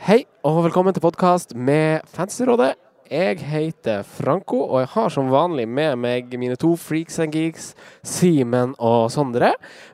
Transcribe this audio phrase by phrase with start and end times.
[0.00, 2.70] Hei og velkommen til podkast med Fancyrådet.
[3.12, 7.74] Jeg heter Franco, og jeg har som vanlig med meg mine to freaks and geeks,
[8.06, 9.50] Simen og Sondre.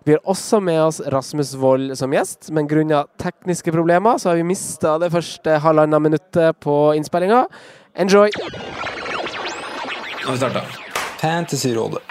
[0.07, 4.39] Vi har også med oss Rasmus Wold som gjest, men grunnet tekniske problemer så har
[4.39, 7.43] vi mista det første halvannet minuttet på innspillinga.
[7.99, 8.31] Enjoy!
[8.31, 10.63] Nå har vi starta.
[11.19, 12.05] Fantasyrådet.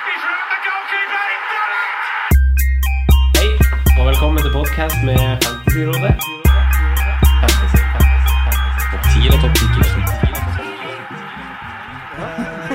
[3.39, 3.51] Hei
[3.95, 6.44] og velkommen til podkast med Fantasyrådet.
[9.15, 9.31] Fantasy, fantasy.
[9.31, 10.35] Topp 10 eller topp 10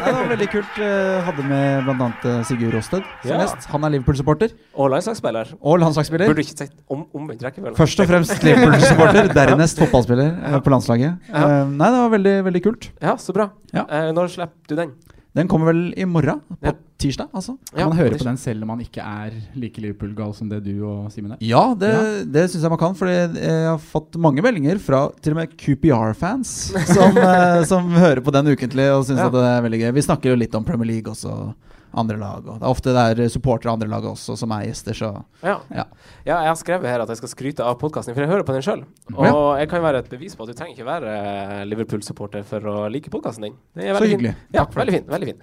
[0.01, 0.79] Nei, det var veldig kult.
[0.81, 2.33] Eh, Hadde med bl.a.
[2.49, 3.41] Sigurd Rosted som Ja.
[3.43, 3.67] gjest.
[3.69, 5.53] Han er Liverpool-supporter Og landslagsspiller.
[5.61, 6.27] og landslagsspiller.
[6.31, 7.77] Burde ikke sagt om, omvendt rekkefølge.
[7.77, 10.59] Først og fremst Liverpool-supporter, dernest fotballspiller ja.
[10.61, 11.19] på landslaget.
[11.29, 11.45] Ja.
[11.61, 12.91] Eh, Nei, det var veldig, veldig kult.
[13.03, 13.51] Ja, så bra.
[13.75, 13.85] Ja.
[13.91, 14.93] Eh, når slipper du den?
[15.37, 16.73] Den kommer vel i morgen, på Ja.
[16.99, 17.55] tirsdag, altså.
[17.73, 20.59] Ja, Kan man høre på den selv om man ikke er like Liverpool-gal som det
[20.65, 21.39] du og Simen er?
[21.41, 21.93] Ja, det,
[22.33, 23.31] det syns jeg man kan, for jeg
[23.69, 26.51] har fått mange meldinger fra til og med QPR-fans
[26.91, 29.31] som, eh, som hører på den ukentlig og syns Ja.
[29.31, 29.93] det er veldig gøy.
[30.01, 31.55] Vi snakker jo litt om Premier League også,
[31.95, 32.47] andre lag.
[32.47, 35.11] Og det er ofte det er supportere av andre lag også som er gjester, så
[35.43, 35.59] Ja.
[35.71, 35.85] Ja.
[36.25, 38.53] ja, jeg har skrevet her at jeg skal skryte av podkasten, for jeg hører på
[38.55, 38.85] den sjøl.
[39.17, 39.57] Og Ja.
[39.61, 43.11] jeg kan være et bevis på at du trenger ikke være Liverpool-supporter for å like
[43.11, 43.55] podkasten din.
[43.75, 44.37] Det Så veldig fin.
[44.53, 45.05] Ja, veldig fin.
[45.07, 45.41] Veldig fin.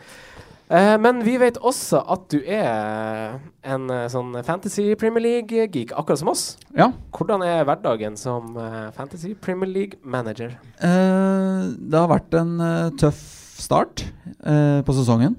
[0.70, 6.20] Eh, men vi vet også at du er en eh, sånn Fantasy Premier League-geek, akkurat
[6.20, 6.58] som oss.
[6.76, 6.92] ja.
[7.16, 10.58] Hvordan er hverdagen som eh, Fantasy Premier League-manager?
[10.84, 13.22] Eh, det har vært en tøff
[13.58, 14.04] start
[14.44, 15.38] eh, på sesongen.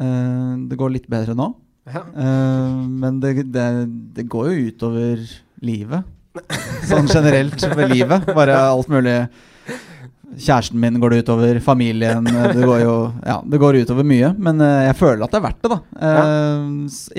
[0.00, 1.50] Eh, det går litt bedre nå.
[1.90, 2.00] Ja.
[2.16, 3.66] Eh, men det, det,
[4.16, 5.24] det går jo utover
[5.64, 6.04] livet.
[6.88, 8.24] Sånn generelt ved livet.
[8.34, 9.20] Bare alt mulig.
[10.34, 14.32] Kjæresten min går det utover, familien Det går jo Ja, det går utover mye.
[14.34, 15.78] Men eh, jeg føler at det er verdt det, da.
[16.08, 16.64] Eh,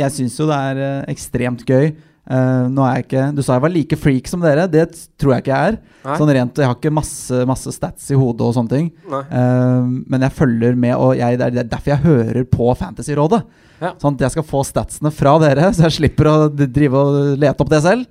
[0.02, 1.94] Jeg syns jo det er eh, ekstremt gøy.
[2.26, 4.64] Eh, nå er jeg ikke Du sa jeg var like freak som dere.
[4.72, 4.86] Det
[5.22, 5.78] tror jeg ikke jeg er.
[6.06, 6.16] Nei?
[6.18, 8.88] Sånn rent, Jeg har ikke masse, masse stats i hodet og sånne ting.
[9.12, 13.44] Eh, men jeg følger med, og jeg, det er derfor jeg hører på Fantasyrådet.
[13.82, 13.94] Ja.
[14.02, 17.62] Sånn at jeg skal få statsene fra dere, så jeg slipper å drive og lete
[17.66, 18.06] opp det selv.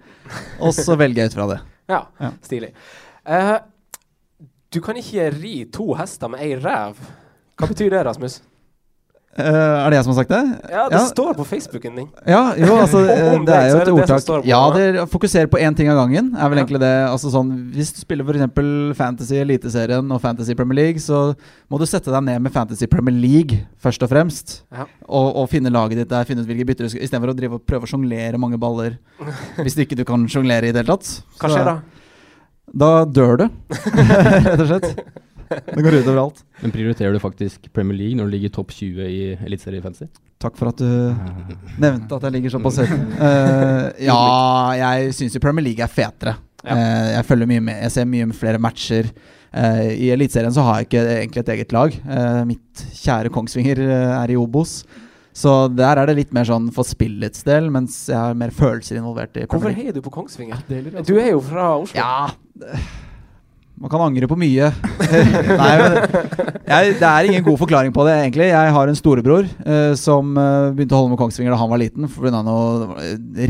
[0.61, 1.61] Og så velger jeg ut fra det.
[1.91, 2.31] Ja, Ja.
[2.45, 2.71] stilig.
[3.27, 3.59] Uh,
[4.75, 6.99] du kan ikke ri to hester med ei ræv.
[7.59, 8.41] Hva betyr det, Rasmus?
[9.35, 9.45] Eh,
[9.85, 10.43] er det jeg som har sagt det?
[10.71, 11.07] Ja, det Ja.
[11.11, 12.09] står på Facebooken din.
[12.25, 14.45] Ja, jo, altså eh, Det er jo et det ordtak.
[14.47, 14.85] Ja, det.
[14.95, 16.37] det fokuserer på én ting av gangen.
[16.39, 16.65] Er vel Ja.
[16.65, 18.97] egentlig det Altså sånn Hvis du spiller f.eks.
[18.97, 21.35] Fantasy Eliteserien og Fantasy Premier League, så
[21.69, 24.63] må du sette deg ned med Fantasy Premier League først og fremst.
[24.71, 24.87] Ja.
[25.09, 27.59] Og, og finne laget ditt der, finne ut hvilke bytter du skal Istedenfor å drive
[27.59, 28.99] og prøve å sjonglere mange baller
[29.65, 31.11] hvis ikke du kan sjonglere i det hele tatt.
[31.41, 31.77] Hva skjer da?
[32.75, 33.49] Da dør du,
[33.99, 34.95] rett og slett.
[35.67, 36.45] Det går utover alt.
[36.63, 40.09] Men prioriterer du faktisk Premier League når du ligger topp 20 i Eliteserie Fantasy?
[40.45, 40.89] Takk for at du
[41.81, 42.91] nevnte at jeg ligger såpass høyt.
[43.17, 44.19] Uh, ja,
[44.81, 46.35] jeg syns jo Premier League er fetere.
[46.65, 46.75] Ja.
[46.75, 47.81] Uh, jeg følger mye med.
[47.87, 49.09] Jeg ser mye flere matcher.
[49.55, 51.97] Uh, I Eliteserien så har jeg ikke egentlig et eget lag.
[52.19, 54.83] Eh, mitt kjære Kongsvinger er i Obos.
[55.35, 59.01] Så der er det litt mer sånn for spillets del, mens jeg har mer følelser
[59.01, 60.61] involvert i Hvorfor heier du på Kongsvinger?
[60.69, 61.99] Du er jo fra Oslo.
[61.99, 62.71] Ja
[63.75, 64.69] Man kan angre på mye.
[65.61, 65.97] Nei, men
[66.63, 68.47] jeg, Det er ingen god forklaring på det, egentlig.
[68.53, 71.81] Jeg har en storebror eh, som eh, begynte å holde med Kongsvinger da han var
[71.83, 72.43] liten, pga.
[72.47, 72.95] noe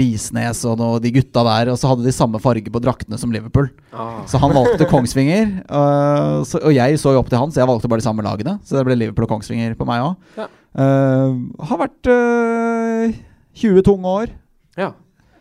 [0.01, 1.75] Risnes og noe, de gutta der.
[1.75, 3.69] Og så hadde de samme farge på draktene som Liverpool.
[3.93, 4.23] Ah.
[4.31, 5.59] Så han valgte Kongsvinger.
[5.69, 8.25] Uh, så, og jeg så jo opp til han, så jeg valgte bare de samme
[8.25, 8.57] lagene.
[8.65, 10.41] Så det ble Liverpool og Kongsvinger på meg òg.
[10.41, 10.49] Ja.
[11.69, 13.21] har vært uh,
[13.61, 14.33] 20 tunge år.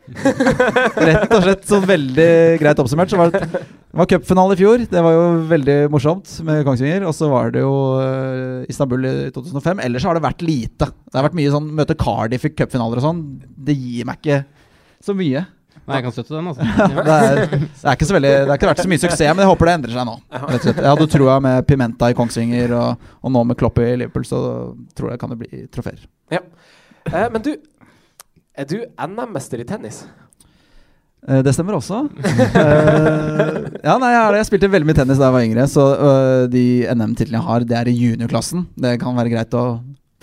[0.04, 0.32] Ja.
[1.08, 2.30] Rett og slett sånn veldig
[2.62, 3.12] greit oppsummert.
[3.12, 4.84] Så var det, det var cupfinale i fjor.
[4.92, 7.08] Det var jo veldig morsomt med Kongsvinger.
[7.08, 9.84] Og så var det jo uh, Istanbul i 2005.
[9.88, 10.92] Ellers har det vært lite.
[10.92, 13.26] Det har vært mye sånn møte Cardiff i cupfinaler og sånn.
[13.44, 14.42] Det gir meg ikke
[15.04, 15.46] så mye.
[15.84, 16.64] Nei, jeg kan støtte den, altså.
[17.08, 19.44] Det er, det er ikke så veldig Det har ikke vært så mye suksess, men
[19.44, 20.14] jeg håper det endrer seg nå.
[20.32, 20.80] Rett og slett.
[20.80, 24.40] Jeg hadde troa med Pimenta i Kongsvinger, og, og nå med Klopp i Liverpool, så
[24.96, 26.06] tror jeg kan det bli trofeer.
[27.12, 27.52] Eh, men du,
[28.58, 28.78] er du
[29.08, 30.04] NM-mester i tennis?
[31.28, 32.02] Eh, Det stemmer også.
[32.24, 36.44] Eh, ja, nei, jeg, jeg spilte veldig mye tennis da jeg var yngre, så øh,
[36.52, 36.64] de
[36.94, 38.66] NM-titlene jeg har, det er i juniorklassen.
[38.86, 39.64] Det kan være greit å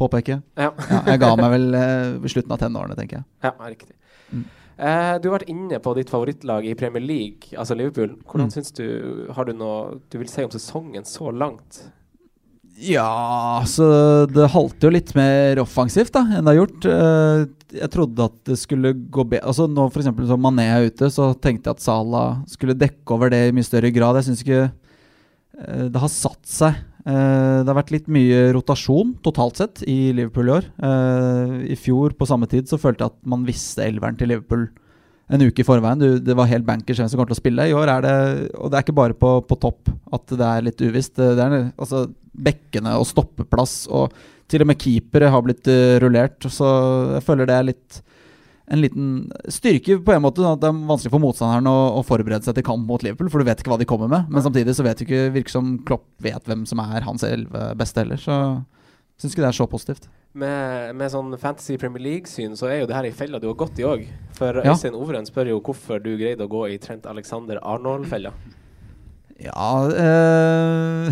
[0.00, 0.40] påpeke.
[0.60, 0.70] Ja.
[0.90, 3.26] Ja, jeg ga meg vel eh, ved slutten av tenårene, tenker jeg.
[3.44, 3.96] Ja, riktig.
[4.32, 4.44] Mm.
[4.80, 8.14] Eh, du har vært inne på ditt favorittlag i Premier League, altså Liverpool.
[8.24, 8.54] Hvordan Mm.
[8.54, 8.86] syns du
[9.36, 11.82] Har du noe du vil si om sesongen så langt?
[12.80, 13.84] Ja, så
[14.30, 16.86] det halter jo litt mer offensivt da enn det har gjort.
[16.88, 17.40] Eh,
[17.80, 21.28] Jeg trodde at det skulle gå bedre Altså Nå eksempel som Mané er ute, så
[21.38, 24.16] tenkte jeg at Salah skulle dekke over det i mye større grad.
[24.18, 26.80] Jeg syns ikke eh, det har satt seg.
[27.04, 30.70] Eh, Det har vært litt mye rotasjon totalt sett i Liverpool i år.
[31.70, 34.66] I fjor på samme tid så følte jeg at man visste elveren til Liverpool
[35.30, 36.00] en uke i forveien.
[36.00, 37.68] Du, det var helt bankers hvem som kommer til å spille.
[37.70, 38.14] I år er det
[38.58, 41.16] Og det er ikke bare på, på topp at det er litt uvisst.
[41.20, 44.14] Det er altså bekkene og stoppeplass og
[44.50, 46.46] til og med keepere har blitt uh, rullert.
[46.50, 46.66] Så
[47.16, 48.00] jeg føler det er litt
[48.70, 49.06] en liten
[49.50, 50.42] styrke på en måte.
[50.42, 53.30] sånn at Det er vanskelig for motstanderen å, å forberede seg til kamp mot Liverpool,
[53.32, 54.28] for du vet ikke hva de kommer med.
[54.30, 57.72] Men samtidig så vet du ikke virker som Klopp vet hvem som er hans elleve
[57.78, 58.20] beste heller.
[58.22, 58.36] Så
[59.18, 60.06] syns ikke det er så positivt.
[60.30, 63.58] Med, med sånn Fantasy Premier League-syn så er jo det her ei felle du har
[63.58, 64.06] gått i òg.
[64.38, 64.70] For Ja.
[64.70, 68.30] Øystein Overen spør jo hvorfor du greide å gå i Trent Alexander Arnold-fella.
[69.40, 71.08] Ja øh,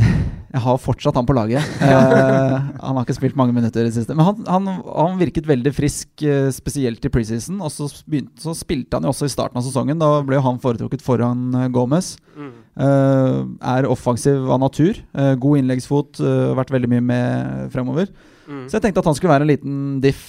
[0.53, 1.65] Jeg har fortsatt han på laget.
[1.81, 2.55] uh,
[2.85, 4.15] han har ikke spilt mange minutter i det siste.
[4.15, 7.59] Men han, han, han virket veldig frisk, eh, spesielt i preseason.
[7.61, 9.99] Og så, begynte, så spilte han jo også i starten av sesongen.
[10.01, 12.15] Da ble han foretrukket foran Gomez.
[12.39, 12.55] Mm.
[12.79, 13.45] Uh,
[13.75, 15.03] er offensiv av natur.
[15.13, 16.23] Uh, god innleggsfot.
[16.63, 18.09] Vært veldig mye med fremover.
[18.49, 18.65] Mm.
[18.69, 20.23] Så jeg tenkte at han skulle være en liten diff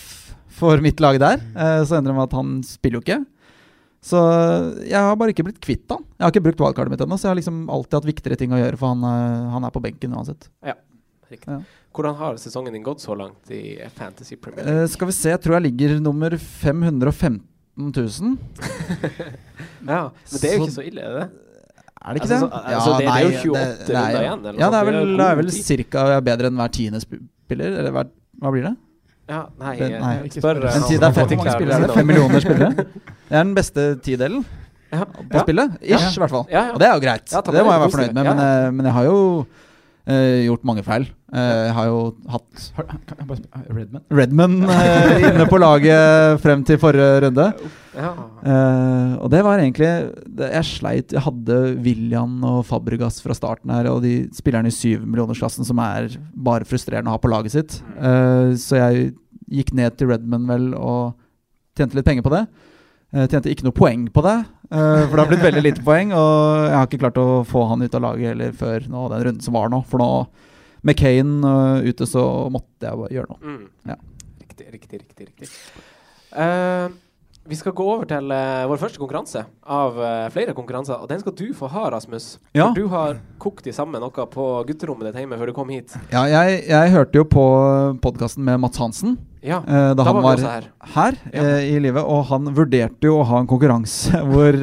[0.59, 1.39] for mitt lag der.
[1.55, 3.19] Eh, så endrer det meg at han spiller jo ikke.
[4.03, 4.19] Så
[4.87, 6.03] jeg har bare ikke blitt kvitt han.
[6.19, 8.51] Jeg har ikke brukt wildcardet mitt ennå, så jeg har liksom alltid hatt viktigere ting
[8.55, 10.47] å gjøre, for han, eh, han er på benken uansett.
[11.29, 11.47] Riktig.
[11.51, 11.59] Ja.
[11.93, 14.87] Hvordan har sesongen din gått så langt i Fantasy Premier Eh, League?
[14.93, 17.41] skal vi se, jeg tror jeg ligger nummer 515
[17.77, 18.37] 000.
[19.87, 21.27] ja, men det er jo ikke så ille, er det?
[21.99, 22.39] Er det ikke Altså, det?
[22.39, 25.25] så- altså, det- det er jo 28 runder igjen, eller Ja, det er vel, det
[25.27, 27.01] er vel cirka bedre enn hver tiende
[27.49, 27.75] spiller.
[27.81, 28.05] Eller hva,
[28.43, 28.75] hva blir det?
[29.29, 30.63] Ja, nei, Det- eh, nei, ikke spør.
[30.65, 31.89] eh, En tid, er fem, fikk hvor mange spillere er det?
[31.89, 32.71] ved Fem millioner spillere?
[33.29, 34.45] Det er den beste tidelen
[34.91, 35.03] Ja.
[35.05, 35.43] på Ja.
[35.43, 35.75] spillet.
[35.85, 36.45] Ish, i hvert fall.
[36.49, 36.71] Ja, ja.
[36.73, 37.27] Og det er jo greit.
[37.31, 38.25] Ja, det må jeg være fornøyd med.
[38.25, 39.19] Ja, Men, eh, men jeg har jo
[40.09, 41.05] uh, gjort mange feil.
[41.29, 41.37] Uh,
[41.69, 41.99] jeg har jo
[42.33, 42.71] hatt
[43.69, 44.01] Redman?
[44.09, 47.45] Redman eh, inne på laget frem til forrige runde.
[47.95, 48.11] Ja.
[48.45, 49.89] Eh, og det var egentlig
[50.25, 51.13] det, Jeg sleit.
[51.15, 56.11] Jeg hadde William og Fabregas fra starten her, og de spillerne i syvmillionersklassen som er
[56.33, 57.79] bare frustrerende å ha på laget sitt.
[57.97, 59.13] Uh, så jeg
[59.49, 61.17] gikk ned til Redman vel og
[61.77, 62.43] tjente litt penger på det.
[63.09, 64.37] Uh, tjente ikke noe poeng på det,
[64.69, 66.13] eh, for det har blitt veldig lite poeng.
[66.13, 69.25] Og jeg har ikke klart å få han ut av laget heller før nå, den
[69.25, 69.81] runden som var nå.
[69.89, 70.11] For nå,
[70.85, 73.41] med Kane ute, så måtte jeg bare gjøre noe.
[73.41, 73.63] Mm.
[73.89, 73.97] Ja.
[74.45, 75.31] Riktig, riktig, riktig.
[75.31, 75.49] riktig.
[76.37, 76.89] Eh,
[77.49, 80.99] vi skal gå over til uh, vår første konkurranse av uh, flere konkurranser.
[81.01, 82.27] Og den skal du få ha, Rasmus.
[82.53, 82.67] Ja.
[82.69, 85.95] For du har kokt i sammen noe på gutterommet ditt hjemme før du kom hit.
[86.13, 87.45] Ja, jeg, jeg hørte jo på
[88.03, 90.69] podkasten med Mats Hansen Ja, eh, da, da han var var her.
[90.93, 91.43] her Ja.
[91.43, 94.57] uh, i livet, og han vurderte jo å ha en konkurranse hvor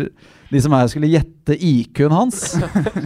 [0.50, 2.40] de som er skulle gjette IQ-en hans.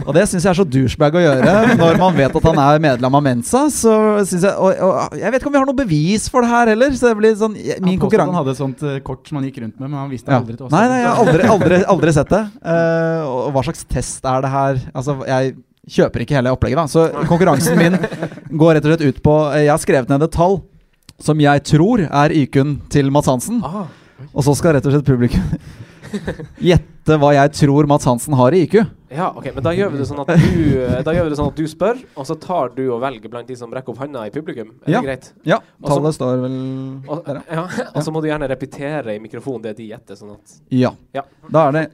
[0.05, 2.83] Og det syns jeg er så douchebag å gjøre når man vet at han er
[2.83, 3.63] medlem av Mensa.
[3.73, 3.93] Så
[4.29, 6.71] synes jeg, og, og Jeg vet ikke om vi har noe bevis for det her
[6.73, 6.93] heller.
[6.97, 9.39] Så det blir sånn jeg- Min han påstod han hadde et sånt eh, kort som
[9.39, 10.39] han gikk rundt med, men han visste ja.
[10.41, 10.75] aldri til oss.
[10.75, 12.43] Nei, nei, jeg har aldri, aldri, aldri sett det.
[12.61, 14.81] Uh, og hva slags test er det her?
[14.93, 15.55] Altså, jeg
[15.97, 16.85] kjøper ikke hele opplegget, da.
[16.91, 17.97] Så konkurransen min
[18.61, 20.61] går rett og slett ut på eh, Jeg har skrevet ned et tall
[21.21, 23.61] som jeg tror er IQ-en til Mads Hansen.
[23.65, 23.85] Ah,
[24.31, 25.41] Og så skal rett og slett publikum
[26.71, 28.75] gjette hva jeg tror Mats Hansen har i IQ.
[29.11, 31.49] ja, ok, men da gjør vi det sånn at du Da gjør vi det sånn
[31.51, 34.25] at du spør, og så tar du og velger blant de som rekker opp hånda
[34.29, 34.73] i publikum.
[34.85, 35.01] Er Ja.
[35.01, 35.29] det greit?
[35.47, 36.57] Ja, tallet står vel
[37.07, 37.65] Og, der, ja.
[37.77, 40.15] ja, og så må du gjerne repetere i mikrofonen det de gjetter.
[40.19, 40.93] Sånn at ja.
[41.17, 41.23] Ja.
[41.49, 41.85] Da er det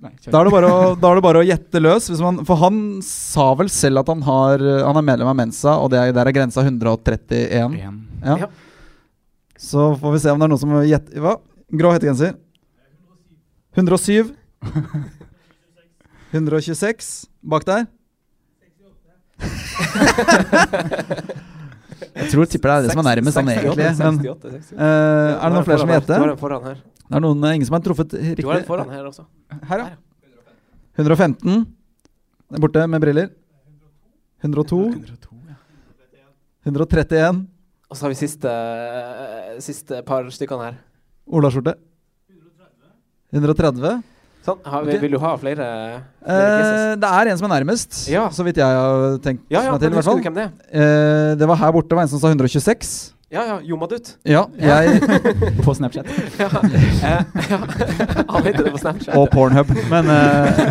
[0.00, 2.06] Nei, da er det, bare å, da er det bare å gjette løs.
[2.08, 5.74] Hvis man, for han sa vel selv at han, har, han er medlem av Mensa,
[5.76, 7.74] og det er, der er grensa 131.
[7.76, 7.90] Ja.
[8.24, 8.48] Ja.
[9.60, 11.34] Så får vi se om det er noen som gjetter Hva?
[11.82, 12.32] Grå hettegenser.
[13.76, 14.34] 107.
[16.32, 17.28] 126.
[17.42, 17.86] Bak der.
[22.10, 23.86] Jeg tror tipper det er det som er nærmest sånn egentlig.
[23.98, 24.72] Men 68, 68.
[24.74, 26.78] eh, er det noen flere som foran her.
[27.10, 28.66] Det er noen, ingen som har truffet Du har en riktig.
[28.68, 29.24] foran her også.
[29.70, 29.88] Her, ja.
[31.00, 31.66] 115.
[32.50, 33.30] Der borte med briller.
[34.44, 34.80] 102.
[34.94, 35.36] 102,
[36.66, 37.46] 131.
[37.90, 40.76] Og så har vi siste, eh, siste par stykkene her.
[41.26, 41.74] Olaskjorte.
[43.32, 44.02] 130.
[44.46, 44.56] Sånn.
[44.64, 44.96] Har vi.
[45.02, 45.56] Vil du ha flere?
[45.56, 46.02] flere?
[46.24, 48.28] Eh, det er en som er nærmest, Ja.
[48.32, 49.90] så vidt jeg har tenkt ja, ja, meg til.
[49.90, 50.52] men hvem det er?
[50.72, 53.12] Eh, det var her borte, var en som sa 126.
[53.30, 54.16] Ja, ja, Jomadut.
[54.26, 55.02] Ja, jeg
[55.64, 56.08] På Snapchat.
[56.40, 56.48] Ja.
[56.64, 57.20] eh,
[57.52, 57.58] ja.
[58.32, 59.14] Han heter det på Snapchat.
[59.14, 60.64] Og Pornhub, men eh,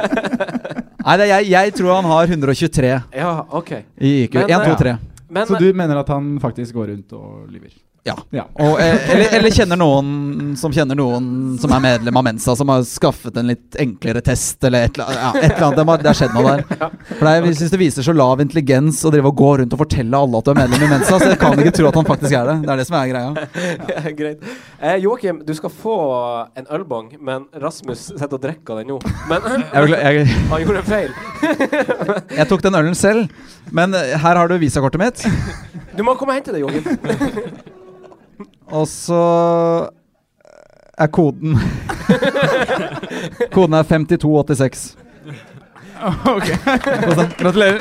[1.04, 3.70] Nei, det er jeg, jeg tror han har 123 Ja, OK.
[4.00, 4.34] i IQ.
[4.34, 4.96] Men, 1, 2, eh, 3.
[5.30, 7.70] Men Så du mener at han faktisk går rundt og lyver?
[8.02, 8.14] Ja.
[8.30, 8.46] ja.
[8.54, 12.70] Og, eh, eller, eller kjenner noen som kjenner noen som er medlem av Mensa, som
[12.72, 14.96] har skaffet en litt enklere test, eller et.
[14.96, 16.00] Ja, et eller annet.
[16.00, 16.92] Det, har skjedd noe der.
[17.10, 19.82] For det Jeg syns det viser så lav intelligens å drive og gå rundt og
[19.82, 22.08] fortelle alle at du er medlem i Mensa, så jeg kan ikke tro at han
[22.08, 22.56] faktisk er det.
[22.64, 23.48] Det er det som er greia.
[23.92, 24.46] ja, Greit.
[24.80, 25.96] Eh, Joakim, du skal få
[26.56, 29.00] en ølbong, men Rasmus sitter og drikker den nå.
[29.28, 31.12] Men Jeg, jeg, han gjorde en feil.
[32.40, 33.28] jeg tok den ølen selv,
[33.76, 35.26] men her har du visakortet mitt.
[35.96, 37.76] Du må komme og hente det, Joakim.
[38.70, 39.20] Og så
[41.00, 41.56] er koden
[43.54, 44.96] Koden er 5286.
[46.36, 46.48] ok.
[47.40, 47.80] Gratulerer.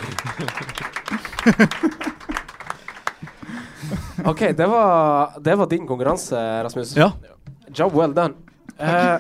[4.26, 6.96] OK, det var, det var din konkurranse, Rasmus.
[6.98, 7.12] Ja.
[7.76, 8.34] Job well done.
[8.80, 9.18] Uh,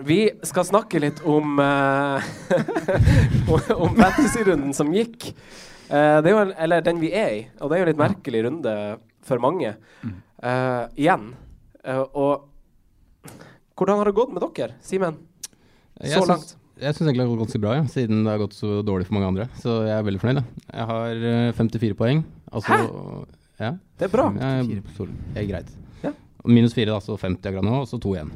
[0.00, 2.22] vi skal snakke litt om uh,
[3.76, 5.30] Om fantasy-runden som gikk.
[5.90, 7.40] Uh, det er jo, en- eller den vi er i.
[7.60, 8.74] Og det er jo en litt merkelig runde
[9.26, 9.74] for mange.
[10.40, 11.34] Eh, igjen.
[11.80, 13.30] Uh, og
[13.76, 15.16] hvordan har det gått med dere, Simen?
[16.00, 16.54] Så jeg langt.
[16.80, 19.06] Jeg syns egentlig det har gått ganske bra, ja, siden det har gått så dårlig
[19.08, 19.46] for mange andre.
[19.60, 20.38] Så jeg er veldig fornøyd.
[20.40, 20.44] da.
[20.72, 22.22] Jeg har eh, 54 poeng.
[22.52, 22.78] Altså,
[23.60, 24.30] Ja, Det er bra.
[24.32, 24.80] jeg,
[25.34, 25.72] jeg er greit.
[26.02, 26.14] Ja.
[26.48, 28.30] Minus 4, da, så 50 akkurat nå, og så 2 igjen.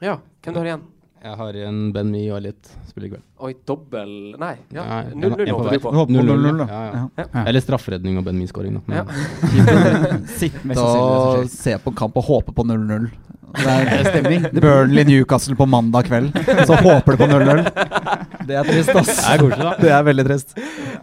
[0.00, 0.16] Ja.
[0.40, 0.86] Hvem du har igjen?
[1.22, 3.22] Jeg har en Ben Mi og litt spill i kveld.
[3.46, 4.10] Oi, dobbel
[4.42, 4.56] Nei.
[4.74, 4.82] Ja.
[5.12, 5.92] 0-0 en- en på håper du på.
[5.94, 6.66] Håper på 0-0, da.
[6.66, 7.02] Ja, ja.
[7.18, 7.26] Ja.
[7.34, 7.44] Ja.
[7.46, 8.80] Eller strafferedning og Ben Mi-skåring, da.
[8.90, 13.06] Men, Sitte og se på kamp og håpe på 0-0.
[13.52, 14.46] Det er stemning.
[14.64, 16.32] Burnley Newcastle på mandag kveld,
[16.66, 17.62] så håper du på 0-0.
[18.48, 19.12] Det er trist, ass.
[19.12, 19.74] Det er koselig, da.
[19.78, 20.56] Det er veldig trist.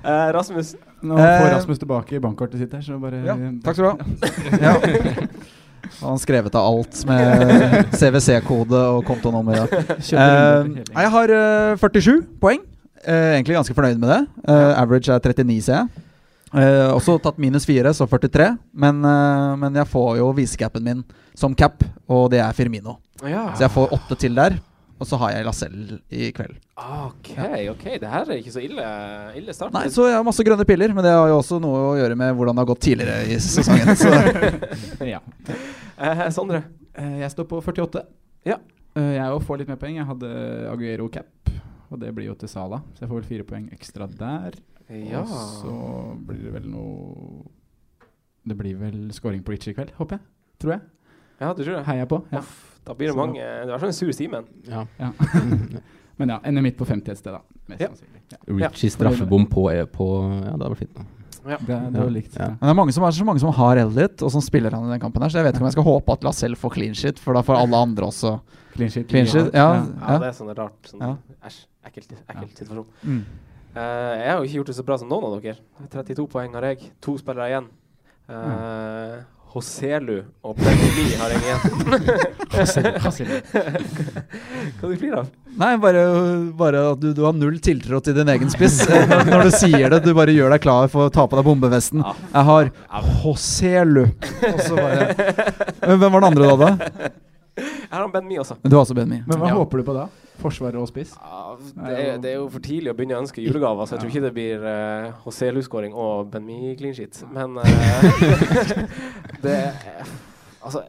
[0.04, 0.74] Uh, Rasmus.
[1.00, 4.76] Nå får Eh, Rasmus tilbake bankkortet sitt her, så bare Ja, takk skal du ha.
[6.02, 9.66] Han skrevet av alt med CWC-kode og kontonummer.
[9.70, 12.62] Eh, nei, jeg har uh, 47 poeng.
[13.06, 14.22] Uh, egentlig ganske fornøyd med det.
[14.50, 16.06] Eh, average er 39, ser jeg.
[16.50, 18.58] Eh, også tatt minus 4, så 43.
[18.74, 21.04] Men, eh, men jeg får jo visecapen min
[21.38, 22.98] som cap, og det er Firmino.
[23.22, 23.54] Ja.
[23.54, 24.58] Så jeg får åtte til der.
[25.00, 26.58] Og så har jeg Lacelle i kveld.
[26.76, 27.30] OK,
[27.72, 27.86] OK.
[28.02, 28.84] Det her er ikke så ille,
[29.40, 29.72] ille start.
[29.72, 32.18] Nei, Så jeg har masse grønne piller, men det har jo også noe å gjøre
[32.20, 33.94] med hvordan det har gått tidligere i sesongen.
[33.96, 34.12] Så
[35.14, 35.22] Ja.
[36.00, 36.64] Eh, Sondre.
[37.00, 38.04] Eh, Jeg står på 48.
[38.50, 38.58] Ja.
[39.00, 39.96] Eh, Jeg òg får litt mer poeng.
[40.02, 40.34] Jeg hadde
[40.74, 41.54] Aguero cap,
[41.90, 42.82] og det blir jo til Sala.
[42.98, 44.60] Så jeg får vel fire poeng ekstra der.
[44.90, 45.22] Ja.
[45.24, 45.74] Og så
[46.28, 47.46] blir det vel noe
[48.50, 50.26] Det blir vel scoring på Ritchie i kveld, håper jeg.
[50.60, 50.82] Tror jeg.
[51.40, 51.84] ja, du tror det?
[51.88, 52.20] Heier jeg på.
[52.34, 52.40] Ja.
[52.44, 54.50] Uff, da blir det Så- mange Det er sånn en sur Simen.
[54.68, 54.84] Ja.
[55.00, 55.12] Ja.
[56.20, 57.40] Men ja, ender midt på 50 et sted, da.
[57.70, 57.88] Mest Ja.
[57.94, 58.22] sannsynlig.
[58.60, 58.68] Ja.
[58.68, 60.08] Richie straffebom på, på
[60.44, 60.96] Ja, det hadde vært fint.
[60.98, 61.06] da.
[61.50, 62.34] Det, det var likt.
[62.36, 62.42] Ja.
[62.44, 62.48] Ja.
[62.60, 64.84] Men det er mange som er så mange som har Elliot, og som spiller han
[64.90, 65.30] i den kampen her.
[65.32, 67.42] Så jeg vet ikke om jeg skal håpe at Lacelle får clean shit, for da
[67.42, 68.34] får alle andre også
[68.76, 69.08] Clean shit.
[69.08, 69.54] clean shit.
[69.54, 70.18] Ja, Ja, ja.
[70.20, 70.82] det er sånn rart.
[70.92, 71.16] Sånn, Ja.
[71.48, 71.66] Æsj.
[71.88, 72.86] Ekkelt, ekkelt situasjon.
[73.06, 73.24] Mm.
[73.76, 73.80] Uh,
[74.20, 75.56] jeg har jo ikke gjort det så bra som noen av dere.
[75.90, 76.92] 32 poeng har jeg.
[77.02, 77.68] To spillere igjen.
[78.30, 81.62] Uh, Hoselu og Bentley har jeg igjen.
[84.78, 85.32] Hva du flirer av?
[85.58, 86.04] Nei, bare,
[86.60, 88.78] bare at du, du har null tiltro til din egen spiss.
[89.32, 92.06] Når, du sier det, du bare gjør deg klar for å ta på deg bombevesten.
[92.30, 92.70] Jeg har
[93.24, 94.06] Hoselu.
[94.52, 95.10] Og så bare
[95.98, 96.56] Hvem var den andre da?
[96.70, 97.10] da?
[97.60, 98.58] Jeg har han Ben Mi også.
[98.64, 99.22] Du har også Benmi.
[99.28, 99.56] Men hva Ja.
[99.60, 100.08] håper du på da?
[100.40, 101.16] Forsvar og spiss?
[101.20, 104.04] Ja, det, er, det er jo for tidlig å begynne å ønske julegaver, så jeg
[104.06, 107.20] tror ikke det blir uh, Hoselu-skåring og Ben Mi clean sheet.
[107.36, 107.66] Men uh,
[109.46, 109.60] det
[110.60, 110.84] Altså,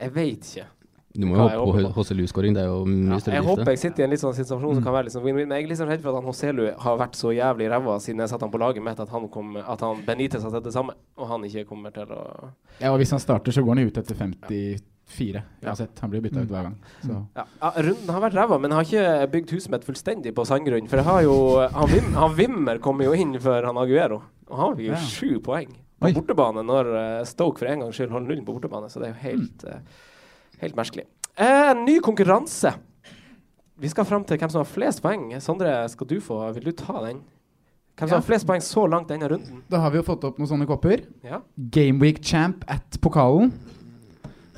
[0.00, 0.66] jeg veit ikke.
[1.10, 2.54] Du må jo håpe på HCLU-skåring.
[2.54, 4.76] Det er jo mye Ja, større jeg håper jeg sitter i en litt sånn situasjon
[4.78, 5.48] som kan være litt sånn win-win.
[5.50, 8.22] Men jeg er sånn redd for at han Hoselu har vært så jævlig ræva siden
[8.22, 10.74] jeg satte han på laget mitt, at han, kom, at han Benitez har sett det
[10.76, 12.22] samme, og han ikke kommer til å
[12.78, 14.20] Ja, og Hvis han starter, så går han jo ut etter
[15.10, 15.42] 54.
[15.66, 15.98] Uansett.
[16.00, 16.76] Han blir bytta ut hver gang.
[17.02, 17.16] Så.
[17.36, 20.44] ja, ja, Runden har vært ræva, men jeg har ikke bygd huset mitt fullstendig på
[20.46, 20.88] sandgrunn.
[20.88, 21.36] For jeg har jo
[21.74, 25.00] Han, Vim, han Wimmer kommer jo inn før han Aguero, og han har jo Ja.
[25.10, 26.12] sju poeng på Oi.
[26.16, 29.12] bortebane når eh, Stoke for en gangs skyld holder null på bortebane, så det er
[29.12, 29.80] jo helt, eh,
[30.62, 31.04] helt merkelig.
[31.36, 32.72] Eh, ny konkurranse.
[33.80, 35.30] Vi skal fram til hvem som har flest poeng.
[35.40, 37.22] Sondre, skal du få Vil du ta den?
[37.96, 38.20] Hvem som Ja.
[38.20, 39.62] har flest poeng så langt denne runden?
[39.68, 41.02] Da har vi jo fått opp noen sånne kopper.
[41.24, 41.40] Ja.
[41.58, 43.52] Gameweek champ at pokalen.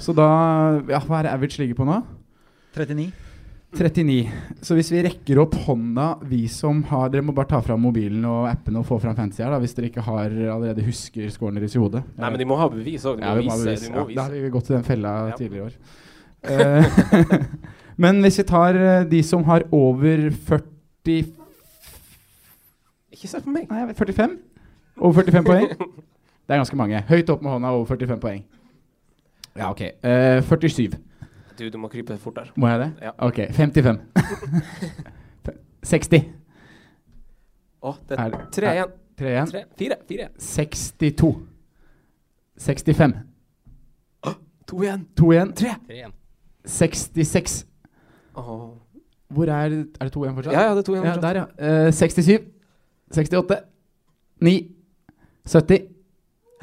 [0.03, 0.27] Så da
[0.91, 2.01] Ja, hva er det average ligger på nå?
[2.75, 3.13] 39.
[3.73, 4.29] 39.
[4.61, 8.25] Så hvis vi rekker opp hånda, vi som har Dere må bare ta fram mobilen
[8.29, 11.57] og appen og få fram fancy her, da, hvis dere ikke har allerede husker scoren
[11.57, 12.03] deres i hodet.
[12.21, 13.17] Nei, men de må ha bevis òg.
[13.21, 13.89] De Ja, vi må vise.
[13.89, 13.89] bevis.
[13.89, 15.37] Ja, da har vi gått til den fella Ja.
[15.37, 15.75] tidligere i år.
[16.43, 17.47] Eh,
[18.03, 21.33] men hvis vi tar eh, de som har over 40
[23.13, 23.69] Ikke se på meg.
[23.71, 24.39] Nei, jeg vet, 45?
[25.01, 25.69] Over 45 poeng?
[26.49, 27.01] Det er ganske mange.
[27.09, 28.43] Høyt opp med hånda over 45 poeng.
[29.57, 29.81] Ja, OK.
[29.81, 30.91] Uh, 47.
[31.59, 32.53] Du, du må krype fortere.
[32.57, 32.91] Må jeg det?
[33.03, 33.11] Ja.
[33.19, 33.41] OK.
[33.53, 34.01] 55.
[35.83, 36.23] 60.
[37.83, 38.95] Å, det Er tre igjen.
[39.19, 39.51] Tre igjen.
[39.51, 40.29] Tre, fire, fire.
[40.39, 41.33] 62.
[42.63, 43.15] 65.
[44.73, 45.03] To igjen.
[45.19, 45.51] To igjen.
[45.59, 45.75] Tre.
[45.87, 46.15] Tre igjen.
[46.65, 47.57] 66.
[48.39, 48.63] Åh.
[49.33, 50.55] Hvor er Er det to igjen fortsatt?
[50.55, 51.05] Ja, ja, det er to igjen.
[51.05, 51.35] Ja, fortsatt.
[51.35, 51.89] der, ja.
[51.89, 52.47] Uh, 67.
[53.13, 53.59] 68.
[54.41, 54.55] 9.
[55.45, 55.79] 70.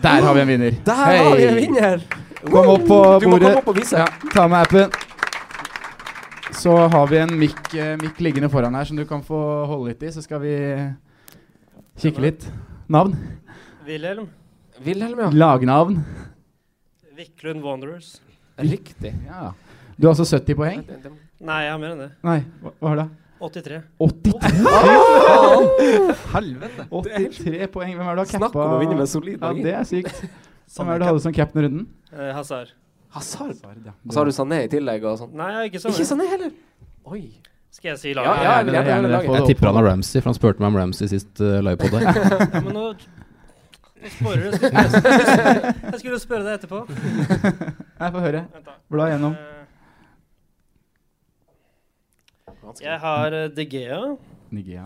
[0.02, 0.72] Der har vi en vinner.
[0.86, 2.04] Der har vi en vinner!
[2.48, 3.56] Kom opp på bordet.
[3.60, 4.00] opp vise.
[4.00, 4.92] Ja, ta med appen.
[6.56, 10.04] Så har vi en mikk mik liggende foran her som du kan få holde litt
[10.04, 10.12] i.
[10.12, 10.56] Så skal vi
[12.00, 12.48] kikke litt.
[12.88, 13.16] Navn?
[13.86, 14.30] Wilhelm.
[14.84, 15.30] Wilhelm, ja.
[15.36, 16.04] Lagnavn?
[17.16, 18.22] Viklund Wanderers.
[18.58, 19.14] Riktig.
[19.28, 19.54] Ja.
[19.98, 20.84] Du har altså 70 poeng?
[21.40, 22.12] Nei, jeg har mer enn det.
[22.24, 23.18] Nei, hva, hva har du?
[23.40, 23.80] 83.
[24.00, 24.34] 83
[26.34, 26.86] Helvete.
[26.92, 27.94] 83 poeng.
[27.96, 30.24] Hvem er det du har Snakk om å vinne med solid Ja, det er sykt.
[30.76, 31.86] Hvem er det du hadde som cap'n i runden?
[32.14, 32.74] Eh, Hazard.
[33.16, 33.56] Hazard.
[33.86, 33.92] ja.
[34.06, 35.32] Og så har du Sané i tillegg og sånn.
[35.40, 35.96] Nei, ikke Sané.
[35.98, 36.52] Ikke Sané heller.
[37.10, 37.24] Oi.
[37.74, 38.44] Skal jeg si laget?
[38.44, 39.34] ja, jeg vil gjerne Gjerne laget.
[39.40, 42.02] Jeg tipper han har Ramsey, for han spurte meg om Ramsey sist uh, livepod der.
[42.54, 42.86] Ja, men nå
[44.16, 44.58] sporer du.
[44.64, 46.80] Jeg skulle- Jeg skulle spørre deg etterpå.
[48.00, 48.42] Nei, få høre.
[48.90, 49.34] Bla gjennom.
[49.36, 49.56] Eh,
[52.86, 54.00] Jeg har eh, De Gea.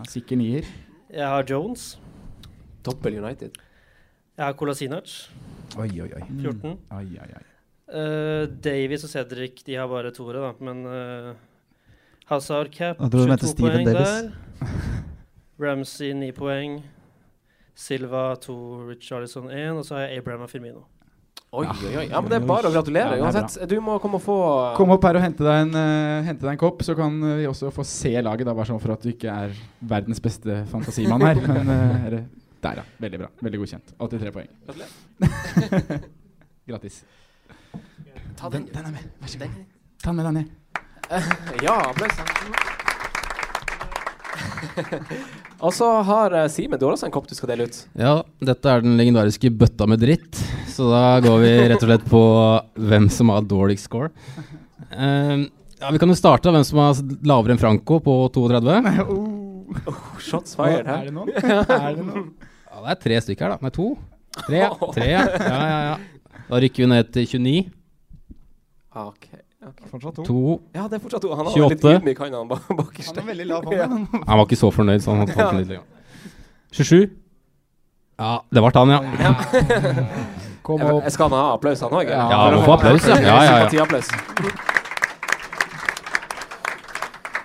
[0.08, 0.64] Sikker nier.
[1.12, 1.94] Jeg har Jones.
[2.84, 3.56] Dobbel United.
[4.34, 5.10] Jeg har Kolasinac.
[5.78, 6.22] Oi, oi, oi.
[6.42, 6.72] 14.
[6.96, 7.44] Oi, oi, oi.
[7.94, 10.50] Uh, Davies og Cedric de har bare toere, da.
[10.64, 11.34] Men uh,
[12.32, 14.08] Hazard cap, Jeg tror 22 Steven poeng Davis.
[14.08, 14.72] der.
[15.62, 16.80] Ramsey 9 poeng.
[17.78, 18.56] Silva 2,
[18.90, 19.78] Richarlison 1.
[19.78, 20.82] Og så har jeg Abraham og Firmino.
[21.54, 22.04] Oi, oi, oi.
[22.10, 23.14] Ja, men det er bare å gratulere.
[23.14, 24.36] Er Uansett, du må komme og få
[24.74, 27.36] Kom opp her og hente deg en, uh, hente deg en kopp, så kan eh,
[27.44, 28.48] vi også få se laget.
[28.48, 31.38] Da, bare sånn for at du ikke er verdens beste fantasimann her.
[31.54, 32.24] Men eh, det-
[32.64, 32.84] der, ja.
[33.04, 33.28] Veldig bra.
[33.44, 33.94] Veldig godkjent.
[34.00, 34.50] 83 poeng.
[36.68, 37.02] Grattis.
[38.38, 38.72] Ta Den, den.
[38.74, 39.10] den er med.
[39.22, 39.58] Vær så god.
[40.02, 40.48] Ta den med deg ned.
[41.62, 42.16] Ja, applaus.
[45.64, 47.76] Og så har eh, Simen, du har også en kopp du skal dele ut.
[47.98, 50.40] Ja, dette er den legendariske bøtta med dritt.
[50.72, 52.22] Så da går vi rett og slett på
[52.90, 54.10] hvem som har dårligst score.
[54.90, 55.46] Um,
[55.78, 58.80] ja, Vi kan jo starte hvem som har lavere enn Franco på 32.
[59.84, 60.00] Oh.
[60.22, 61.32] Shots fired Er det noen?
[61.42, 62.28] Er det noen?
[62.74, 63.58] Ja, det er tre stykker her, da.
[63.62, 63.86] Nei, to.
[64.34, 64.60] Tre.
[64.96, 65.06] tre.
[65.06, 65.96] Ja, ja, ja.
[66.50, 67.70] Da rykker vi ned til 29.
[68.94, 69.26] Ok,
[69.68, 69.80] ok.
[69.92, 70.24] Fortsatt to.
[70.26, 70.40] To.
[70.74, 71.30] Ja, det er fortsatt to.
[71.34, 71.94] Han har vært litt 28.
[72.02, 73.14] ydmyk, han han ba- bakerst.
[73.14, 73.80] Han er veldig lav hånd.
[73.80, 74.08] han.
[74.28, 75.70] Han var ikke så fornøyd, så han falt litt.
[75.70, 75.86] lenger.
[76.74, 77.10] 27.
[78.18, 79.00] Ja, det ble han, ja.
[80.64, 81.02] Kom Jeg, opp.
[81.04, 82.08] jeg skal han ha applaus, han òg?
[82.10, 83.16] Ja, han må få applaus, ja.
[83.20, 83.68] Ja, ja, ja.
[83.68, 84.08] Sympatiapplaus.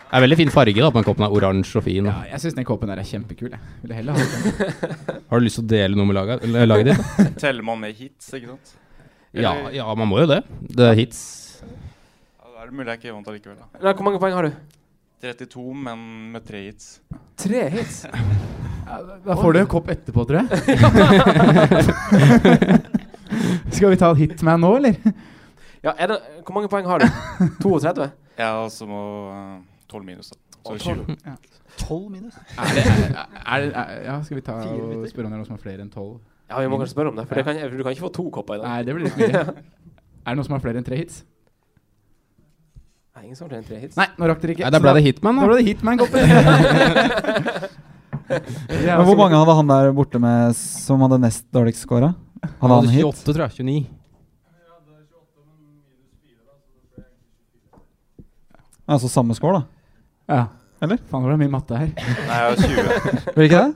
[0.10, 1.24] Det er veldig fin farge da, på den koppen.
[1.28, 2.06] er Oransje og fin.
[2.10, 3.52] Ja, jeg syns den koppen der er kjempekul.
[3.54, 4.30] Jeg ville heller ha den.
[5.30, 7.02] Har du lyst til å dele noe med laget, eller laget ditt?
[7.44, 8.72] Teller man med hits, ikke sant?
[9.38, 10.40] Ja, ja, man må jo det.
[10.74, 11.20] Det er hits.
[11.62, 13.60] Ja, da er det mulig jeg ikke vant allikevel.
[13.62, 13.70] da.
[13.86, 14.58] Nei, Hvor mange poeng har du?
[15.22, 15.98] 32, men
[16.34, 16.90] med tre hits.
[17.46, 18.02] Tre hits.
[18.90, 20.48] Ja, da- får du en kopp etterpå, tror jeg.
[23.76, 24.96] Skal vi ta et hitman nå, eller?
[25.86, 26.18] Ja, er det,
[26.48, 27.06] Hvor mange poeng har du?
[27.62, 28.08] 32?
[28.40, 30.38] Jeg og så må eh, 12 minus, da.
[30.60, 31.16] Så Og 20.
[31.80, 32.36] Tolv minus.
[32.60, 33.14] Er det, er,
[33.46, 35.64] er, det- er, ja, skal vi ta og spørre om det er noen som har
[35.64, 36.20] flere enn tolv?
[36.50, 38.26] Ja, vi må kanskje spørre om det, for det kan, du kan ikke få to
[38.34, 38.68] kopper i dag.
[38.68, 39.44] Nei, det blir litt mye.
[40.28, 41.22] Er det noen som har flere enn tre hits?
[43.16, 43.96] Nei, ingen som har flere enn tre hits.
[43.98, 44.66] Nei, nå rakk dere ikke.
[44.68, 45.48] Nei, Da ble det Hitman, Da da.
[45.50, 46.22] ble det Hitman-koppen.
[48.30, 52.12] Men hvor mange hadde han der borte med som hadde nest dårligst scora?
[52.44, 53.08] Han han hadde hit?
[53.08, 53.52] 28, tror jeg.
[53.64, 53.88] 29.
[58.90, 59.79] Altså samme score, da?
[60.30, 60.44] Ja.
[60.80, 60.98] Eller?
[61.10, 61.90] Faen, det ble mye matte her.
[62.30, 62.68] Nei, jeg har 20.
[63.36, 63.72] Blir det ikke det?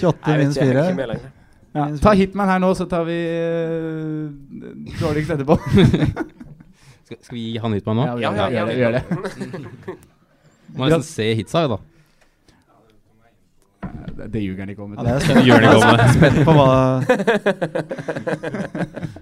[0.00, 0.86] 28 Nei, minus ikke, jeg er 4.
[0.86, 1.30] ikke med lenger.
[1.76, 1.84] Ja.
[2.00, 4.30] Ta Hitman her nå, så tar vi uh,
[5.02, 5.58] dårligst etterpå.
[7.06, 8.04] Skal, skal vi gi han Hitman nå?
[8.06, 8.54] Ja, vi Ja, gjør det.
[8.56, 9.02] ja, det, vi gjør det.
[10.76, 11.78] Må nesten se hitsa, jo, da.
[14.16, 14.96] Det, det ljuger han ikke om.
[14.96, 16.70] Ja, det er spent, Gjør det ikke spent på hva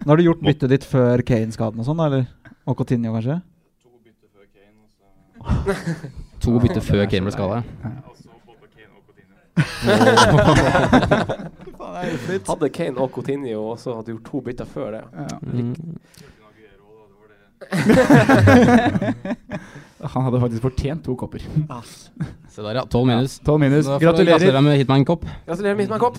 [0.00, 2.24] Nå har du gjort byttet ditt før Kane-skaden og sånn, eller?
[2.64, 3.36] Og Coutinho, kanskje?
[3.84, 4.80] To bytter før Kane
[6.50, 7.62] ble skada.
[12.48, 15.02] Hadde Kane og Coutinho og så hadde gjort to bytter før det.
[15.14, 15.26] Ja.
[15.42, 15.74] Mm.
[20.04, 21.40] Han hadde faktisk fortjent to kopper.
[22.52, 22.84] Se der, ja.
[22.84, 23.38] 12 minus.
[23.46, 23.86] 12 minus.
[23.88, 24.38] Gratulerer.
[24.38, 25.24] Gratulerer med Hitman-kopp.
[25.46, 26.16] Gratulerer med Hitman-kopp.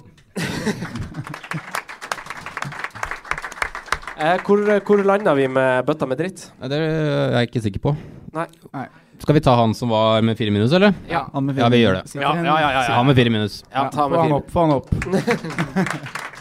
[4.17, 4.57] eh, hvor
[4.87, 6.51] hvor landa vi med bøtta med dritt?
[6.61, 7.95] Det er jeg ikke sikker på.
[8.33, 8.47] Nei.
[8.73, 8.87] Nei.
[9.25, 10.93] Skal vi ta han som var med fire minus, eller?
[11.09, 11.23] Ja.
[11.33, 12.03] Han med fire Ja, vi gjør det.
[12.15, 13.63] Ja, ja, ja, ja, Ja, Han med fire minus.
[13.73, 14.89] Ja, ta med få han opp, få han opp.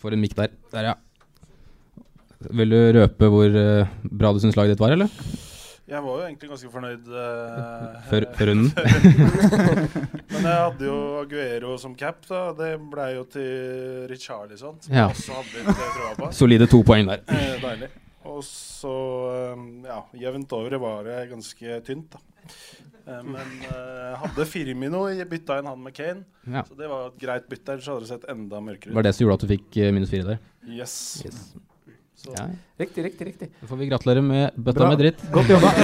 [0.00, 0.52] Får en mikk der.
[0.74, 0.94] Der, ja.
[2.52, 5.10] Vil du røpe hvor eh, bra du syns laget ditt var, eller?
[5.86, 7.04] Jeg var jo egentlig ganske fornøyd.
[7.06, 8.70] eh, Før, før runden?
[10.32, 12.40] Men jeg hadde jo Aguero som cap, da.
[12.58, 15.06] Det blei jo til Richarlison, som Ja.
[15.06, 16.32] jeg også hadde litt eh, på.
[16.34, 17.22] Solide to poeng der.
[17.30, 17.90] Eh, deilig.
[18.26, 18.92] Og så,
[19.32, 22.20] eh, ja, jevnt over var det ganske tynt, da.
[23.06, 26.24] Eh, men uh, hadde Firmino, bytta inn han med Kane.
[26.42, 26.62] Ja.
[26.66, 28.96] Så det var et greit bytte, ellers hadde det sett enda mørkere ut.
[28.98, 30.38] var det som gjorde at du fikk eh, minus fire der.
[30.66, 31.22] Yes.
[31.24, 31.38] Yes.
[32.16, 32.44] Så, Ja.
[32.80, 33.48] Riktig, riktig, riktig.
[33.60, 34.88] Da får vi gratulere med bøtta Bra.
[34.90, 35.20] med dritt.
[35.30, 35.70] Godt jobba.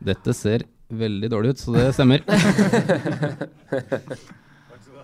[0.00, 2.20] Dette ser veldig dårlig ut, så det stemmer.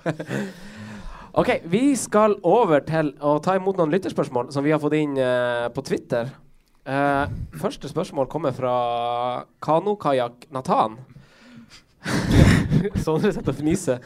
[1.40, 5.16] OK, vi skal over til å ta imot noen lytterspørsmål som vi har fått inn
[5.20, 6.30] uh, på Twitter.
[6.86, 7.26] Uh,
[7.58, 8.72] første spørsmål kommer fra
[9.64, 10.96] Kanokajakk Nathan.
[13.04, 14.02] Sondre sitter og fniser.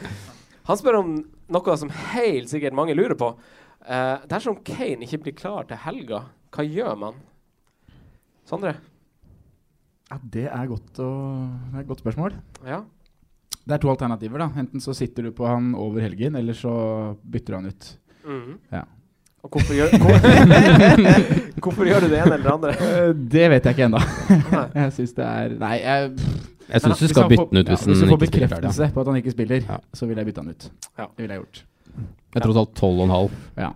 [0.67, 1.17] Han spør om
[1.51, 3.33] noe som helt sikkert mange lurer på.
[3.81, 7.21] Uh, dersom Kane ikke blir klar til helga, hva gjør man?
[8.49, 8.75] Sondre?
[10.11, 11.11] Ja, det er, godt å,
[11.71, 12.35] det er et godt spørsmål.
[12.67, 12.81] Ja.
[13.67, 14.37] Det er to alternativer.
[14.41, 16.71] da Enten så sitter du på han over helgen, eller så
[17.23, 17.89] bytter du han ut.
[18.25, 18.57] Mm.
[18.71, 18.83] Ja.
[19.43, 20.17] Og hvorfor gjør, hvor,
[21.63, 22.73] hvorfor gjør du det ene eller det andre?
[22.77, 24.01] Eh, Det vet jeg ikke ennå.
[24.81, 26.11] Jeg syns det er Nei, jeg
[26.71, 28.27] Jeg syns du skal skal han bytte hvis han ut ja, hvis du får ikke
[28.31, 29.77] spiller bekreftelse på at han ikke spiller, Ja.
[29.97, 30.67] så vil jeg bytte han ut.
[30.97, 31.07] Ja.
[31.15, 31.63] Det ville jeg gjort.
[32.35, 33.39] Jeg tror det var 12,5.
[33.65, 33.71] Ja.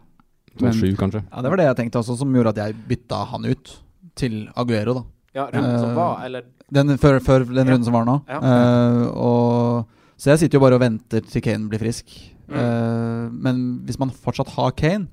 [0.56, 1.24] To Men- sju, kanskje.
[1.32, 3.74] Ja, Det var det jeg tenkte også, som gjorde at jeg bytta han ut
[4.16, 4.94] til Aguero.
[4.94, 5.04] da
[5.36, 7.74] Ja, runden som Eh, var, eller Den før, før den Ja.
[7.74, 8.22] runden som var nå.
[8.28, 8.40] Ja.
[8.40, 9.86] Eh, og,
[10.18, 12.08] så jeg sitter jo bare og venter til Kane blir frisk.
[12.48, 12.56] Mm.
[12.56, 15.08] Uh, men hvis man fortsatt har Kane,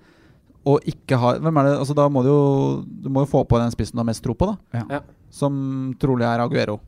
[0.67, 1.79] og ikke har Hvem er det?
[1.81, 4.23] Altså Da må du jo Du må jo få på den spissen du har mest
[4.23, 4.57] tro på, da.
[4.79, 4.83] Ja.
[4.91, 5.01] Ja.
[5.31, 6.79] Som trolig er Aguero.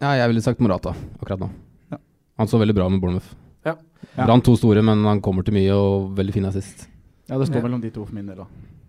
[0.00, 1.48] Ja, jeg ville sagt Morata akkurat nå.
[1.92, 1.98] Ja.
[2.38, 3.30] Han så veldig bra med Bournemouth.
[3.64, 3.76] Ja.
[4.16, 4.26] Ja.
[4.26, 6.86] Brann to store, men han kommer til mye og veldig fin assist.
[7.30, 7.62] Ja, det står Ja.
[7.62, 8.44] mellom de to for min del, da.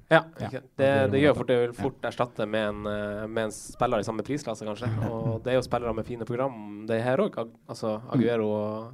[0.09, 1.81] Ja, det, det gjør fort, det vil Ja.
[1.83, 4.87] fort erstatte med en, eh, med en spiller i samme prisklasse, kanskje.
[5.11, 7.35] Og det er jo spillere med fine program, det her òg.
[7.67, 8.93] Altså Aguero og,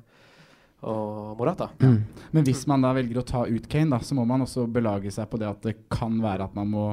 [0.90, 1.70] og Morata.
[1.80, 5.12] Men hvis man da velger å ta ut Kane, da, så må man også belage
[5.14, 6.86] seg på det at det kan være at man må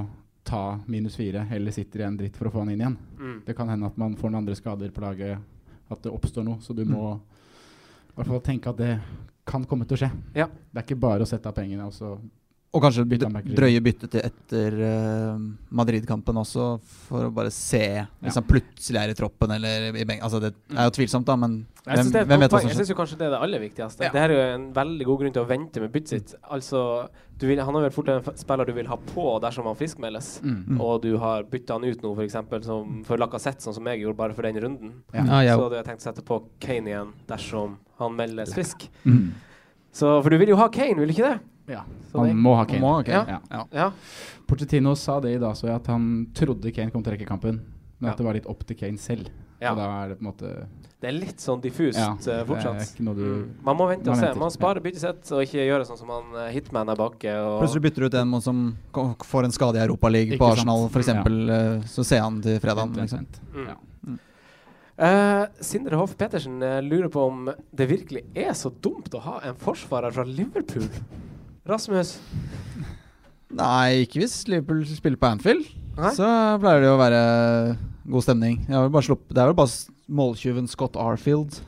[0.45, 2.99] ta minus fire, eller sitter i en dritt for å få han inn igjen.
[3.19, 3.41] Mm.
[3.47, 5.39] Det kan hende at man får noen andre skader på laget,
[5.91, 6.61] at det oppstår noe.
[6.61, 9.01] Så du må i hvert fall tenke at det
[9.47, 10.11] kan komme til å skje.
[10.37, 10.47] Ja.
[10.47, 12.19] Det er ikke bare å sette av pengene og så
[12.71, 15.41] Og kanskje Bytte han drøye byttet til etter uh,
[15.75, 16.67] Madrid-kampen også,
[17.09, 17.81] for å bare se
[18.23, 18.37] hvis Ja.
[18.39, 20.23] han plutselig er i troppen eller i benken.
[20.23, 22.77] Altså, det er jo tvilsomt, da, men hvem, hvem vet hva som skjer?
[22.79, 24.07] Jeg syns kanskje det er det aller viktigste.
[24.07, 24.13] Ja.
[24.15, 26.37] Det er jo en veldig god grunn til å vente med byttet sitt.
[26.47, 26.85] Altså,
[27.43, 30.31] du vil, han er vel fort en spiller du vil ha på dersom han friskmeldes.
[30.45, 30.57] mm.
[30.71, 30.81] Mm.
[30.87, 32.39] Og du har bytta han ut nå, f.eks.
[32.71, 34.95] som for Lacassette, sånn som jeg gjorde bare for den runden.
[35.11, 35.25] Ja.
[35.27, 38.87] Ja, jeg Så hadde jeg tenkt å sette på Kane igjen dersom han meldes frisk.
[39.03, 39.33] Mm.
[39.91, 41.39] Så, for du vil jo ha Kane, vil du ikke det?
[41.71, 42.81] Ja, Så man må ha Kane.
[42.83, 43.27] må ha Kane.
[43.29, 43.39] Ja.
[43.51, 43.65] Ja.
[43.73, 43.91] Ja.
[44.51, 47.29] Pochettino sa det i dag, så jeg at han trodde Kane kom til å rekke
[47.29, 47.61] kampen.
[48.01, 48.11] Men Ja.
[48.13, 49.29] at det var litt opp til Kane selv.
[49.61, 49.73] Ja.
[49.73, 50.67] Og da er det på en måte
[51.01, 52.81] Det er litt sånn diffust Ja, eh, det er fortsatt.
[52.97, 53.49] ikke noe du Mm.
[53.63, 54.23] Man må vente og se.
[54.25, 57.29] venter, Man sparer byttet sitt og ikke gjøre sånn som han uh, hitman er bakke.
[57.45, 61.09] Og Plutselig bytter du ut en som får en skade i Europaligaen på Arsenal, f.eks.
[61.09, 62.95] eksempel Så ser han til fredagen.
[62.97, 63.27] Liksom.
[63.55, 63.67] Mm.
[63.69, 63.77] Ja.
[64.99, 69.41] Eh, Sindre Hoff Petersen eh, lurer på om det virkelig er så dumt å ha
[69.49, 70.89] en forsvarer fra Liverpool.
[71.69, 72.17] Rasmus?
[73.51, 75.67] Nei, ikke hvis Liverpool spiller på Anfield.
[75.99, 76.13] Nei?
[76.17, 76.27] Så
[76.63, 77.23] pleier det å være
[78.11, 78.61] god stemning.
[78.69, 81.61] Jeg har bare slupp- det er vel bare måltyven Scott Arfield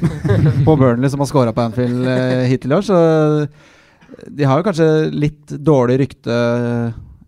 [0.66, 2.98] på Burnley som har scora på Anfield eh, hittil i år, så
[4.30, 6.36] de har jo kanskje litt dårlig rykte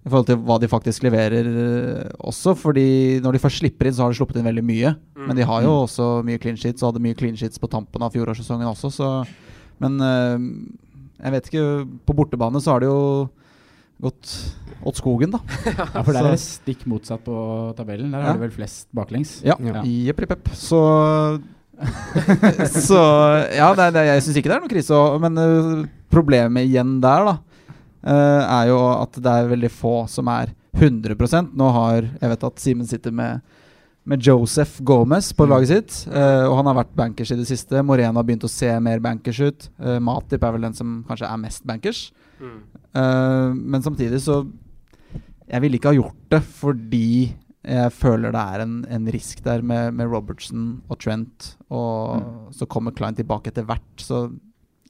[0.03, 3.96] i forhold til hva de faktisk leverer eh, også, fordi når de først slipper inn,
[3.96, 4.94] så har de sluppet inn veldig mye.
[5.18, 5.27] Mm.
[5.31, 8.03] Men de har jo også mye clean sheets, og hadde mye clean sheets på tampen
[8.03, 9.11] av fjorårssesongen også, så
[9.83, 10.38] Men eh,
[11.22, 11.64] jeg vet ikke
[12.08, 13.28] På bortebane så har det jo
[14.02, 14.32] gått
[14.82, 15.38] åt skogen, da.
[15.94, 17.35] Ja, for der er det stikk motsatt på
[17.78, 18.11] tabellen.
[18.11, 18.32] Der Ja.
[18.32, 19.37] har de vel flest baklengs.
[19.46, 19.54] Ja.
[19.62, 19.85] Ja.
[19.87, 20.48] Jepp, jepp, jepp.
[20.58, 20.80] Så
[22.66, 22.98] Så
[23.54, 24.98] Ja, det, det, jeg syns ikke det er noe krise.
[25.22, 27.37] Men uh, problemet igjen der, da,
[28.02, 32.44] uh, er jo at det er veldig få som er 100% Nå har Jeg vet
[32.48, 33.42] at Simen sitter med
[34.08, 37.82] med Joseph Gomez på laget sitt, Uh, og han har vært bankers i det siste.
[37.86, 39.68] Morena har begynt å se mer bankers ut.
[39.78, 42.02] Uh, Matip er vel den som kanskje er mest bankers.
[42.42, 42.58] Mm.
[42.96, 44.42] Uh, men samtidig så
[45.46, 49.62] Jeg ville ikke ha gjort det fordi jeg føler det er en, en risk der
[49.62, 53.92] med, med Robertson og Trent, og så kommer Klein tilbake etter hvert.
[54.00, 54.24] Så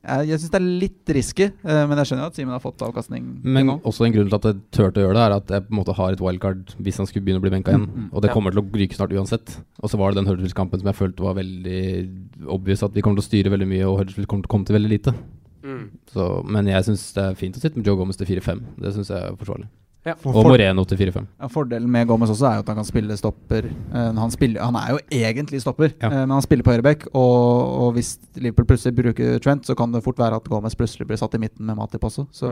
[0.03, 2.63] jeg, jeg syns det er litt risky, eh, men jeg skjønner jo at Simen har
[2.63, 3.27] fått avkastning.
[3.45, 5.75] Men også en grunn til at jeg turte å gjøre det, er at jeg på
[5.75, 7.87] en måte har et wildcard hvis han skulle begynne å bli benka igjen.
[7.87, 8.09] Mm, mm.
[8.13, 8.35] Og det Ja.
[8.35, 9.55] kommer til å ryke snart uansett.
[9.83, 13.21] Og så var det den Huddersfield-kampen som jeg følte var veldig obvious at vi kommer
[13.21, 15.15] til å styre veldig mye, og Huddersfield kommer til å komme til veldig lite.
[15.63, 15.85] Mm.
[16.11, 18.61] Så, men jeg syns det er fint å sitte med Joe Gomez til 4-5.
[18.83, 19.69] Det syns jeg er forsvarlig.
[20.03, 20.17] Ja.
[20.27, 21.27] Og Moreno til 4-5.
[21.39, 23.69] Ja, fordelen med Gomez også er jo at han kan spille stopper.
[23.71, 26.09] Eh, han, spiller, han er jo egentlig stopper, Ja.
[26.09, 27.07] eh, men han spiller på høyreback.
[27.15, 31.07] Og, og hvis Liverpool plutselig bruker Trent, så kan det fort være at Gomez plutselig
[31.07, 32.27] blir satt i midten med Matip også.
[32.35, 32.51] Så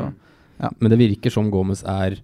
[0.61, 0.71] ja.
[0.79, 2.19] Men det virker som Gomez er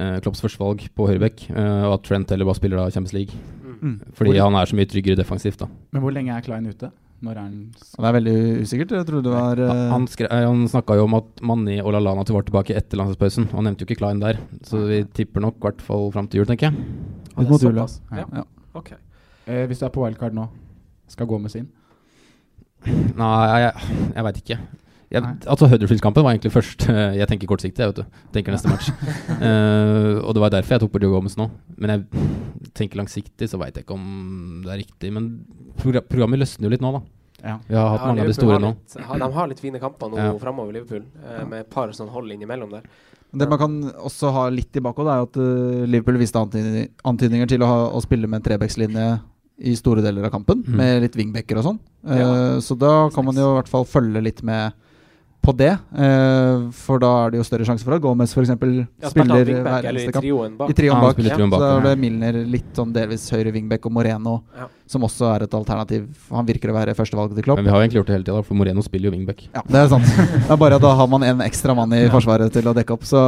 [0.00, 3.38] uh, Klopps førstevalg på høyreback, uh, og at Trent heller bare spiller da Champions League.
[3.62, 3.76] Mm.
[3.82, 3.96] mm.
[4.18, 5.66] Fordi Hvor- han er så mye tryggere defensivt, da.
[5.92, 6.90] Men hvor lenge er Klein ute?
[7.22, 8.32] Når er han det er veldig
[8.64, 8.92] usikkert.
[8.96, 9.82] Jeg trodde det var uh...
[9.92, 13.46] Han, skre- eh, han snakka jo om at Manni og Lallana var tilbake etter landslagspausen.
[13.54, 16.42] Han nevnte jo ikke Klein der, så vi tipper nok i hvert fall fram til
[16.42, 16.88] jul, tenker jeg.
[17.36, 17.86] Ja, det er jul, ja.
[18.18, 18.26] Ja.
[18.40, 18.44] Ja.
[18.74, 18.90] OK.
[19.46, 20.48] eh, Hvis du er på wildcard nå,
[21.14, 21.70] skal Gomez inn?
[22.82, 23.72] Nei, jeg,
[24.16, 24.58] jeg veit ikke.
[25.12, 28.20] Jeg, altså Huddersfield-kampen var egentlig først eh, Jeg tenker kortsiktig, jeg, vet du.
[28.32, 28.88] Tenker neste match.
[29.42, 31.48] uh, og det var derfor jeg tok på Joe Gomez nå.
[31.76, 35.10] Men jeg tenker langsiktig, så veit jeg ikke om det er riktig.
[35.12, 35.28] Men
[35.80, 37.02] progra programmet løsner jo litt nå, da.
[37.42, 37.56] Ja.
[37.66, 38.70] Vi har hatt Ja, mange av de store nå.
[38.76, 40.32] litt, ha, de har litt fine kamper nå Ja.
[40.38, 42.86] framover, Liverpool, Uh, med et par sånn hold innimellom der.
[43.32, 47.62] Det man kan også ha litt tilbake, er at uh, Liverpool viste antydning, antydninger til
[47.64, 49.06] å, ha, å spille med en trebekslinje
[49.58, 50.76] i store deler av kampen, mm.
[50.76, 51.80] med litt wingbacker og sånn.
[52.06, 52.60] Uh, Ja.
[52.60, 54.72] Så da kan man jo i hvert fall følge litt med
[55.42, 55.72] på det.
[55.98, 58.52] eh, for da er det jo større sjanse for at Gomez f.eks.
[58.52, 60.22] Ja, spiller hver i eneste kamp.
[60.22, 61.16] I trioen bak.
[61.18, 61.78] trioen bak, så ja.
[61.80, 64.68] er det Milner litt sånn delvis høyre wingback og Moreno, Ja.
[64.86, 66.06] som også er et alternativ.
[66.30, 67.58] Han virker å være førstevalget til Klopp.
[67.58, 69.42] Men vi har jo egentlig gjort det hele tida, for Moreno spiller jo wingback.
[69.54, 70.06] Ja, det er sant.
[70.14, 72.94] Det er bare at da har man en ekstra mann i forsvaret til å dekke
[72.94, 73.02] opp.
[73.08, 73.18] Så,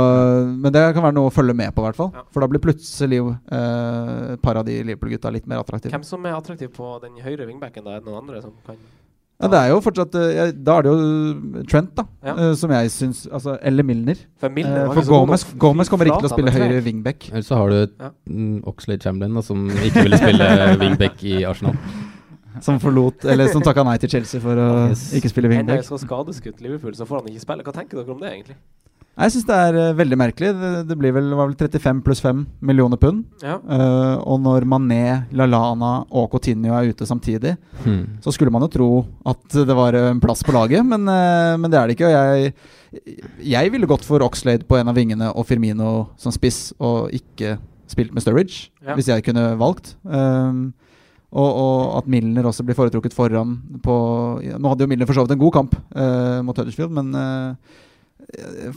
[0.54, 2.12] men det kan være noe å følge med på, i hvert fall.
[2.14, 2.24] Ja.
[2.30, 5.90] For da blir plutselig eh, et par av de Liverpool-gutta litt mer attraktive.
[5.96, 7.96] Hvem som er attraktiv på den høyre wingbacken, da?
[7.98, 8.78] Er det noen andre som kan
[9.44, 12.04] Ja, det er jo fortsatt uh, jeg, Da er det jo Trent, da.
[12.24, 12.34] Ja.
[12.38, 14.22] uh, som jeg syns altså, Eller Milner.
[14.40, 15.44] For Milner uh, for Gomez.
[15.60, 17.28] Gomez kommer ikke til å spille høyre wingback.
[17.30, 18.10] Eller så har du Ja.
[18.30, 20.48] mm, Oxlade Chamberlain, da, som ikke ville spille
[20.82, 21.76] wingback i Arsenal.
[22.62, 25.08] Som forlot Eller som takka nei til Chelsea for å Yes.
[25.18, 25.84] ikke spille En er wingback.
[25.88, 27.66] så skadeskutt Liverpool, så får han ikke spille.
[27.66, 28.56] Hva tenker dere om det, egentlig?
[29.14, 30.48] Jeg syns det er eh, veldig merkelig.
[30.58, 33.20] Det, det blir vel, var vel 35 pluss 5 millioner pund.
[33.44, 33.60] Ja.
[33.62, 35.02] Uh, og når Mané,
[35.38, 38.16] Lallana og Coutinho er ute samtidig, Hmm.
[38.24, 38.88] så skulle man jo tro
[39.28, 42.08] at det var en plass på laget, men, uh, men det er det ikke.
[42.08, 42.54] Og jeg,
[43.54, 47.56] jeg ville gått for Oxlade på en av vingene og Firmino som spiss, og ikke
[47.90, 48.94] spilt med Sturridge, Ja.
[48.98, 49.94] hvis jeg kunne valgt.
[50.02, 50.72] Um,
[51.34, 53.94] og, og at Milner også blir foretrukket foran på
[54.46, 57.10] ja, Nå hadde jo Milner for så vidt en god kamp uh, mot Huddersfield, men
[57.18, 57.83] eh, for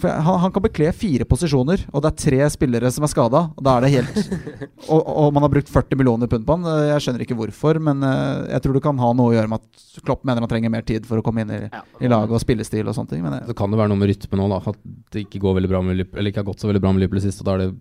[0.04, 3.42] han, han kan bekle fire posisjoner, og det er tre spillere som er skada.
[3.58, 4.20] Og da er det helt
[4.94, 6.68] og, og man har brukt 40 millioner pund på han.
[6.72, 9.52] Eh, Jeg skjønner ikke hvorfor, men eh, jeg tror det kan ha noe å gjøre
[9.54, 11.62] med at Klopp mener han trenger mer tid for å komme inn i,
[12.06, 13.24] i laget og spillestil og sånne ting.
[13.26, 14.62] Men Så jeg, kan det være noe med rytmen nå, da.
[14.74, 14.82] At
[15.16, 17.24] det ikke går veldig bra med eller ikke har gått så veldig bra med Liverpool
[17.26, 17.42] sist.
[17.42, 17.72] Og da er det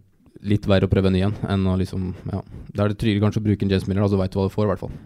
[0.46, 2.42] litt verre å prøve en ny en enn å liksom Ja.
[2.76, 4.48] Da er det tryggere kanskje å bruke en James Miller, da, så veit du hva
[4.48, 4.96] du får, i hvert fall.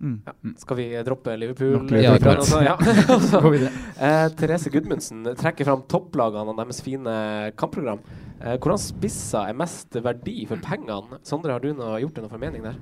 [0.00, 0.16] Mm.
[0.26, 0.34] Ja.
[0.62, 1.76] Skal vi droppe Liverpool?
[1.78, 2.42] Nok Ja, klart.
[2.42, 2.74] altså, ja.
[3.16, 3.40] Altså,
[4.08, 7.14] eh, Therese Gudmundsen trekker fram topplagene og deres fine
[7.60, 8.02] kampprogram.
[8.40, 11.20] Eh, hvordan spisser er mest verdi for pengene?
[11.28, 12.78] Sondre, har du noe, gjort deg noen formening der?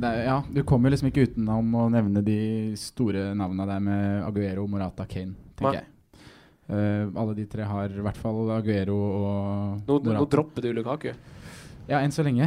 [0.00, 2.40] Det er, ja, du kommer liksom ikke utenom å nevne de
[2.80, 5.88] store navnene der med Aguero, Morata, Kane, tenker jeg.
[6.70, 11.12] Eh, alle de tre har i hvert fall Aguero og Nå, nå dropper du Lukaku.
[11.90, 12.46] Ja, enn så lenge.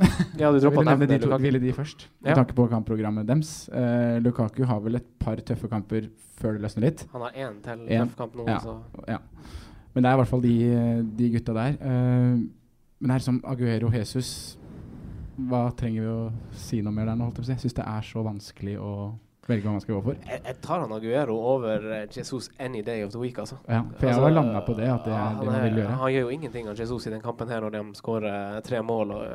[0.40, 2.36] Ja, du droppa nevne de, to, ville de først, med Ja.
[2.38, 3.68] tanke på kampprogrammet deres.
[3.68, 6.08] Eh, Lukaku har vel et par tøffe kamper
[6.40, 7.02] før det løsner litt.
[7.12, 8.08] Han har én til En.
[8.08, 8.46] tøff kamp nå.
[8.48, 8.58] Ja.
[8.64, 8.76] Så.
[9.08, 9.18] Ja.
[9.94, 10.54] Men det er i hvert fall de,
[11.18, 11.76] de gutta der.
[11.80, 12.40] Eh,
[13.00, 14.56] men det er som Aguero Jesus
[15.40, 17.30] Hva trenger vi å si noe mer der nå?
[17.40, 18.90] Jeg syns det er så vanskelig å
[19.48, 20.18] velge hva man skal gå for.
[20.28, 23.56] Jeg, jeg tar han Aguero over eh, Jesus any day of the week, altså.
[23.68, 25.96] Ja, for jeg Altså, har landa på det, at det er det man vil gjøre.
[26.04, 29.10] Han gjør jo ingenting av Jesus i den kampen her når de skårer tre mål
[29.16, 29.26] og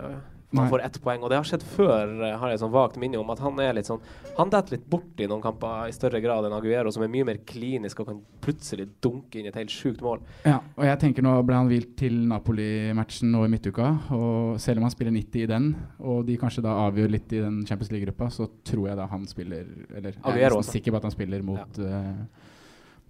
[0.56, 0.70] Nei.
[0.70, 1.24] får ett poeng.
[1.24, 3.74] Og det har skjedd før, øh, har jeg sånn vagt minne om, at han er
[3.78, 4.02] litt sånn
[4.38, 7.28] Han detter litt bort i noen kamper i større grad enn Aguero, som er mye
[7.28, 10.20] mer klinisk og kan plutselig dunke inn et helt sjukt mål.
[10.44, 13.92] Ja, og jeg tenker nå ble han hvilt til Napoli-matchen nå i midtuka.
[14.16, 17.44] Og selv om han spiller 90 i den, og de kanskje da avgjør litt i
[17.44, 21.00] den Champions League-gruppa, så tror jeg da han spiller Eller jeg er nesten sikker på
[21.00, 22.52] at han spiller mot eh,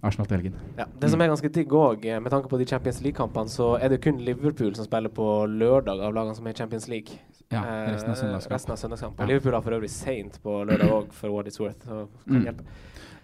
[0.04, 0.54] Arsenal til helgen.
[0.78, 3.88] Ja, det som er ganske digg òg, med tanke på de Champions League-kampene, så er
[3.88, 7.18] det kun Liverpool som spiller på lørdag av lagene som er i Champions League.
[7.50, 8.52] Ja, Eh, resten av søndagskamp.
[8.52, 9.16] resten av søndagskamp.
[9.18, 9.22] Ja.
[9.24, 11.80] Og Liverpool har for øvrig seint på lørdag òg, for what it's worth.
[11.86, 12.44] Så kan Mm.
[12.44, 12.64] hjelpe.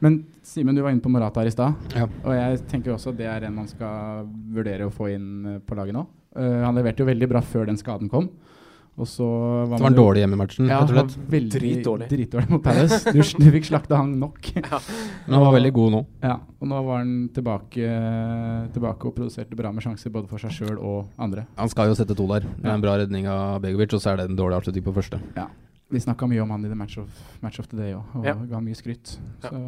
[0.01, 1.75] Men Simen, du var inne på Morata her i stad.
[1.95, 2.07] Ja.
[2.25, 5.77] Og jeg tenker også det er en man skal vurdere å få inn eh, på
[5.77, 6.07] laget nå.
[6.35, 8.31] Uh, han leverte jo veldig bra før den skaden kom.
[9.01, 12.09] Og så var Det var en dårlig hjemme i matchen, Ja, han var veldig Dritdårlig.
[12.11, 12.99] dritdårlig mot Palace.
[13.13, 14.51] Du, du fikk slakta han nok.
[15.27, 16.01] Men han var veldig god nå.
[16.23, 17.89] Ja, og nå var han tilbake,
[18.77, 21.47] tilbake og produserte bra med sjanser både for seg sjøl og andre.
[21.57, 22.45] Han skal jo sette to der.
[22.45, 24.95] Det er en bra redning av Begovic, og så er det en dårlig avslutning på
[25.01, 25.21] første.
[25.93, 27.09] Vi snakka mye om han i The Match of,
[27.43, 28.35] match of the Day òg, og Ja.
[28.35, 29.17] ga mye skryt.
[29.43, 29.51] Ja.
[29.51, 29.59] Så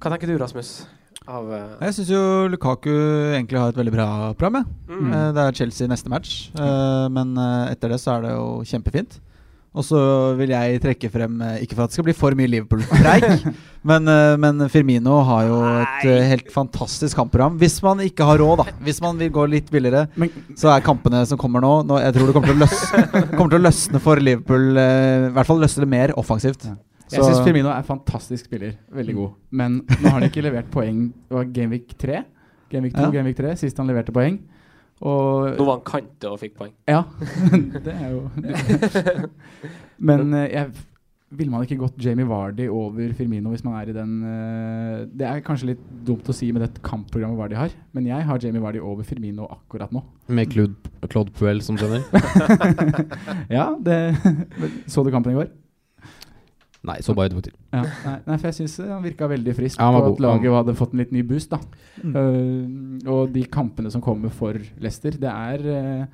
[0.00, 0.86] Hva tenker du, Rasmus?
[1.24, 1.60] Av uh...
[1.80, 2.90] jeg syns jo Lukaku
[3.32, 4.64] egentlig har et veldig bra program.
[4.90, 5.12] mm.
[5.12, 7.32] Uh, Det er Chelsea neste match, uh, men
[7.70, 9.20] etter det så er det jo kjempefint.
[9.74, 9.98] Og så
[10.38, 13.24] vil jeg trekke frem, ikke for at det skal bli for mye Liverpool-preik,
[13.90, 14.06] men,
[14.38, 17.56] men Firmino har jo et helt fantastisk kampprogram.
[17.58, 18.76] Hvis man ikke har råd, da.
[18.86, 22.14] Hvis man vil gå litt billigere, Men så er kampene som kommer nå, nå Jeg
[22.14, 23.02] tror det kommer til å løsne,
[23.34, 24.70] kommer til å løsne for Liverpool.
[24.78, 26.68] eh, I hvert fall løsne det mer offensivt.
[27.14, 27.22] Ja.
[27.22, 28.74] jeg Så- syns Firmino er fantastisk spiller.
[28.92, 29.30] Veldig god.
[29.50, 31.06] Men nå har han ikke levert poeng.
[31.28, 32.24] Det var Gameweek 3.
[32.74, 33.10] Gamevik 2, Ja.
[33.10, 34.40] Gamevik 3, sist han leverte poeng.
[35.04, 36.72] Og Nå var han kante og fikk poeng.
[36.88, 37.02] Ja,
[37.84, 38.30] det er jo
[39.98, 40.70] Men eh, jeg
[41.34, 45.26] ville man ikke gått Jamie Vardy over Firmino hvis man er i den uh, Det
[45.26, 48.62] er kanskje litt dumt å si med det kampprogrammet Vardy har, men jeg har Jamie
[48.62, 50.04] Vardy over Firmino akkurat nå.
[50.28, 50.76] Med Claude,
[51.10, 52.04] Claude Puel som trener?
[53.58, 54.14] ja, det
[54.86, 55.50] Så du kampen i går?
[56.84, 57.54] Nei, så bare to til.
[57.72, 60.74] Ja, nei, nei, for jeg syns han virka veldig frisk Ja, på at laget hadde
[60.76, 61.50] fått en litt ny boost.
[61.50, 61.58] da
[62.04, 62.14] Mm.
[62.16, 66.06] Uh, Og de kampene som kommer for Leicester, det er eh,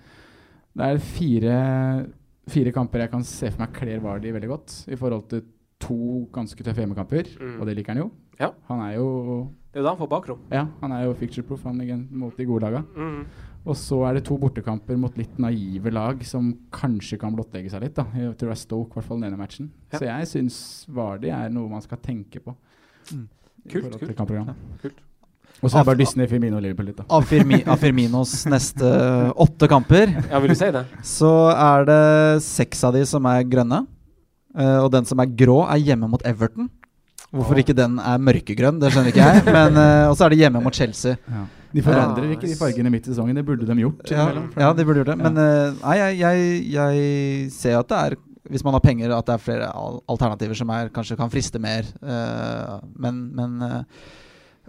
[0.77, 2.07] Det er fire,
[2.49, 5.43] fire kamper jeg kan se for meg kler Vardy veldig godt, i forhold til
[5.81, 7.61] to ganske tøffe hjemmekamper, Mm.
[7.61, 8.11] og det liker han jo.
[8.39, 8.51] Ja.
[8.69, 10.39] Han er jo Det er jo da han får bakrom.
[10.53, 12.83] Ja, han er jo picture-proof han igjen mot de gode laga.
[12.97, 13.25] Mm.
[13.69, 17.85] Og så er det to bortekamper mot litt naive lag som kanskje kan blottlegge seg
[17.85, 17.95] litt.
[17.99, 19.69] da Jeg tror det er Stoke, i hvert fall den ene matchen.
[19.93, 19.99] Ja.
[19.99, 20.57] Så jeg syns
[20.89, 22.55] Vardi er noe man skal tenke på.
[23.13, 23.27] Mm.
[23.69, 24.33] Kult, kult.
[24.33, 25.01] Ja, Kult.
[25.61, 27.05] Og så er det bare Disney, Firmino og Liverpool litt, da.
[27.13, 28.89] Av, Firmi, av Firminos neste
[29.45, 30.87] åtte kamper Ja, vil du si det?
[31.05, 32.03] så er det
[32.47, 33.83] seks av de som er grønne.
[34.57, 36.71] Uh, og den som er grå, er hjemme mot Everton.
[37.31, 39.43] Hvorfor ikke den er mørkegrønn, det skjønner ikke jeg.
[39.47, 41.15] Men, uh, og så er det hjemme mot Chelsea.
[41.71, 42.33] De forandrer Ja.
[42.35, 43.37] ikke de fargene midt i sesongen.
[43.39, 44.11] Det burde de gjort.
[44.11, 44.25] Ja,
[44.59, 45.19] ja de burde gjort det.
[45.21, 45.29] Ja.
[45.29, 48.19] Men uh, nei, jeg, jeg, jeg ser at det er
[48.51, 49.67] Hvis man har penger, at det er flere
[50.11, 51.87] alternativer som er, kanskje kan friste mer.
[52.03, 53.61] Uh, men men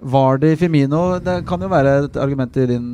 [0.01, 2.87] uh, det Firmino Det kan jo være et argument til din,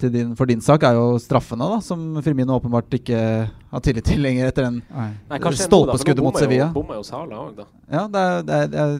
[0.00, 4.04] til din, for din sak, er jo straffene, da, som Firmino åpenbart ikke har tillit
[4.08, 4.80] til lenger etter den
[5.52, 7.66] Stolpeskuddet mot bommer jo- Bommer jo Sala òg, da.
[7.92, 8.96] Ja, det er, det er, det er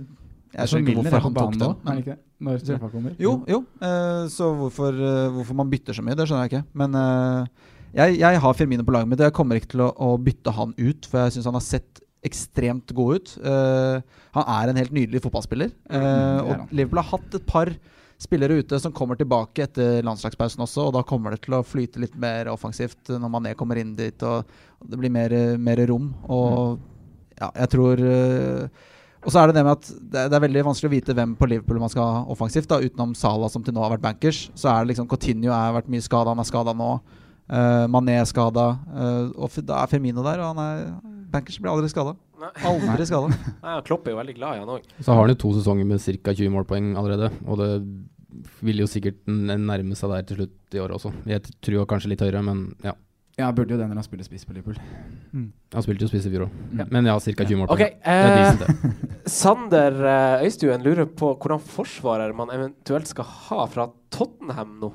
[0.57, 1.99] Jeg Så skjønner ikke hvorfor han tok den.
[1.99, 2.19] ikke det?
[2.40, 3.12] Når straffa kommer?
[3.19, 3.62] Jo, jo.
[3.81, 6.64] Uh, så hvorfor, uh, hvorfor man bytter så mye, det skjønner jeg ikke.
[6.77, 7.47] Men uh,
[7.97, 10.53] jeg, jeg har Firmino på laget mitt, og jeg kommer ikke til å, å bytte
[10.53, 11.09] han ut.
[11.09, 13.35] For jeg syns han har sett ekstremt god ut.
[13.41, 15.71] Eh, han er en helt nydelig fotballspiller.
[15.91, 16.73] Eh, Mm, og.
[16.73, 17.71] Liverpool har hatt et par
[18.19, 22.01] spillere ute som kommer tilbake etter landslagspausen også, og da kommer det til å flyte
[22.01, 24.47] litt mer offensivt når Mané kommer inn dit, og,
[24.87, 26.15] det blir mer, mer rom.
[26.33, 26.79] Og
[27.37, 28.85] ja, jeg tror eh,
[29.27, 31.33] og så er det det med at det, det er veldig vanskelig å vite hvem
[31.35, 34.45] på Liverpool man skal ha offensivt, da, utenom Salah, som til nå har vært bankers.
[34.55, 36.93] Så er det liksom Coutinho har vært mye skada, han er skada nå.
[37.51, 38.69] Uh, Mané er skada.
[39.35, 40.85] og da er Firmino der, og han er
[41.33, 42.17] bankers blir aldri skada.
[42.67, 43.33] Aldri skada.
[43.87, 44.85] Klopp er jo veldig glad i han òg.
[45.01, 46.35] Så har han jo to sesonger med ca.
[46.35, 47.33] 20 målpoeng allerede.
[47.47, 47.71] Og det
[48.67, 51.12] vil jo sikkert nærme seg der til slutt i år også.
[51.31, 52.95] Jeg tror kanskje litt høyere, men ja.
[53.37, 54.79] Ja, burde jo det når han spiller spiss på Liverpool.
[55.37, 56.55] Han spilte jo spiss i fjor òg.
[56.89, 57.45] Men ja, ca.
[57.45, 57.77] 20 målpoeng.
[57.77, 57.99] OK.
[58.01, 58.95] Er Eh.
[59.27, 64.93] Sander eh, Øystuen lurer på hvordan forsvarer man eventuelt skal ha fra Tottenham nå.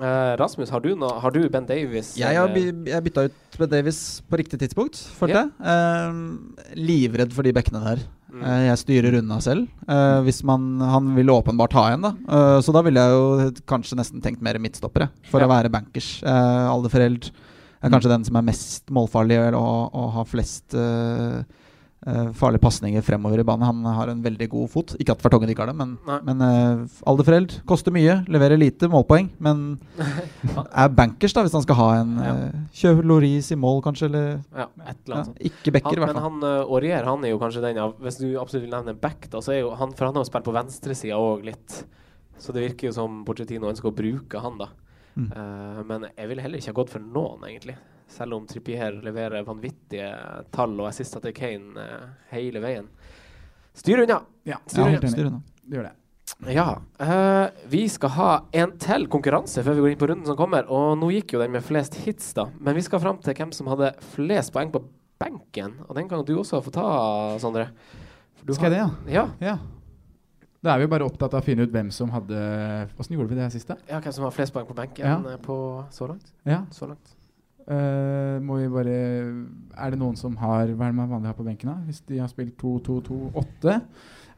[0.00, 2.14] Eh, Rasmus, har du, no har du Ben Davies?
[2.16, 5.50] Jeg har by- jeg bytta ut Ben Davies på riktig tidspunkt, følte jeg.
[5.60, 8.02] uh, livredd for de bekkene der.
[8.32, 8.40] Mm.
[8.42, 9.68] Uh, jeg styrer unna selv.
[9.86, 12.12] Eh, hvis man, han vil åpenbart ha en, da.
[12.24, 15.46] Eh, så da ville jeg jo kanskje nesten tenkt mer midtstoppere, for Ja.
[15.46, 16.22] å være bankers.
[16.24, 17.28] Uh, Alderforeld
[17.82, 21.44] er kanskje den som er mest målfarlig og, og har flest eh, eh,
[22.34, 23.62] farlige pasninger fremover i banen.
[23.62, 24.94] Han har en veldig god fot.
[24.98, 26.18] Ikke at Fartongen ikke har det, men, Nei.
[26.26, 29.62] men uh, Alderfreld koster mye, leverer lite målpoeng, men
[30.82, 32.16] er bankers, da, hvis han skal ha en.
[32.18, 32.34] Ja.
[32.34, 36.02] Uh, Kjøp Loris i mål, kanskje, eller Ja, et eller annet Ja, Ikke backer, i
[36.02, 36.18] hvert fall.
[36.18, 38.96] men han uh, Aurier han er jo kanskje den av Hvis du absolutt vil nevne
[38.96, 41.46] en back, da, så er jo han For han har jo spilt på venstresida òg
[41.46, 41.82] litt.
[42.42, 44.72] Så det virker jo som Porcetino ønsker å bruke han, da.
[45.14, 45.28] Mm.
[45.30, 47.76] Uh, men jeg ville heller ikke ha gått for noen, egentlig.
[48.12, 50.10] Selv om Trippier leverer vanvittige
[50.52, 52.88] tall og assister til Kane eh, hele veien.
[53.74, 54.20] Styr unna!
[54.44, 55.10] Ja, Styr unna.
[55.12, 55.42] Styr unna.
[55.62, 55.96] Det gjør det.
[56.52, 56.66] Ja.
[56.98, 60.66] Uh, vi skal ha en til konkurranse før vi går inn på runden som kommer.
[60.72, 62.48] Og nå gikk jo den med flest hits, da.
[62.58, 64.82] Men vi skal fram til hvem som hadde flest poeng på
[65.22, 65.76] benken.
[65.88, 66.86] Og den kan du også få ta,
[67.42, 67.68] Sondre.
[68.48, 69.28] Skal jeg det, Ja.
[69.40, 69.56] Ja.
[70.62, 72.38] Da er vi bare opptatt av å finne ut hvem som hadde
[72.94, 73.74] Åssen gjorde vi det her sist, da?
[73.88, 75.16] ja, hvem som har flest poeng på benken Ja.
[75.32, 75.56] eh, på
[75.90, 76.28] så langt?
[76.46, 76.60] Ja.
[76.70, 77.16] Så langt.
[77.62, 78.94] Eh, må vi bare
[79.78, 81.76] Er det noen som har Hva er det man vanlig har på benken, da?
[81.86, 83.76] Hvis de har spilt 2-2-2-8?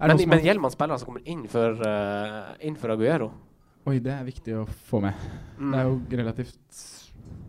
[0.00, 3.30] Er Men, gjelder man spillere som kommer inn for, uh, inn for Aguero?
[3.86, 5.14] Oi, det er viktig å få med.
[5.58, 5.70] Mm.
[5.70, 6.82] Det er jo relativt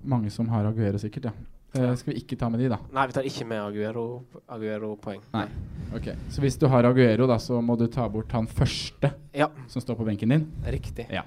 [0.05, 1.25] mange som har Aguero, sikkert.
[1.25, 2.77] ja uh, Skal vi ikke ta med de, da?
[2.93, 5.23] Nei, vi tar ikke med Aguero- Aguero-poeng.
[5.33, 5.47] Nei.
[5.95, 9.49] Ok, Så hvis du har Aguero, da, så må du ta bort han første Ja,
[9.67, 10.47] som står på benken din.
[10.65, 11.07] riktig.
[11.11, 11.23] Ja.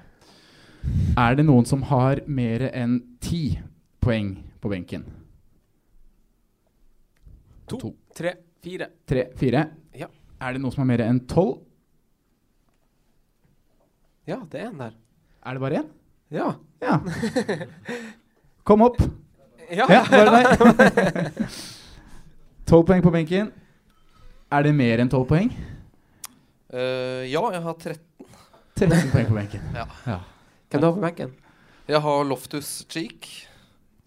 [1.19, 3.59] Er det noen som har mer enn ti
[4.03, 5.03] poeng på benken?
[7.69, 7.91] To, To.
[8.15, 8.33] tre,
[8.63, 8.87] fire.
[9.07, 9.63] Tre, fire?
[9.93, 10.07] Ja.
[10.41, 11.59] Er det noe som er mer enn tolv?
[14.29, 14.93] Ja, det er en der.
[15.45, 15.87] Er det bare én?
[16.33, 16.49] Ja.
[16.81, 16.99] Ja.
[18.67, 18.99] Kom opp.
[19.69, 21.41] Ja, Ja, bare deg.
[22.69, 23.51] Tolv poeng på benken.
[24.53, 25.49] Er det mer enn tolv poeng?
[26.73, 28.05] Uh, ja, jeg har 13.
[28.79, 29.63] 13 poeng på benken.
[29.75, 29.85] Ja.
[30.69, 31.33] Hvem du har på benken?
[31.89, 33.25] Jeg har Loftus Cheek,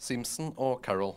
[0.02, 1.14] Simpson og Carroll.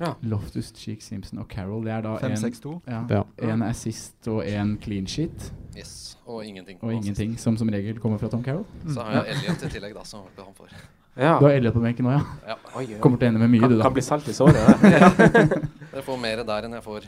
[0.00, 0.12] Ja.
[0.26, 1.84] Loftus, Cheek, Simpson og Carroll.
[1.86, 2.80] Det er da en, 5-6-2.
[2.86, 3.22] ja, Ja.
[3.52, 5.52] en assist og en clean sheet.
[5.78, 6.18] Yes.
[6.26, 6.78] Og ingenting.
[6.82, 8.64] Og ingenting, som som regel kommer fra Tom Carroll.
[8.82, 8.94] sist.
[8.94, 10.68] Så har jeg Elliot i tillegg, da, som han får.
[11.16, 11.38] Ja.
[11.38, 12.22] Du har Elliot på benken nå, ja.
[12.48, 12.56] Ja.
[12.76, 13.00] Oi, oi.
[13.00, 13.82] Kommer til å ende med mye, kan, du, da.
[13.82, 14.54] kan bli salt i såret.
[14.82, 15.60] det.
[15.92, 17.06] Dere får mer der enn jeg får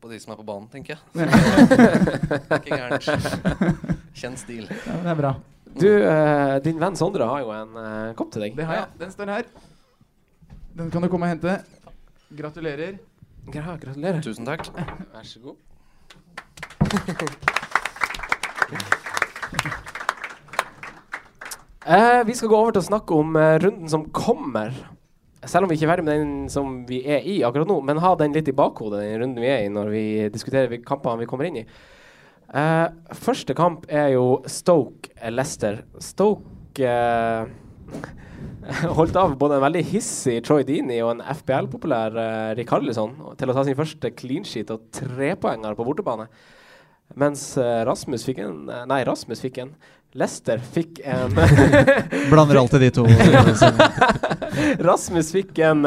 [0.00, 1.00] på de som er på banen, tenker jeg.
[2.58, 3.08] Ikke gærent.
[4.14, 4.68] Kjent stil.
[4.68, 5.32] Ja, det er bra.
[5.78, 8.54] Du, uh, din venn Sondre har jo en uh, kopp til deg.
[8.56, 8.86] Det har jeg.
[9.00, 9.48] Den står her.
[10.78, 11.56] Den kan du komme og hente.
[12.38, 13.00] Gratulerer.
[13.50, 14.20] Gra gratulerer.
[14.22, 14.68] Tusen takk.
[15.10, 15.56] Vær så god.
[21.88, 24.74] Eh, vi skal gå over til å snakke om eh, runden som kommer.
[25.48, 28.00] Selv om vi ikke er ferdig med den som vi er i akkurat nå, men
[28.04, 30.02] ha den litt i bakhodet, den runden vi er i, når vi
[30.34, 31.64] diskuterer kampene vi kommer inn i.
[32.52, 32.84] Eh,
[33.16, 35.80] første kamp er jo Stoke-Lester.
[36.04, 37.48] Stoke eh,
[38.98, 43.56] holdt av både en veldig hissig Troy Dini og en FBL-populær uh, Rikarlison til å
[43.56, 46.28] ta sin første clean sheet og trepoenger på bortebane.
[47.18, 49.70] Mens uh, Rasmus fikk en eh, Nei, Rasmus fikk en.
[50.18, 51.34] Lester fikk en
[52.32, 53.04] Blander alltid de to.
[54.88, 55.84] Rasmus fikk en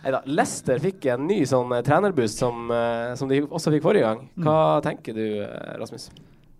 [0.00, 0.20] Nei da.
[0.32, 4.22] Lester fikk en ny sånn eh, trenerboost som, eh, som de også fikk forrige gang.
[4.40, 6.08] Hva tenker du, eh, Rasmus?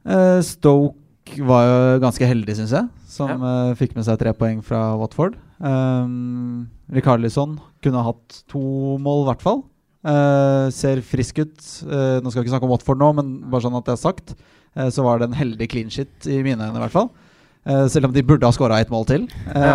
[0.04, 0.98] Eh, Stoke
[1.46, 5.36] var jo ganske heldig, syns jeg, som eh, fikk med seg tre poeng fra Watford.
[5.60, 8.62] Um, Rikarlison kunne hatt to
[9.02, 9.62] mål, i hvert fall.
[10.00, 11.58] Uh, ser frisk ut.
[11.84, 14.02] Uh, nå skal vi ikke snakke om Watford nå, men bare sånn at det er
[14.02, 14.34] sagt,
[14.70, 17.08] så var det en heldig clean shit i mine øyne, i hvert fall.
[17.90, 19.72] Selv om de burde ha skåra ett mål til, ja.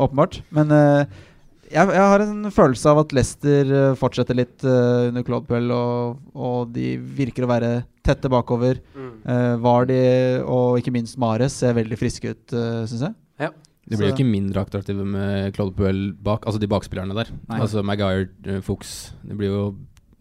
[0.00, 0.38] åpenbart.
[0.56, 6.24] Men jeg, jeg har en følelse av at Leicester fortsetter litt under Claude Puel, og,
[6.32, 7.70] og de virker å være
[8.08, 8.80] tette bakover.
[8.96, 9.14] Mm.
[9.28, 10.02] Uh, Vardi
[10.42, 13.18] og ikke minst Mares ser veldig friske ut, uh, syns jeg.
[13.44, 13.52] Ja.
[13.88, 17.30] De blir jo ikke mindre attraktive med Claude Puel bak, altså de bakspillerne der.
[17.48, 17.60] Nei.
[17.64, 19.14] Altså Maguire, eh, Fuchs.
[19.24, 19.62] De blir jo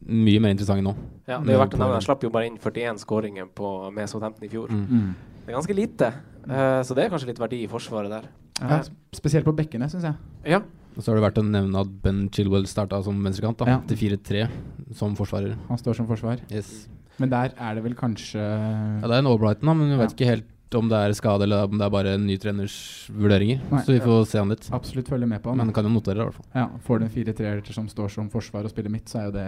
[0.08, 0.94] mye mer interessante nå.
[1.28, 2.00] Ja, det er jo verdt å nevne.
[2.06, 4.72] Slapp jo bare inn 41 skåringer på, Meso 15 i fjor.
[4.72, 4.86] Mm.
[4.88, 5.38] Mm.
[5.42, 6.12] Det er ganske lite,
[6.48, 8.30] uh, så det er kanskje litt verdi i forsvaret der.
[8.58, 8.80] Ja,
[9.14, 10.16] spesielt på bekkene, syns jeg.
[10.56, 10.62] Ja.
[10.96, 13.80] Og så har det vært å nevne at Ben Chilwell starta som venstrekant, da, Ja.
[13.86, 14.48] til 4-3
[14.96, 15.58] som forsvarer.
[15.68, 16.40] Han står som forsvar.
[16.50, 16.88] Yes.
[17.20, 20.16] Men der er det vel kanskje Ja, det er en Albrighton, men vi vet Ja.
[20.16, 23.62] ikke helt om det er skade eller om det er bare en ny treners vurderinger.
[23.72, 23.82] Nei.
[23.88, 24.70] Så vi får se han litt.
[24.72, 25.58] absolutt følge med på han.
[25.58, 26.46] Men kan jo notere det, i hvert fall.
[26.54, 29.32] Ja, Får du en 4-3-er som står som forsvar og spiller midt, så er jo
[29.32, 29.48] det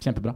[0.00, 0.34] kjempebra.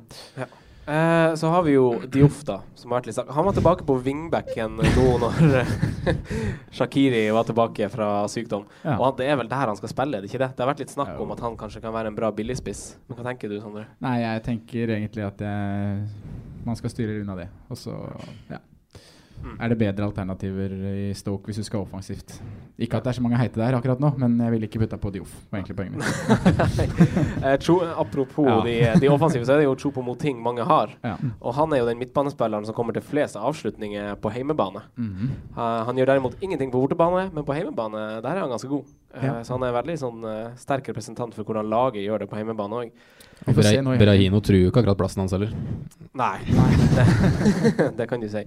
[0.86, 2.58] Eh, så har vi jo Dioff, da.
[2.74, 3.28] Som har vært litt sak.
[3.30, 6.16] Han var tilbake på wingbacken nå når eh,
[6.74, 8.66] Shakiri var tilbake fra sykdom.
[8.82, 8.96] Ja.
[8.96, 10.50] Og han, det er vel der han skal spille, er det ikke det?
[10.56, 12.82] Det har vært litt snakk om at han kanskje kan være en bra billigspiss.
[13.06, 13.86] Men hva tenker du, Sondre?
[14.02, 16.02] Nei, jeg tenker egentlig at jeg,
[16.66, 17.48] man skal styre unna det.
[17.70, 17.94] Og så
[18.50, 18.58] ja.
[19.42, 19.56] Mm.
[19.58, 20.74] er det bedre alternativer
[21.10, 22.36] i Stoke hvis du skal offensivt.
[22.78, 24.98] Ikke at det er så mange heite der akkurat nå, men jeg ville ikke putta
[25.02, 25.32] på Dioff.
[25.50, 26.08] var egentlig poenget mitt.
[27.42, 27.58] Eh,
[27.98, 28.60] apropos Ja.
[28.94, 30.92] de, de offensive, så er det jo tro på Moting mange har.
[31.02, 31.16] Ja.
[31.40, 34.82] Og han er jo den midtbanespilleren som kommer til flest avslutninger på heimebane.
[34.96, 35.28] Mm -hmm.
[35.56, 38.84] uh, han gjør derimot ingenting på bortebane, men på heimebane der er han ganske god.
[39.14, 39.44] Uh, Ja.
[39.44, 42.36] Så han er en veldig sånn uh, sterk representant for hvordan laget gjør det på
[42.36, 42.90] heimebane òg.
[43.98, 45.50] Berahino truer jo ikke akkurat plassen hans heller.
[46.14, 46.38] Nei,
[46.94, 48.44] det, det kan du si.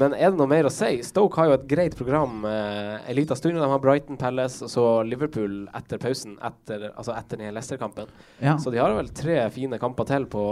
[0.00, 1.02] Men er det noe mer å si?
[1.04, 3.58] Stoke har jo et greit program eh, en liten stund.
[3.60, 8.08] De har Brighton Palace og så Liverpool etter pausen, etter, altså etter den Leicester-kampen.
[8.40, 8.56] Ja.
[8.60, 10.44] Så de har vel tre fine kamper til på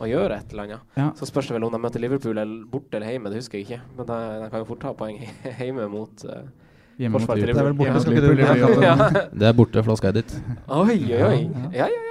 [0.00, 0.90] å, gjøre et eller annet.
[0.98, 1.10] Ja.
[1.18, 3.68] Så spørs det vel om de møter Liverpool eller borte eller hjemme, det husker jeg
[3.68, 3.82] ikke.
[3.98, 5.20] Men de, de kan jo fort ta poeng
[5.60, 6.46] hjemme mot eh,
[7.00, 7.86] Hjemme mot til Det er vel Liverpool.
[7.86, 9.26] borte, Ja, Liverpool.
[9.40, 10.32] Det er borte flaska ditt.
[10.34, 10.64] dit.
[10.66, 11.36] Oi, oi, oi.
[11.70, 12.06] Ja, Ja, ja, ja.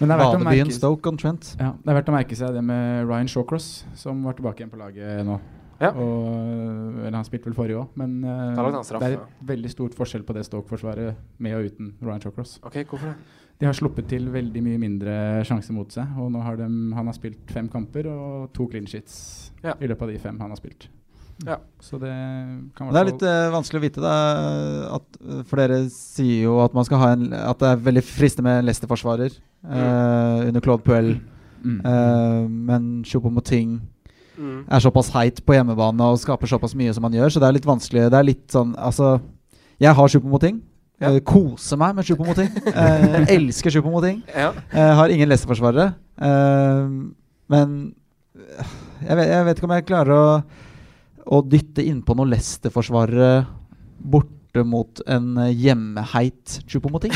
[0.00, 1.48] Men det er verdt å Badebyen merke Stoke on Trent.
[1.60, 3.66] Ja, det er verdt å merke seg det med Ryan Shawcross,
[4.00, 5.36] som var tilbake igjen på laget nå.
[5.80, 5.90] Ja.
[5.96, 10.26] Og, eller han spilte vel forrige òg, men uh, det er et veldig stort forskjell
[10.28, 12.58] på det Stoke-forsvaret med og uten Ryan Shawcross.
[12.68, 13.38] Okay, hvorfor det?
[13.60, 15.14] De har sluppet til veldig mye mindre
[15.44, 18.88] sjanser mot seg, og nå har de, han har spilt fem kamper og to clean
[18.88, 19.74] sheets Ja.
[19.76, 20.88] i løpet av de fem han har spilt.
[21.46, 21.56] Ja.
[21.80, 22.12] Så det
[22.76, 24.14] kan Det er litt uh, vanskelig å vite, da.
[24.96, 28.02] At, flere for dere sier jo at man skal ha en At det er veldig
[28.04, 31.14] fristende med en Leicester-forsvarer eh, under Claude Puel.
[31.64, 31.80] mm.
[31.84, 33.80] Uh, men Choupo-Moting
[34.40, 34.64] Mm.
[34.72, 37.56] er såpass heit på hjemmebane og skaper såpass mye som han gjør, så det er
[37.58, 38.08] litt vanskelig.
[38.08, 39.18] Det er litt sånn Altså,
[39.80, 40.62] jeg har Choupo-Moting.
[41.00, 41.12] Ja.
[41.14, 42.50] Eh, koser meg med Supermoting.
[42.72, 44.22] uh, elsker Choupo-Moting.
[44.32, 44.50] Ja.
[44.72, 45.92] Uh, har ingen Leicester-forsvarere.
[46.20, 46.90] Eh,
[47.50, 47.78] men
[49.00, 50.26] jeg vet, jeg vet ikke om jeg klarer å,
[51.36, 53.32] å dytte innpå noen lesteforsvarere
[54.00, 57.12] Bort borte mot en eh, hjemmeheit Chupomoting.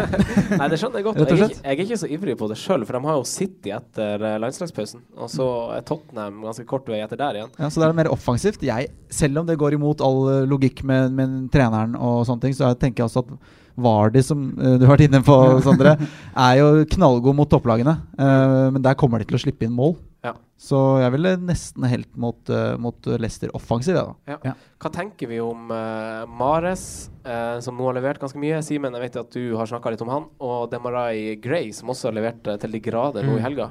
[0.58, 1.18] Nei, det skjønner jeg godt.
[1.18, 3.26] Jeg er, ikke, jeg er ikke så ivrig på det sjøl, for de har jo
[3.28, 5.02] City etter eh, landslagspausen.
[5.18, 7.52] Og så er Tottenham ganske kort vei etter der igjen.
[7.58, 8.64] Ja, så det er mer offensivt.
[8.64, 12.56] Jeg, selv om det går imot all eh, logikk med, med treneren, og sånne ting,
[12.56, 15.34] så jeg tenker jeg også at Vardi, som du har vært inne på,
[15.66, 15.94] Sondre,
[16.34, 17.98] er jo knallgod mot topplagene.
[18.18, 19.98] Eh, men der kommer de til å slippe inn mål.
[20.24, 20.32] Ja.
[20.58, 23.94] Så jeg ville nesten helt mot, eh, mot Leicester offensiv.
[24.26, 24.38] Ja.
[24.44, 24.54] Ja.
[24.82, 28.58] Hva tenker vi om uh, Mares, uh, som nå har levert ganske mye?
[28.66, 30.26] Simen, jeg vet at du har snakka litt om han.
[30.42, 33.44] Og Demarai Gray, som også har levert til de grader nå i Mm.
[33.46, 33.70] helga.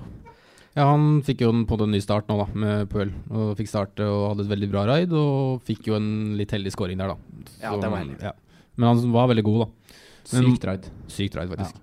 [0.78, 3.12] Ja, han fikk jo en, på en ny start nå, da, med Pøl.
[3.34, 6.72] Og fikk starte og hadde et veldig bra raid, og fikk jo en litt heldig
[6.72, 7.18] scoring der, da.
[7.64, 8.20] Ja, det var heldig.
[8.22, 8.32] ja.
[8.78, 9.70] Men han var veldig god, da.
[10.38, 10.86] Men- Sykt raid.
[11.10, 11.76] Sykt raid, faktisk.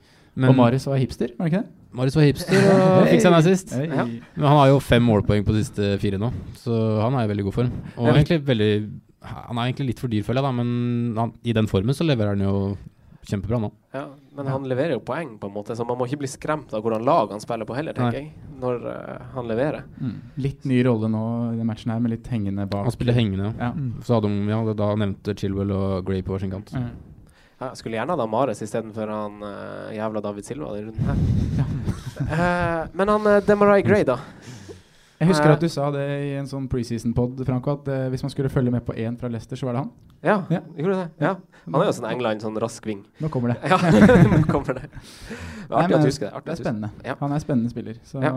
[0.48, 1.72] og Mares var hipster, var det ikke det?
[1.94, 3.74] Marius var hipster og fikk seg en assist.
[3.78, 4.06] Ja.
[4.06, 6.74] Men han har jo fem målpoeng på de siste fire nå, så
[7.04, 7.76] han er i veldig god form.
[7.94, 8.72] Og egentlig veldig
[9.24, 12.04] Han er egentlig litt for dyr, føler jeg, da, men han, i den formen så
[12.04, 12.74] leverer han jo
[13.24, 13.70] kjempebra nå.
[13.94, 14.02] Ja,
[14.36, 16.82] men han leverer jo poeng, på en måte, så man må ikke bli skremt av
[16.84, 18.26] hvordan lag han spiller på heller, tenker Nei.
[18.26, 18.50] jeg.
[18.60, 19.86] Når uh, han leverer.
[19.96, 20.18] Mm.
[20.44, 21.24] Litt ny rolle nå
[21.54, 22.84] i den matchen her, med litt hengende bak.
[22.88, 23.54] Han spiller hengende.
[23.56, 23.72] Ja.
[24.04, 26.74] Så hadde de ja, da nevnte Chilwell og Gray på sin kant.
[26.76, 26.92] Mm.
[27.60, 31.20] Ja, jeg skulle gjerne hatt Mares istedenfor han uh, jævla David Silva denne runden her.
[32.14, 34.14] Eh, men han uh, Demarai Gray, da.
[35.18, 38.30] Jeg husker at du sa det i en sånn preseason-pod, Franco, at uh, hvis man
[38.32, 39.90] skulle følge med på én fra Leicester, så var det han.
[40.24, 40.60] Ja, Ja.
[40.78, 41.08] gjorde det?
[41.26, 41.32] Ja.
[41.66, 43.02] Han er jo sånn England, sånn rask ving.
[43.22, 43.70] Nå kommer det.
[43.70, 43.78] Ja,
[44.30, 44.86] nå kommer det.
[44.86, 46.42] Det Nei, Artig men at du husker det.
[46.46, 46.90] Det er spennende.
[47.06, 47.16] Ja.
[47.20, 47.98] Han er en spennende spiller.
[48.06, 48.32] Så, Ja.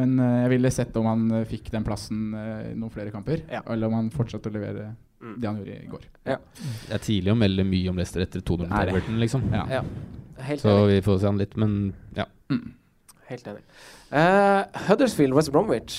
[0.00, 3.46] Men jeg ville sett om han fikk den plassen uh, i noen flere kamper.
[3.46, 3.62] Ja.
[3.70, 4.90] Eller om han fortsatte å levere.
[5.20, 6.06] Det han gjorde i går.
[6.24, 8.92] Det er tidlig å melde mye om Leicester etter 2-0 Er?
[8.94, 9.44] Everton, liksom.
[9.52, 9.66] Ja.
[9.80, 9.82] Ja.
[10.40, 11.74] Helt Så vi får se han litt, men
[12.16, 12.24] ja.
[13.28, 13.62] Helt enig.
[14.10, 15.98] Uh, Huddersfield, West Bromwich.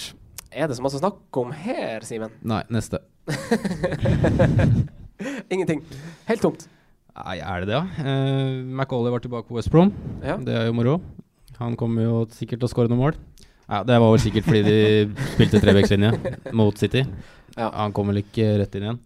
[0.52, 2.34] Er det så masse å snakke om her, Simen?
[2.44, 3.00] Nei, neste.
[5.54, 5.84] Ingenting.
[6.28, 6.66] Helt tomt.
[7.16, 7.84] Nei, er det det, ja?
[8.02, 9.94] Uh, McAuley var tilbake på West Brom.
[10.26, 10.36] Ja.
[10.42, 10.98] Det er jo moro.
[11.62, 13.20] Han kommer jo sikkert til å skåre noen mål.
[13.72, 14.80] Ja, Det var vel sikkert fordi de
[15.36, 16.12] spilte trebekslinje
[16.60, 17.06] mot City.
[17.56, 17.70] Ja.
[17.78, 19.00] Han kommer vel ikke rett inn igjen.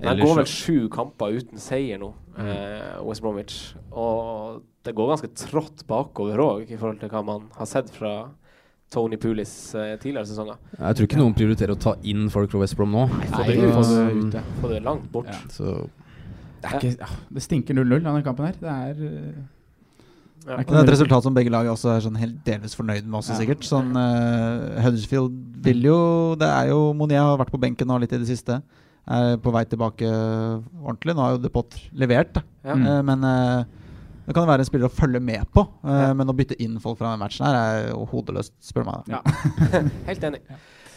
[0.00, 3.58] Ellers går vel sju kamper uten seier nå, eh, West Bromwich.
[3.92, 8.14] Og det går ganske trått bakover òg, i forhold til hva man har sett fra
[8.94, 10.60] Tony Pulis eh, tidligere sesonger.
[10.78, 13.08] Jeg tror ikke noen prioriterer å ta inn folk fra West Brom nå.
[13.10, 15.30] Få Nei, det, det det langt bort.
[15.32, 15.40] Ja.
[15.50, 15.74] Så
[16.64, 18.60] Det, er ikke, ja, det stinker 0-0 av denne kampen her.
[18.60, 19.42] Det er eh,
[20.44, 20.58] Ja.
[20.60, 23.32] Det er et resultat som begge lag også er sånn helt delvis fornøyd med, også
[23.32, 23.38] Ja.
[23.38, 23.64] sikkert.
[23.64, 25.32] Sånn, uh, Huddersfield
[25.64, 28.58] vil jo Det er jo Monier har vært på benken nå litt i det siste.
[29.06, 31.14] Er på vei tilbake ordentlig.
[31.14, 32.38] Nå har jo Depot levert.
[32.64, 32.72] Ja.
[32.76, 33.64] Eh, men eh,
[34.24, 35.66] det kan jo være en spiller å følge med på.
[35.84, 36.14] Eh, Ja.
[36.16, 39.12] Men å bytte inn folk fra den matchen her er jo hodeløst, spør du meg.
[39.12, 39.20] Ja.
[40.08, 40.40] Helt enig.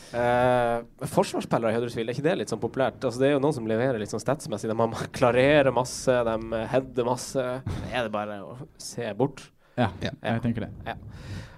[0.08, 3.01] Uh, forsvarsspillere i Huddersfield, er ikke det litt sånn populært?
[3.03, 4.70] Altså, det er jo noen som leverer litt sånn statsmessig.
[4.72, 7.43] De klarerer masse, de header masse.
[7.91, 9.43] Er det bare å se bort?
[9.76, 10.14] Ja, Ja.
[10.24, 10.95] jeg tenker det.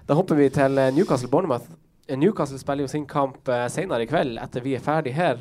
[0.09, 1.69] Da hopper vi til eh, Newcastle Bournemouth.
[2.09, 5.37] Newcastle spiller jo sin kamp uh, senere i kveld, etter vi er ferdig her.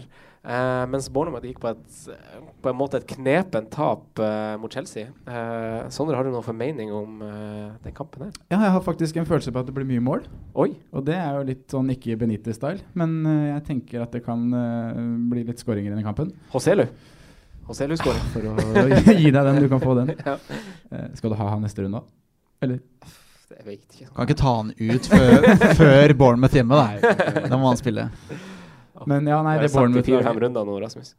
[0.47, 5.11] Eh, mens Bournemouth gikk på, et, på en måte et knepent tap uh, mot Chelsea.
[5.27, 7.19] Uh, Sondre, har du noen formening om
[7.83, 8.33] den kampen her?
[8.47, 10.25] Ja, jeg har faktisk en følelse på at det blir mye mål.
[10.59, 10.71] Oi!
[10.95, 14.47] Og det er jo litt sånn ikke Benitez-style, men jeg tenker at det kan
[15.29, 16.33] bli litt skåringer i den kampen.
[16.55, 16.87] Hoselu.
[17.69, 18.23] Hoselu skårer.
[18.33, 18.87] For å
[19.19, 20.15] gi deg den, du kan få den.
[20.29, 20.39] Ja.
[21.19, 22.13] Skal du ha han neste runde òg?
[22.65, 22.79] Eller?
[23.53, 24.07] Jeg vet ikke.
[24.15, 27.43] Kan ikke ta han ut før, før Bournemouth hjemme, nei.
[27.45, 28.07] Da må han spille.
[29.07, 31.15] Men ja, nei, det fire-fem Bournemouth-laget nå, Rasmus.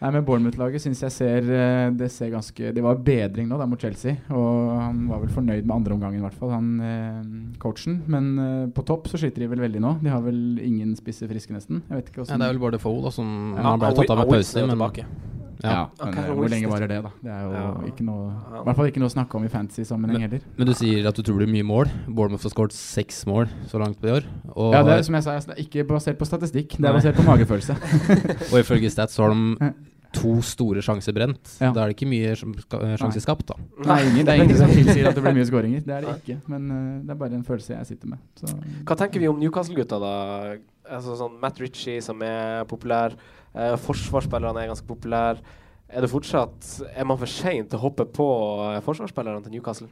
[0.00, 3.66] Nei, men Bournemouth-laget syns jeg ser eh, Det ser ganske Det var bedring nå da
[3.68, 7.18] mot Chelsea, og han var vel fornøyd med andre omgangen, i hvert fall, han eh,
[7.60, 7.98] coachen.
[8.08, 9.92] Men eh, på topp så sliter de vel veldig nå.
[10.00, 11.82] De har vel ingen spisse friske, nesten.
[11.90, 13.28] Jeg vet ikke ja, hvordan det er vel bare Defoe da, som
[13.58, 15.06] Ja, Han ble tatt av med pause, men tilbake.
[15.64, 16.06] Ja, ja.
[16.06, 17.12] men eh, hvor lenge varer det, da?
[17.22, 17.66] Det er jo Ja.
[17.90, 20.40] ikke noe I hvert fall ikke noe å snakke om i fantasy-sammenheng heller.
[20.56, 21.92] Men du sier at du tror det blir mye mål.
[22.08, 24.28] Bournemouth har skåret seks mål så langt på i år.
[24.54, 26.96] Og, Ja, det er som jeg sa, det er ikke basert på statistikk, det er
[26.96, 27.76] basert på magefølelse.
[28.52, 29.72] og ifølge Stats har de
[30.16, 31.52] to store sjanser brent.
[31.60, 31.70] Ja.
[31.74, 33.56] Da er det ikke mye som eh, sjanser skapt, da.
[33.86, 35.84] Nei, ingen, det er ingen som tilsier at det blir mye skåringer.
[35.86, 36.38] Det er det ikke.
[36.50, 38.22] Men uh, det er bare en følelse jeg sitter med.
[38.40, 38.50] Så,
[38.88, 40.14] Hva tenker vi om Newcastle-gutta, da?
[40.90, 43.14] Altså sånn Matt Ritchie, som er populær.
[43.54, 45.56] Eh, forsvarsspillerne er ganske populære.
[45.90, 48.26] Er det fortsatt Er man for sein til å hoppe på
[48.68, 49.90] eh, forsvarsspillerne til Newcastle?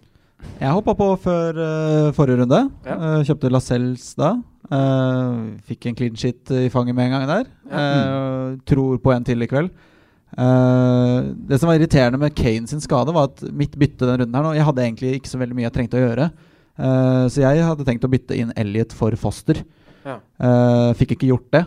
[0.59, 2.61] Jeg hoppa på før uh, forrige runde.
[2.87, 2.97] Ja.
[2.99, 4.37] Uh, kjøpte Lascelles da.
[4.71, 7.49] Uh, fikk en clean shit i fanget med en gang der.
[7.69, 9.71] Eh, tror på en til i kveld.
[10.29, 14.45] Det som var irriterende med Kane sin skade, var at mitt bytte den runden her
[14.45, 16.27] nå Jeg hadde egentlig ikke så veldig mye jeg trengte å gjøre.
[17.33, 19.63] Så jeg hadde tenkt å bytte inn Elliot for Foster.
[20.05, 20.19] Ja.
[20.19, 21.67] Eh, fikk ikke gjort det.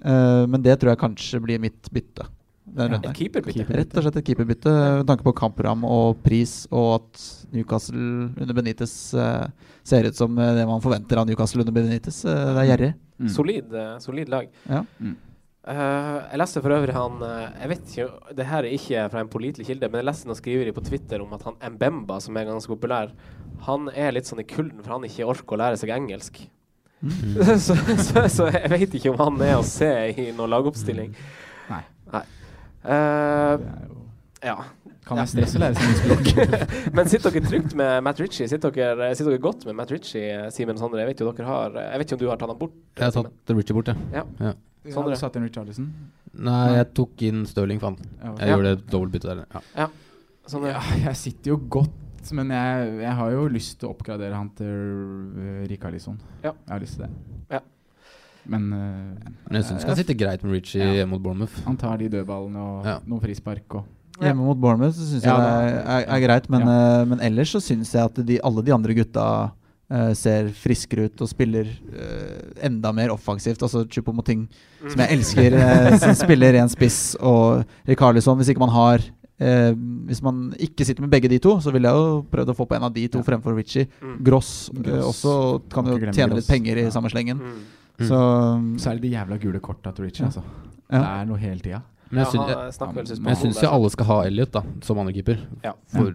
[0.00, 2.24] Uh, men det tror jeg kanskje blir mitt bytte.
[2.72, 2.86] Ja.
[2.86, 3.66] Et keeperbytte.
[3.68, 8.56] Rett og slett et keeperbytte med tanke på kampprogram og pris, og at Newcastle under
[8.56, 9.50] Benitez uh,
[9.84, 12.22] ser ut som det man forventer av Newcastle under Benitez.
[12.24, 12.92] Det er gjerrig.
[13.20, 13.28] Mm.
[13.28, 14.48] Solid, eh, solid lag.
[14.68, 14.84] Ja.
[14.98, 15.16] Mm.
[15.60, 19.20] Uh, jeg leste for øvrig han uh, Jeg vet ikke, det her er ikke fra
[19.20, 22.38] en pålitelig kilde, men jeg leste noen skriveri på Twitter om at han Mbemba, som
[22.40, 23.12] er ganske populær,
[23.66, 26.40] han er litt sånn i kulden for han ikke orker å lære seg engelsk.
[27.00, 27.36] Mm.
[27.66, 31.14] så, så, så jeg vet ikke om han er å se i noen lagoppstilling.
[31.70, 31.82] Nei.
[32.12, 32.24] Nei.
[32.84, 33.96] Eh, er jo
[34.40, 34.54] ja.
[35.04, 36.60] Kan være stress å lære seg nytt språk.
[36.96, 38.46] Men sitter dere trygt med Matt Ritchie?
[38.48, 41.00] Sitter dere, sitter dere godt med Matt Ritchie, Simen og Sondre?
[41.02, 42.76] Jeg vet jo dere har Jeg vet ikke om du har tatt han bort?
[42.96, 43.34] Jeg har Simen?
[43.48, 43.96] tatt Richie bort, ja.
[44.20, 44.24] Ja.
[44.38, 44.52] Ja.
[44.86, 45.16] Har Sondre?
[45.16, 45.90] du satt inn Richarlison?
[46.46, 47.98] Nei, jeg tok inn Stirling, faen.
[48.22, 48.54] Jeg Ja.
[48.54, 49.60] gjorde et dobbeltbytte der.
[49.76, 49.88] Ja.
[50.48, 50.72] Sondre?
[50.76, 51.96] Ja, jeg sitter jo godt,
[52.36, 56.18] men jeg, jeg har jo lyst til å oppgradere han til uh, Rikarlison.
[56.44, 56.52] Ja.
[56.66, 57.10] Jeg har lyst til det.
[57.56, 57.60] Ja.
[58.50, 60.92] Men uh, Men jeg syns det kan sitte greit med Richie Ja.
[61.00, 61.56] hjemme mot Bournemouth.
[61.66, 62.98] han tar de dødballene og Ja.
[63.06, 63.84] noen frispark og
[64.20, 67.52] Hjemme mot Bournemouth så syns jeg det er, er, er greit, men, uh, men ellers
[67.56, 69.26] så syns jeg at de, alle de andre gutta
[69.90, 73.58] Uh, ser friskere ut og spiller uh, enda mer offensivt.
[73.66, 74.44] Altså Chupomoting,
[74.78, 74.90] Mm.
[74.92, 79.02] som jeg elsker, uh, som spiller ren spiss, og Rikarlison, hvis ikke man har
[79.40, 79.72] eh,
[80.10, 82.66] Hvis man ikke sitter med begge de to, så ville jeg jo prøvd å få
[82.68, 83.24] på en av de to Ja.
[83.24, 83.88] fremfor Ritchie.
[84.02, 84.22] Mm.
[84.24, 85.24] Gross, eh, Gross.
[85.24, 86.36] også kan jo tjene Gross.
[86.36, 86.90] litt penger i Ja.
[86.90, 87.38] samme slengen.
[87.38, 87.60] Mm.
[88.00, 88.08] Mm.
[88.08, 90.28] Så Så er det de jævla gule korta til Richie, Ja.
[90.28, 90.42] altså.
[90.90, 90.98] Ja.
[90.98, 91.82] Det er noe hele tida.
[92.10, 95.38] Men jeg, jeg, syns jo alle skal ha Elliot da, som andrekeeper.
[95.62, 95.72] Ja.
[95.86, 96.14] For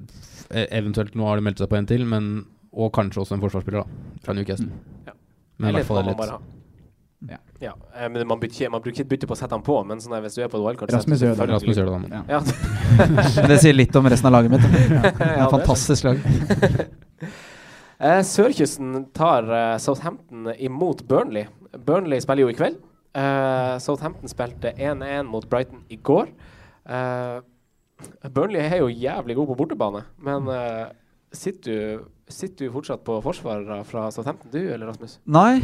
[0.51, 3.39] e- eventuelt nå har de meldt seg på en til, men og kanskje også en
[3.39, 3.87] forsvarsspiller da,
[4.21, 4.67] fra Newcastle.
[5.07, 5.13] Ja.
[5.57, 6.41] Men i hvert fall Elliot.
[7.29, 7.37] Ja.
[7.63, 10.01] Ja, eh, men man, bytter, man bruker ikke bytte på å sette han på, men
[10.03, 11.47] sånn der, hvis du er på et wildcard Rasmus gjør det.
[11.53, 12.09] Rasmus gjør det.
[12.11, 12.21] Ja.
[12.35, 13.47] Ja.
[13.49, 14.67] Det sier litt om resten av laget mitt.
[14.67, 16.23] Det er Ja, et fantastisk lag.
[17.95, 21.45] Eh, Sørkysten tar eh, Southampton imot Burnley.
[21.87, 22.75] Burnley spiller jo i kveld.
[23.15, 26.27] Eh, Southampton spilte 1-1 mot Brighton i går.
[26.91, 27.37] Eh,
[28.35, 30.51] Burnley er jo jævlig god på bortebane, men
[31.31, 35.15] sitter, du, sitter du fortsatt på forsvarere fra Southampton, du eller Rasmus?
[35.23, 35.63] Nei.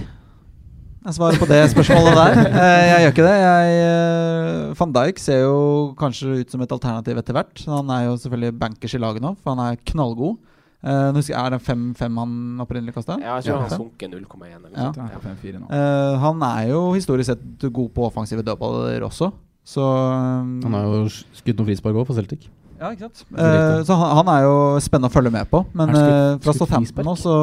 [1.01, 2.39] Jeg svarer på det spørsmålet der.
[2.61, 3.37] Eh, jeg gjør ikke det.
[3.41, 5.55] Jeg, eh, Van Dijk ser jo
[5.97, 7.63] kanskje ut som et alternativ etter hvert.
[7.65, 10.37] Han er jo selvfølgelig bankers i laget nå, for han er knallgod.
[10.81, 12.31] Uh, husker er det 5-5 han
[12.63, 13.13] opprinnelig kasta?
[13.21, 14.85] Ja, jeg tror han har sunket 0,1 eller Ja.
[14.87, 14.95] sånt.
[14.97, 15.19] Han er Ja.
[15.19, 15.67] på 5-4 nå.
[15.77, 19.31] Eh, han er jo historisk sett god på offensive dødballer også,
[19.63, 21.03] så um, Han har jo
[21.37, 22.47] skutt noen frispark òg for Celtic.
[22.79, 23.21] Ja, ikke sant?
[23.29, 23.37] Så.
[23.37, 25.65] Eh, så han, han er jo spennende å følge med på.
[25.77, 27.35] Men skutt- fra Southampton nå, så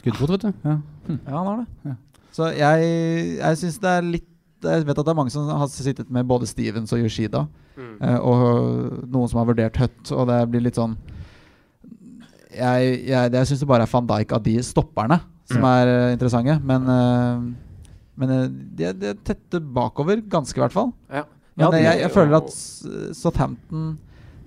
[0.00, 0.52] Skuddfot, vet du.
[0.64, 0.78] Ja.
[1.28, 1.66] Ja, han har det.
[1.84, 1.94] Ja.
[2.32, 2.92] Så jeg,
[3.38, 4.28] jeg syns det er litt
[4.62, 7.94] Jeg vet at det er mange som har sittet med både Stevens og Yoshida, Mm.
[8.04, 10.92] eh, og noen som har vurdert Hutt, og det blir litt sånn
[12.52, 15.16] Jeg, jeg, jeg syns det bare er van Dijk av de stopperne
[15.48, 17.46] som er eh, interessante, men eh,
[18.20, 18.28] Men
[18.76, 20.90] de, er- de er tette bakover, ganske i hvert fall.
[21.10, 21.24] Ja.
[21.56, 22.52] Men Ja, jeg, er jeg føler at
[23.16, 23.94] Southampton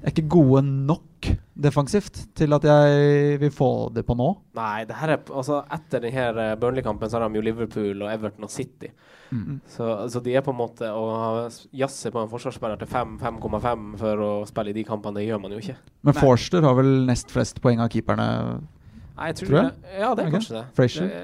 [0.06, 1.30] er ikke gode nok
[1.66, 4.28] defensivt til at jeg vil få det på nå.
[4.58, 8.46] Nei, det her er altså etter denne Burnley-kampen så har de jo Liverpool og Everton
[8.46, 8.92] og City.
[9.32, 9.60] Mm.
[9.68, 14.26] Så, så de er på en måte å jazze på en forsvarsspiller til 5-5,5 for
[14.28, 15.78] å spille i de kampene, det gjør man jo ikke.
[16.06, 16.22] Men Nei.
[16.22, 18.28] Forster har vel nest flest poeng av keeperne.
[19.16, 19.74] Nei, jeg tror, Tror jeg?
[19.80, 20.36] Det, ja, det er okay.
[20.38, 20.66] kanskje det.
[20.78, 21.16] Frazier?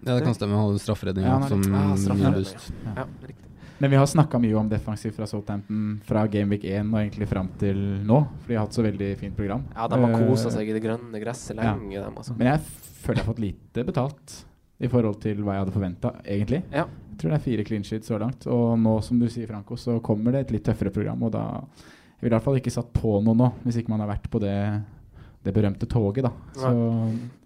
[0.00, 0.56] Ja, det kan stemme.
[0.56, 2.72] Han hadde strafferedning Ja, som Ah, strafferedning, boost.
[2.88, 3.49] Ja, riktig.
[3.80, 7.48] Men vi har snakka mye om defensiv fra Southampton fra Gameweek 1 og egentlig fram
[7.60, 8.18] til nå.
[8.42, 9.62] For de har hatt så veldig fint program.
[9.72, 11.72] Ja, de har Eh, kosa seg i det grønne gresset ja.
[11.72, 12.36] lenge, dem, altså.
[12.36, 12.60] Men jeg
[13.00, 14.34] føler jeg har fått lite betalt
[14.80, 16.62] i forhold til hva jeg hadde forventa, egentlig.
[16.72, 16.84] Ja.
[16.84, 18.46] Jeg tror det er fire clean sheets så langt.
[18.52, 21.22] Og nå, som du sier, Franco, så kommer det et litt tøffere program.
[21.22, 21.46] Og da
[22.20, 24.26] Jeg ville i hvert fall ikke satt på noe nå, hvis ikke man har vært
[24.28, 24.56] på det,
[25.40, 26.30] det berømte toget, da.
[26.52, 26.70] Så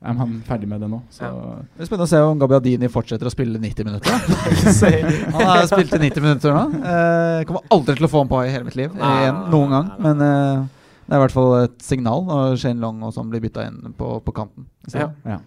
[0.02, 0.98] er man ferdig med det nå.
[1.14, 4.16] Så Det er spennende å se om Gabbiadini fortsetter å spille 90 minutter.
[5.36, 6.64] Han har spilt i 90 minutter nå.
[6.82, 8.90] Jeg kommer aldri til å få ham på i hele mitt liv.
[8.98, 9.92] Nei, igjen, noen gang.
[9.92, 10.06] nei, nei.
[10.08, 10.64] Men eh,
[11.04, 13.94] det er i hvert fall et signal når Shane Long og sånn blir bytta inn
[13.98, 14.66] på, på kanten.
[14.90, 15.12] Ja.
[15.28, 15.38] ja.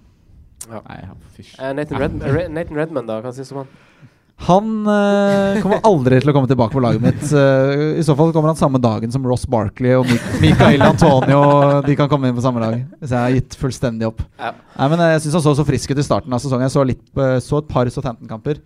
[0.67, 0.81] Ja.
[0.87, 1.13] Nei, ja.
[1.43, 3.19] Eh, Nathan, Redman, Nathan Redman, da?
[3.23, 3.75] Hva syns du om han?
[4.45, 7.23] Han eh, kommer aldri til å komme tilbake på laget mitt.
[7.33, 10.05] Uh, I så fall kommer han samme dagen som Ross Barkley og
[10.43, 11.41] Michael Antonio.
[11.87, 12.77] De kan komme inn på samme lag.
[13.01, 14.21] Hvis jeg har gitt fullstendig opp.
[14.37, 14.53] Ja.
[14.77, 16.67] Nei, men eh, Jeg syns han så så frisk ut i starten av sesongen.
[16.67, 17.03] Jeg så, litt,
[17.43, 18.61] så et par Southampton-kamper.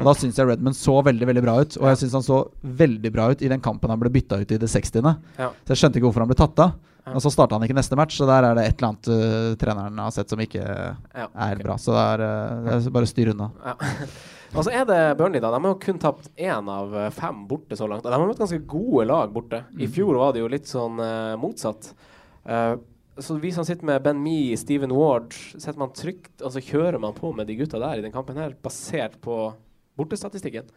[0.00, 1.78] Og Da syns jeg Redmond så veldig veldig bra ut.
[1.78, 2.42] Og jeg syns han så
[2.82, 5.06] veldig bra ut i den kampen han ble bytta ut i det 60.
[5.38, 5.52] Ja.
[5.62, 6.74] Så jeg skjønte ikke hvorfor han ble tatt av.
[7.14, 9.54] Og så starta han ikke neste match, så der er det et eller annet uh,
[9.58, 11.74] treneren har sett som ikke Ja, er bra.
[11.80, 13.50] Så det er, uh, det er bare styr unna.
[13.64, 13.74] Ja.
[14.52, 15.50] Og så er det Burnley, da.
[15.54, 18.04] De har jo kun tapt én av eh, fem borte så langt.
[18.04, 19.62] Og de har møtt ganske gode lag borte.
[19.80, 21.92] I fjor var det jo litt sånn uh, motsatt.
[22.44, 22.76] Uh,
[23.22, 27.12] så vi som sitter med Ben Mee, Steven Ward, setter man trygt Altså kjører man
[27.16, 29.36] på med de gutta der i den kampen her, basert på
[30.00, 30.68] bortestatistikken?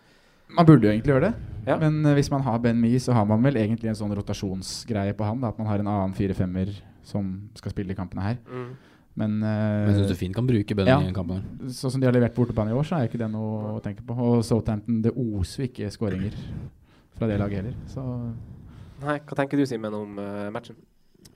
[0.56, 1.54] Man burde jo egentlig gjøre det.
[1.66, 1.78] Ja.
[1.82, 5.28] Men hvis man har Ben Mee, så har man vel egentlig en sånn rotasjonsgreie på
[5.28, 5.40] han.
[5.42, 6.76] Da, at man har en annen fire-femmer
[7.08, 8.38] som skal spille de kampene her.
[8.46, 8.76] Mm.
[9.16, 11.03] Men, uh, Men syns du Finn kan bruke bøndene ja.
[11.07, 11.32] i en kamp.
[11.32, 11.70] her.
[11.72, 13.84] sånn som de har levert på bortebane i år, så er ikke det noe å
[13.84, 14.16] tenke på.
[14.16, 16.36] Og Southampton, det oser ikke skåringer
[17.16, 17.78] fra det laget heller.
[17.91, 18.03] Så
[19.05, 20.78] Nei, hva tenker du, Simen, om uh, matchen?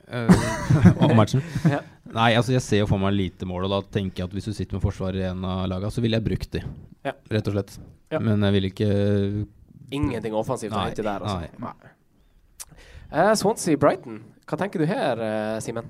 [0.09, 0.30] Eh,
[1.05, 1.43] om matchen?
[1.75, 1.82] Ja.
[2.09, 4.49] Nei, altså jeg ser jo for meg lite mål, og da tenker jeg at hvis
[4.49, 6.63] du sitter med forsvaret i en av lagene, så ville jeg brukt de.
[7.05, 7.13] Ja.
[7.30, 7.75] Rett og slett.
[8.09, 8.21] Ja.
[8.23, 8.89] Men jeg vil ikke
[9.93, 11.47] Ingenting offensivt å hente der, altså.
[11.61, 11.69] nei.
[11.69, 11.93] Nei.
[13.09, 14.19] Uh, Swansea-Brighton,
[14.49, 15.21] hva tenker du her,
[15.65, 15.88] Simen?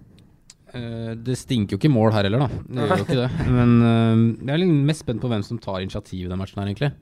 [0.73, 2.49] Eh, Det stinker jo ikke mål her heller, da.
[2.67, 3.29] Det gjør jo ikke det.
[3.49, 6.61] Men eh, jeg er litt mest spent på hvem som tar initiativ i den matchen
[6.61, 6.93] her, egentlig.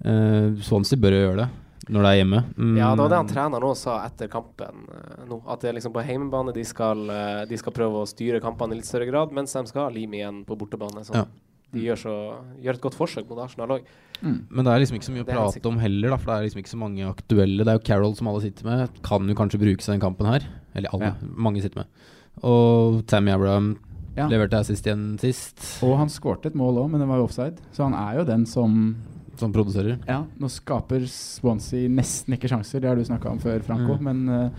[0.00, 1.50] Uh, Swansea bør jo gjøre det
[1.90, 2.38] når det er hjemme.
[2.56, 5.40] Mm, Ja, det var det han treneren nå sa etter kampen eh, nå.
[5.50, 8.76] At det er liksom på hjemmebane de skal, eh, de skal prøve å styre kampene
[8.76, 11.02] i litt større grad, mens de skal ha lim igjen på bortebane.
[11.08, 11.24] Sånn.
[11.24, 11.26] Ja.
[11.72, 12.14] de gjør, så,
[12.62, 13.84] gjør et godt forsøk mot Arsenal òg.
[14.22, 16.46] Men det er liksom ikke så mye å prate om heller, da, for det er
[16.48, 17.64] liksom ikke så mange aktuelle.
[17.64, 18.96] Det er jo Carroll som alle sitter med.
[19.06, 20.46] Kan jo kanskje brukes i den kampen her.
[20.74, 21.12] Eller alle.
[21.14, 21.30] Ja.
[21.48, 22.08] Mange sitter med.
[22.42, 23.76] Og Tammy Abraham
[24.16, 24.26] Ja.
[24.28, 27.56] leverte assist igjen sist, Og han skårte et mål òg, men det var jo offside.
[27.72, 28.96] Så han er jo den som
[29.40, 29.96] som produserer.
[30.06, 33.96] Ja, nå skaper Swansea nesten ikke sjanser, det har du snakka om før, Franco.
[33.96, 34.02] Mm.
[34.04, 34.50] Men uh,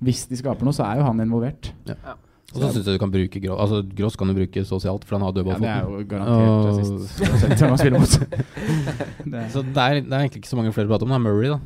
[0.00, 1.72] hvis de skaper noe, så er jo han involvert.
[2.54, 3.60] Og så syns jeg du kan bruke Gross.
[3.60, 5.68] Altså, Gross kan du bruke sosialt, for han har dødballfoten.
[5.68, 6.40] Ja, det er jo garantert
[7.60, 8.30] Og-.
[9.30, 11.12] Det- Så det er, det er egentlig ikke så mange flere å prate om.
[11.12, 11.60] Det er Murray, da.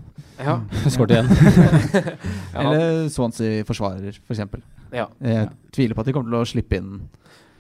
[0.44, 0.58] Ja.
[0.92, 1.28] Skåret igjen.
[2.54, 2.60] Ja.
[2.60, 4.40] Eller Swansea-forsvarer, f.eks.
[4.92, 5.06] ja.
[5.20, 7.00] Jeg tviler på at de kommer til å slippe inn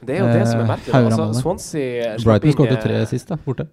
[0.04, 0.94] Det er jo det som er Eh, merkelig.
[0.94, 3.36] Altså, Swansea Brighton skåret jo eh, tre sist, da.
[3.44, 3.66] Borte.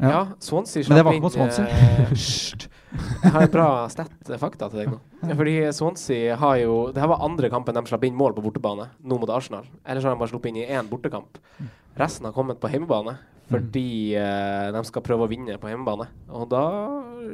[0.00, 1.66] Ja, Swansea Men det var ikke mot Swansea.
[1.66, 2.68] eh, Hysj.
[2.90, 5.00] Jeg har et bra stat fakta til deg nå.
[5.38, 8.88] Fordi Swansea har jo Det her var andre kampen de slapp inn mål på bortebane,
[9.04, 9.68] nå mot Arsenal.
[9.84, 11.38] Ellers har de bare sluppet inn i én bortekamp.
[12.00, 13.18] Resten har kommet på hjemmebane
[13.50, 16.06] fordi eh, de skal prøve å vinne på hjemmebane.
[16.38, 16.62] Og da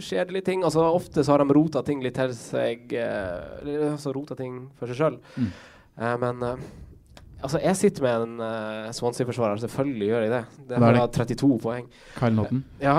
[0.00, 0.62] skjer det litt ting.
[0.64, 4.88] Altså Ofte så har de rota ting litt til seg eh, altså, rota ting for
[4.88, 5.18] seg sjøl.
[5.36, 5.50] Mm.
[6.22, 6.64] men eh,
[7.46, 10.42] Altså, jeg sitter med en uh, Swansea-forsvarer, selvfølgelig gjør jeg det.
[10.66, 11.84] Det er har 32 poeng.
[12.16, 12.64] Kyle Notton?
[12.82, 12.96] Ja.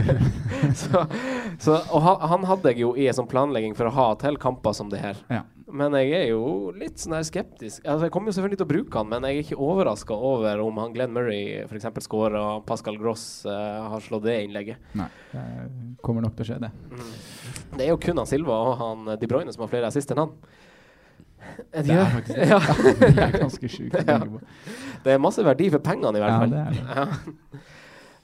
[0.82, 1.06] så,
[1.56, 4.36] så, og han, han hadde jeg jo i en sånn planlegging for å ha til
[4.42, 5.22] kamper som det her.
[5.32, 5.46] Ja.
[5.74, 7.80] Men jeg er jo litt sånn her skeptisk.
[7.80, 10.60] Altså, jeg kommer jo selvfølgelig til å bruke han, men jeg er ikke overraska over
[10.62, 11.88] om han Glenn Murray f.eks.
[12.04, 14.92] scorer og Pascal Gross uh, har slått det innlegget.
[15.00, 15.46] Nei, det
[16.04, 16.70] kommer nok til å skje, det.
[16.92, 17.08] Mm.
[17.78, 20.22] Det er jo kun han Silva og han De Bruyne som har flere assist enn
[20.26, 20.36] han.
[21.74, 22.48] Det er faktisk det.
[22.54, 22.60] Ja.
[23.00, 23.94] Det er ganske sjukt.
[23.94, 24.18] å Ja.
[24.18, 24.40] tenke på.
[25.04, 26.50] Det er masse verdi for pengene, i hvert Ja, fall.
[26.50, 26.82] det er det.
[26.96, 27.62] Ja.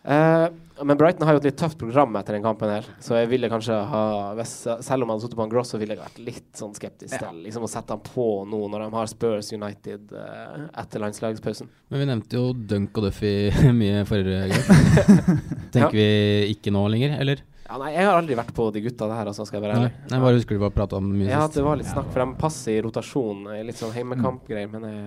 [0.00, 0.48] Eh,
[0.80, 3.50] men Brighton har jo et litt tøft program etter den kampen her, så jeg ville
[3.52, 4.04] kanskje ha
[4.38, 6.72] hvis, Selv om han hadde sittet på en Gross, så ville jeg vært litt sånn
[6.72, 7.26] skeptisk Ja.
[7.28, 11.68] til liksom å sette han på nå når de har Spurs United uh, etter landslagspausen.
[11.92, 13.34] Men vi nevnte jo Dunk og Duffy
[13.76, 15.44] mye forrige gang.
[15.76, 16.08] Tenker vi
[16.56, 17.44] ikke nå lenger, eller?
[17.70, 19.90] Ja, nei, jeg har aldri vært på de gutta der, altså, skal jeg være Nei,
[20.10, 22.34] jeg bare husker du bare prata om mye Ja, det var litt snakk, for de
[22.40, 24.72] passer i rotasjon, eh, litt sånn heimekampgreier.
[24.72, 25.04] Men jeg,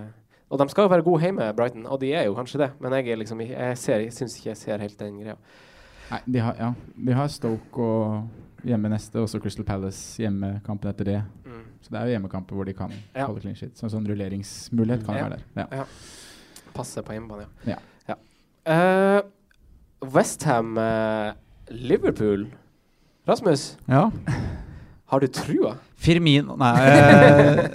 [0.47, 2.69] og de skal jo være gode hjemme, Brighton, og de er jo kanskje det.
[2.79, 5.35] Men jeg liksom jeg, ser, jeg syns ikke jeg ser helt den greia.
[6.13, 6.71] Nei, de har, ja,
[7.09, 11.19] de har Stoke og hjemme neste, og så Crystal Palace hjemmekampen etter det.
[11.43, 11.61] Mm.
[11.83, 13.27] Så det er jo hjemmekamper hvor de kan Ja.
[13.27, 13.75] holde clean shit.
[13.75, 15.27] Så en sånn rulleringsmulighet kan Ja.
[15.27, 15.67] være der.
[15.83, 15.85] Ja.
[16.73, 17.79] Passer på hjemmebane, Ja.
[18.07, 18.15] ja.
[18.63, 19.21] Uh,
[20.15, 21.33] Westham uh,
[21.69, 22.47] Liverpool.
[23.27, 24.11] Rasmus, Ja.
[25.07, 25.75] har du trua?
[26.03, 26.73] Firmino Nei.
[26.83, 27.67] eh,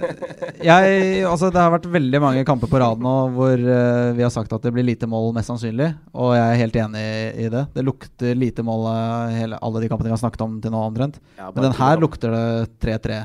[0.61, 4.29] jeg, altså det har vært veldig mange kamper på rad nå hvor eh, vi har
[4.29, 5.87] sagt at det blir lite mål, mest sannsynlig.
[6.13, 7.01] Og jeg er helt enig
[7.33, 7.63] i, det.
[7.73, 8.85] Det lukter lite mål
[9.33, 11.17] hele, alle de kampene vi har snakket om til nå, omtrent.
[11.39, 12.45] Ja, Men den her lukter det
[12.85, 13.19] 3-3.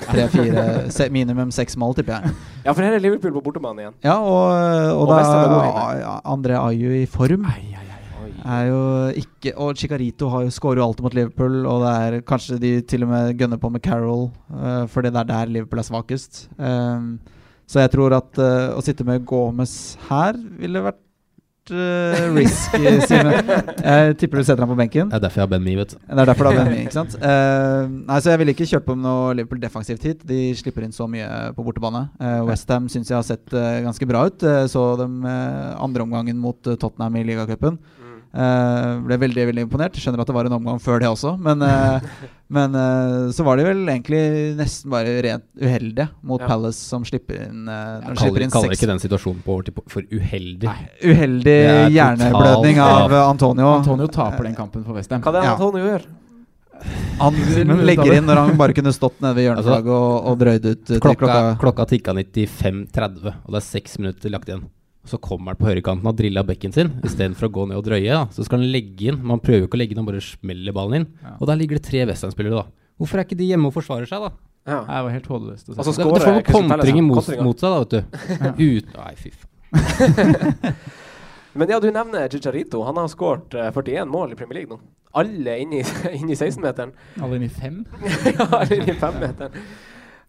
[0.00, 2.36] 3-4, se, minimum seks mål, tipper jeg.
[2.64, 3.96] Ja, for her er Liverpool på bortebane igjen.
[4.04, 7.48] Ja, og, og, Og da West er André Ayu i form.
[7.48, 7.76] Oi.
[8.44, 8.80] Er jo
[9.20, 12.72] ikke Og Chicarito har jo skårer jo alltid mot Liverpool, og det er kanskje de
[12.88, 16.48] til og med gønner på med Carroll, uh, fordi det er der Liverpool er svakest.
[16.56, 17.18] Um,
[17.70, 23.52] så jeg tror at uh, å sitte med Gomez her ville vært uh, risky, Simen.
[23.84, 25.12] Jeg tipper du setter ham på benken.
[25.12, 26.00] Det er derfor jeg har Ben Mee, vet du.
[26.00, 27.14] Det er derfor det er Mi, ikke sant?
[27.20, 30.26] Uh, nei, så jeg ville ikke kjørt på med noe Liverpool defensivt hit.
[30.26, 32.08] De slipper inn så mye på bortebane.
[32.18, 33.54] Uh, Westham syns jeg har sett
[33.86, 34.42] ganske bra ut.
[34.42, 37.78] Uh, så dem uh, andre omgangen mot Tottenham i ligacupen.
[37.78, 37.99] Uh,
[38.32, 39.96] ble veldig veldig imponert.
[39.98, 41.98] Skjønner at det var en omgang før det også, men, uh,
[42.56, 44.20] men uh, så var de vel egentlig
[44.58, 46.46] nesten bare rent uheldige mot Ja.
[46.52, 50.06] Palace, som slipper inn, uh, når Kaller, inn kaller ikke den situasjonen på overtid for
[50.14, 50.70] uheldig.
[50.70, 53.74] Nei, Uheldig er hjerneblødning av av- Antonio.
[53.80, 55.22] Antonio taper den kampen for Westham.
[55.22, 55.54] Hva er det Ja.
[55.58, 56.08] Antonio gjør?
[57.20, 57.34] Han
[57.84, 61.18] legger inn når han bare kunne stått nede ved hjørneflagget og, og drøyd ut Klokka,
[61.26, 64.62] klokka klokka tikka 95.30, og det er seks minutter lagt igjen.
[65.08, 68.04] Så kommer han på høyrekanten og driller bekken sin istedenfor å gå ned og drøye.
[68.10, 68.26] Da.
[68.36, 69.20] Så skal han legge inn.
[69.26, 71.08] Man prøver jo ikke å legge inn, han bare smeller ballen inn.
[71.24, 71.34] Ja.
[71.38, 72.94] Og der ligger det tre Westham-spillere, da.
[73.00, 74.32] Hvorfor er ikke de hjemme og forsvarer seg, da?
[74.68, 74.80] Ja.
[74.84, 75.78] Jeg var helt håpløst å se.
[75.80, 78.66] Og så Det, det får noen kontringer mot, mot seg, da, vet du.
[78.76, 80.74] Ut, nei, fy faen.
[81.58, 82.82] Men ja, du nevner Chicharito.
[82.86, 84.78] Han har skåret eh, 41 mål i Premier League nå.
[85.18, 85.80] Alle inni,
[86.20, 86.92] inni 16-meteren.
[87.22, 87.72] Alle inni i
[88.36, 89.56] ja, alle inni 5-meteren.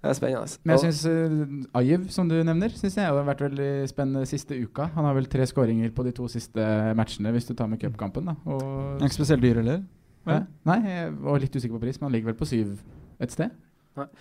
[0.02, 0.58] Det er spennende.
[0.66, 4.26] Men jeg synes syns uh, Ajev, som du nevner, synes jeg har vært veldig spennende
[4.26, 4.88] siste uka.
[4.96, 6.66] Han har vel tre skåringer på de to siste
[6.98, 8.32] matchene, hvis du tar med cupkampen.
[8.32, 8.36] da.
[8.50, 9.84] Og, ikke spesielt dyr, eller?
[10.26, 10.40] Hæ?
[10.70, 12.74] Nei, jeg var litt usikker på pris, men han ligger vel på syv
[13.22, 13.54] et sted.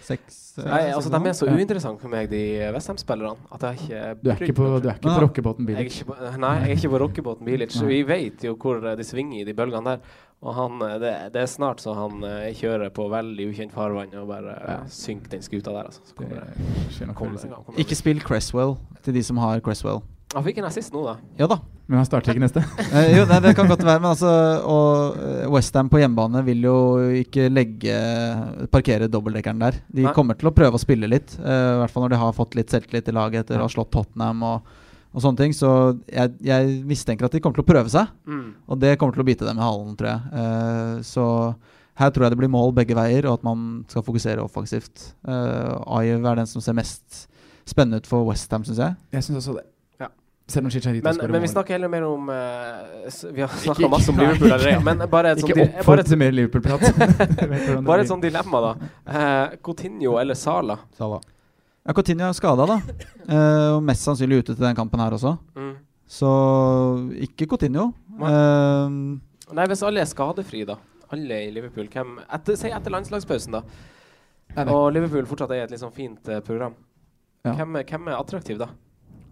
[0.03, 2.41] Seks eh, Nei, altså, de er så uinteressante for meg, de
[2.75, 6.01] Westham-spillerne, at jeg ikke Du er ikke på, du er ikke på rockebåten Bilic.
[6.43, 7.77] nei, jeg er ikke på rockebåten Bilic.
[7.79, 7.87] Nei.
[7.93, 10.17] Vi vet jo hvor eh, de svinger i de bølgene der.
[10.41, 12.25] Og han, eh, det, det er snart så han
[12.59, 14.79] kjører på veldig ukjent farvann og bare Ja.
[14.91, 15.87] synker den skuta der.
[15.93, 16.03] Altså.
[16.05, 16.41] Så kommer
[17.15, 17.85] kommer det, kommer det.
[17.85, 20.03] Ikke spill Cresswell til de som har Cresswell.
[20.35, 21.17] Han fikk en assist nå, da.
[21.41, 21.57] Ja da.
[21.91, 22.63] Men han starter ikke neste.
[22.95, 24.31] Eh, jo, nei, det kan godt være, men altså
[24.71, 25.17] Og
[25.57, 26.75] Westham på hjemmebane vil jo
[27.19, 27.97] ikke legge
[28.71, 29.81] parkere dobbeltdekkeren der.
[29.91, 30.13] De Nei.
[30.15, 32.55] kommer til å prøve å spille litt, eh, i hvert fall når de har fått
[32.59, 34.71] litt selvtillit i laget etter å ha slått Tottenham og,
[35.11, 35.57] og sånne ting.
[35.57, 35.73] Så
[36.07, 38.47] jeg, jeg mistenker at de kommer til å prøve seg, Mm.
[38.71, 40.45] og det kommer til å bite dem i halen, tror jeg.
[40.45, 41.27] Eh, så
[42.01, 45.11] her tror jeg det blir mål begge veier, og at man skal fokusere offensivt.
[45.27, 47.27] Uh, Ayew er den som ser mest
[47.69, 48.97] spennende ut for Westham, syns jeg.
[49.13, 49.67] Jeg syns også det.
[50.51, 53.89] Selv om Chicharito Men, skårer men vi snakker heller mer om uh, Vi har snakka
[53.89, 54.19] masse om.
[54.19, 56.83] Liverpool allerede, men bare et sånt, Ikke oppfordre til mer Liverpool-prat.
[57.91, 58.73] Bare et sånt dilemma, da.
[59.07, 60.81] Uh, Coutinho eller Sala?
[60.99, 61.21] Sala.
[61.87, 62.81] Ja, Coutinho er skada, da.
[63.29, 65.37] Uh, og mest sannsynlig ute til den kampen her også.
[65.55, 65.73] Mm.
[66.11, 66.35] Så
[67.29, 67.93] ikke Coutinho.
[68.19, 68.91] Uh,
[69.55, 70.81] Nei, hvis alle er skadefrie, da.
[71.15, 71.87] Alle i Liverpool.
[71.91, 73.65] Hvem, etter, si etter landslagspausen, da.
[74.67, 76.75] Og Liverpool fortsatt er et litt sånn fint program.
[77.47, 77.55] Ja.
[77.55, 78.73] Hvem, hvem er attraktiv, da?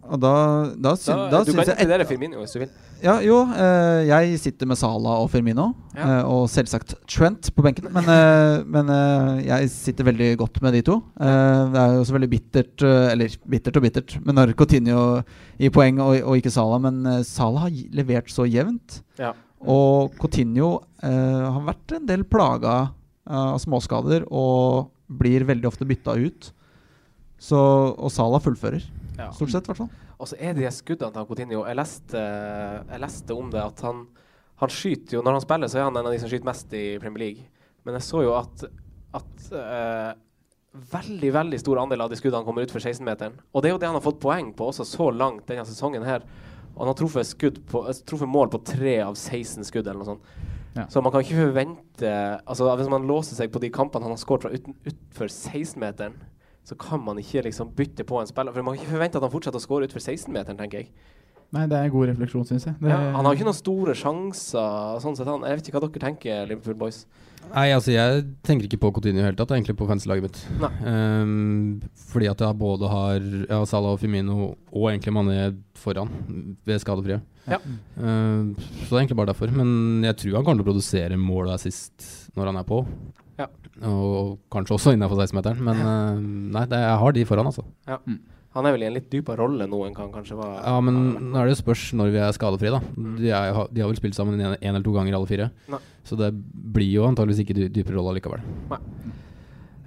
[0.09, 0.33] Og da,
[0.79, 2.71] da, sy da, da du kan jeg inkludere Firmino hvis du vil.
[3.03, 5.69] Ja, jo, eh, jeg sitter med Salah og Firmino.
[5.95, 6.07] Ja.
[6.07, 7.87] eh, og selvsagt Trent på benken.
[7.95, 10.97] Men, eh, men eh, jeg sitter veldig godt med de to.
[11.21, 15.05] Eh, det er jo også veldig bittert eh, Eller bittert og bittert, men når Coutinho
[15.63, 16.81] i poeng og, og ikke Salah.
[16.89, 19.01] Men eh, Salah har levert så jevnt.
[19.21, 19.35] Ja.
[19.63, 22.79] Og Coutinho eh, har vært en del plaga
[23.29, 24.89] av småskader og
[25.21, 26.51] blir veldig ofte bytta ut.
[27.39, 27.59] Så,
[27.95, 28.83] og Salah fullfører.
[29.19, 29.33] Ja.
[29.35, 29.91] Stort sett, i hvert fall.
[30.19, 32.21] Og så er det de skuddene til Coutinho Jeg leste,
[32.87, 34.05] jeg leste om det at han,
[34.63, 36.75] han skyter jo Når han spiller, så er han en av de som skyter mest
[36.79, 37.49] i Premier League.
[37.87, 38.63] Men jeg så jo at,
[39.19, 40.13] at uh,
[40.93, 43.39] veldig veldig stor andel av de skuddene kommer utfor 16-meteren.
[43.53, 46.07] Og det er jo det han har fått poeng på også så langt denne sesongen
[46.07, 46.27] her.
[46.75, 49.99] Og han har truffet, skudd på, eh, truffet mål på tre av 16 skudd, eller
[50.03, 50.33] noe sånt.
[50.77, 50.85] Ja.
[50.87, 52.11] Så man kan ikke forvente
[52.47, 56.15] Altså Hvis man låser seg på de kampene han har skåret fra uten, utfor 16-meteren,
[56.69, 58.53] så kan man ikke liksom bytte på en spiller.
[58.53, 60.93] For man kan ikke forvente at han fortsetter å skåre utfor 16-meteren, tenker jeg.
[61.57, 62.77] Nei, det er en god refleksjon, syns jeg.
[62.77, 64.99] Det, Ja, han har ikke noen store sjanser.
[65.01, 67.07] Sånn sett han, Jeg vet ikke hva dere tenker, Liverpool Boys.
[67.49, 70.41] Nei, altså jeg tenker ikke på Coutinho i det hele tatt, egentlig på fanselaget mitt.
[70.85, 71.79] Ehm,
[72.11, 75.39] fordi at jeg både har ja, Salah og Firmino og egentlig Mané
[75.79, 76.13] foran
[76.69, 77.23] ved skadefrie.
[77.49, 77.63] Ja.
[77.97, 79.55] Um, så det er egentlig bare derfor.
[79.55, 82.83] Men jeg tror han kommer til å produsere mål og assist når han er på.
[83.39, 83.47] Ja.
[83.87, 85.63] Og kanskje også innenfor 16-meteren.
[85.63, 86.27] Men eh,
[86.57, 87.65] nei, det, jeg har de foran, altså.
[88.57, 90.57] Han er vel i en litt dypere rolle nå enn han kanskje var.
[90.65, 90.97] Ja, men
[91.31, 92.81] nå er det jo spørs når vi er skadefrie, da.
[93.21, 95.51] De, er, de har vel spilt sammen en, en eller to ganger, alle fire.
[95.71, 95.81] Nei.
[96.09, 98.43] Så det blir jo antageligvis ikke dy dypere rolle likevel.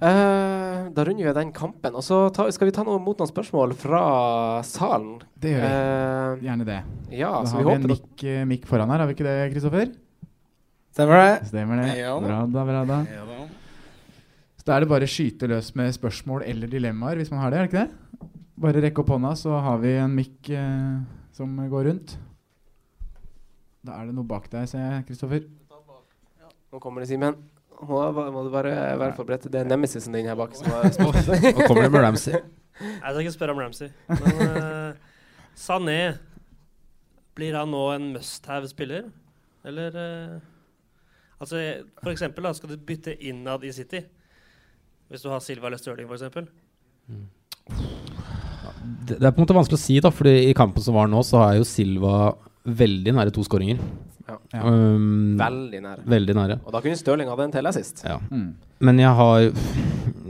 [0.02, 1.98] Uh, da runder vi den kampen.
[1.98, 4.04] Og så ta, skal vi ta noe, mot noen spørsmål fra
[4.66, 5.18] salen.
[5.42, 5.74] det gjør vi.
[5.74, 6.80] Uh, Gjerne det.
[7.18, 8.24] ja, da så har vi vi en mikk,
[8.54, 9.92] mikk foran her, har vi ikke det, Kristoffer?
[10.92, 11.48] Stemmer det?
[11.48, 11.92] Stemmer det.
[12.02, 12.26] Ja da.
[12.26, 12.98] Bra da, bra da.
[13.08, 13.46] Ja da.
[14.60, 17.54] Så da er det bare å skyte løs med spørsmål eller dilemmaer, hvis man har
[17.54, 18.28] det, er det ikke det?
[18.62, 21.00] Bare rekke opp hånda, så har vi en mikk eh,
[21.34, 22.14] som går rundt.
[23.82, 25.48] Da er det noe bak deg, ser jeg, Kristoffer.
[26.72, 27.40] Nå kommer det, Simen.
[27.82, 29.48] Nå må du bare være forberedt.
[29.50, 30.54] Det er nemesisen din her bak.
[30.54, 31.18] Som har spurt.
[31.26, 32.36] Nå kommer det med Ramsey.
[32.78, 33.90] Jeg skal ikke spørre om Ramsey.
[34.12, 35.18] Men uh,
[35.58, 35.98] Sané
[37.34, 39.10] Blir han nå en must-have-spiller?
[39.68, 40.40] Eller eh,
[41.42, 41.58] Altså,
[41.98, 44.04] for eksempel, da, skal du bytte innad i City?
[45.10, 46.46] Hvis du har Silva eller Stirling, for eksempel.
[49.02, 51.10] Det, det er på en måte vanskelig å si, da, Fordi i kampen som var
[51.10, 52.32] nå, så er jo Silva
[52.62, 53.80] veldig nære to skåringer.
[54.28, 54.36] Ja.
[54.54, 54.60] Ja.
[54.62, 56.04] Um, Veldig nære.
[56.08, 56.56] veldig nære.
[56.62, 58.04] Og da kunne Stirling hatt en til sist.
[58.06, 58.20] Ja.
[58.30, 58.52] Mm.
[58.86, 59.48] Men jeg har,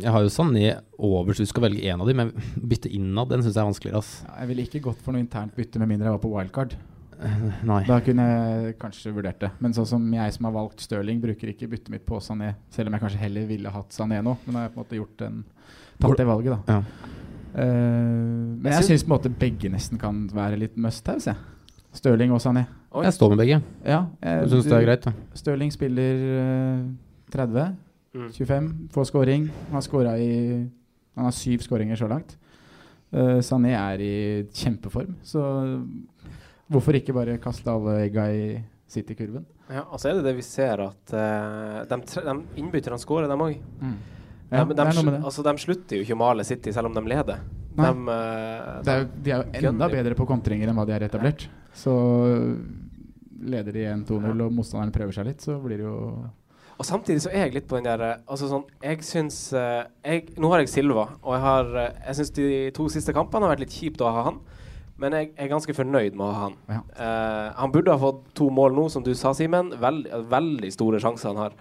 [0.01, 0.65] jeg har jo Sané
[0.97, 2.17] over, så du skal velge én av dem.
[2.23, 4.01] Men bytte innad, den syns jeg er vanskeligere.
[4.01, 4.25] Altså.
[4.27, 6.75] Ja, jeg ville ikke gått for noe internt bytte med mindre jeg var på wildcard.
[7.23, 7.85] Eh, Nei.
[7.87, 9.51] Da kunne jeg kanskje vurdert det.
[9.63, 12.55] Men sånn som jeg som har valgt Stirling, bruker ikke byttet mitt på Sané.
[12.71, 14.37] Selv om jeg kanskje heller ville hatt Sané nå.
[14.47, 15.45] Men da har jeg på en måte gjort en,
[16.03, 16.79] tatt det valget, da.
[16.79, 17.09] Ja.
[17.53, 21.27] Uh, men Jeg syns- på en måte begge nesten kan være litt must-haves.
[21.27, 21.37] jeg.
[21.93, 22.67] Stirling og Sané.
[22.93, 23.05] Oi.
[23.05, 23.63] Jeg står med begge.
[23.85, 25.03] Ja, jeg- Du syns det er greit?
[25.05, 25.13] da?
[25.35, 26.89] Stirling spiller uh,
[27.31, 27.77] 30,
[28.15, 28.29] Mm.
[28.31, 29.47] 25, får scoring.
[29.69, 30.69] Han har scora i
[31.17, 32.37] Han har syv skåringer så langt.
[33.13, 35.83] Uh, Sané er i kjempeform, så
[36.73, 38.47] hvorfor ikke bare kaste alle egga i
[38.93, 39.45] City-kurven?
[39.73, 43.41] Ja, altså er det det vi ser at uh, de, tre- de innbytterne skårer, dem
[43.47, 43.55] òg.
[44.53, 44.85] Ja, de, det.
[45.25, 47.41] Altså, de slutter jo ikke å male City selv om de leder.
[47.73, 50.93] De, uh, Det er, jo- de er jo enda bedre på kontringer enn hva de
[50.99, 51.47] er etablert.
[51.73, 51.95] Så
[53.43, 55.97] leder de 1-2-0 og motstanderen prøver seg litt, så blir det jo
[56.79, 59.83] Og samtidig så er jeg litt på den der eh, Altså sånn Jeg syns eh,
[60.07, 62.47] jeg, Nå har jeg Silva, og jeg har eh, Jeg syns de
[62.77, 64.39] to siste kampene har vært litt kjipt å ha han.
[65.03, 66.57] Men jeg er ganske fornøyd med å ha han.
[66.71, 66.81] Ja.
[66.95, 69.73] Uh, han burde ha fått to mål nå, som du sa, Simen.
[69.83, 71.57] Veld, veldig store sjanser han har.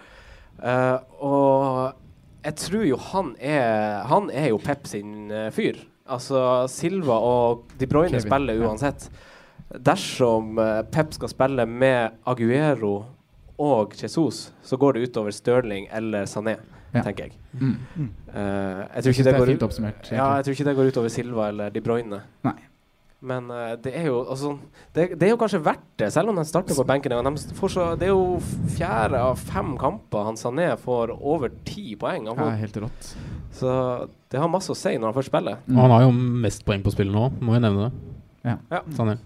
[0.61, 5.79] Uh, og jeg tror jo han er Han er jo Pep sin uh, fyr.
[6.11, 8.67] Altså Silva og De Bruyne Kevin, spiller ja.
[8.69, 9.09] uansett.
[9.71, 13.05] Dersom eh, Pep skal spille med Aguero
[13.61, 16.57] og Jesus, så går det utover Stirling eller Sané,
[16.91, 17.05] Ja.
[17.05, 17.37] tenker jeg.
[17.53, 17.75] mm.
[17.95, 18.09] Mm.
[18.33, 21.47] jeg, tror ikke det det går ut- ja, jeg tror ikke det går utover Silva
[21.47, 22.19] eller De Bruyne.
[22.43, 22.57] Nei.
[23.21, 24.55] Men uh, det er jo altså,
[24.95, 27.13] det, det er jo kanskje verdt det, selv om de starter på benken.
[27.13, 28.39] De får så, det er jo
[28.73, 32.31] fjerde av fem kamper han Sané får over ti poeng.
[32.31, 33.11] Han Ja, helt rått.
[33.57, 33.75] Så
[34.31, 35.61] det har masse å si når han først spiller.
[35.67, 35.75] Mm.
[35.75, 36.15] Og han har jo
[36.47, 38.17] mest poeng på spillet nå, må jeg nevne det.
[38.47, 38.57] Ja.
[38.73, 38.81] Ja.
[38.97, 39.19] Sané.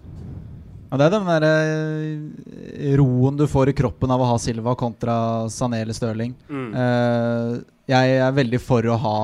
[0.86, 4.76] Ja, det er den der eh, roen du får i kroppen av å ha Silva
[4.78, 5.16] kontra
[5.50, 6.36] Sané eller Stirling.
[6.46, 6.68] Mm.
[6.82, 7.56] Eh,
[7.90, 9.16] jeg er veldig for å ha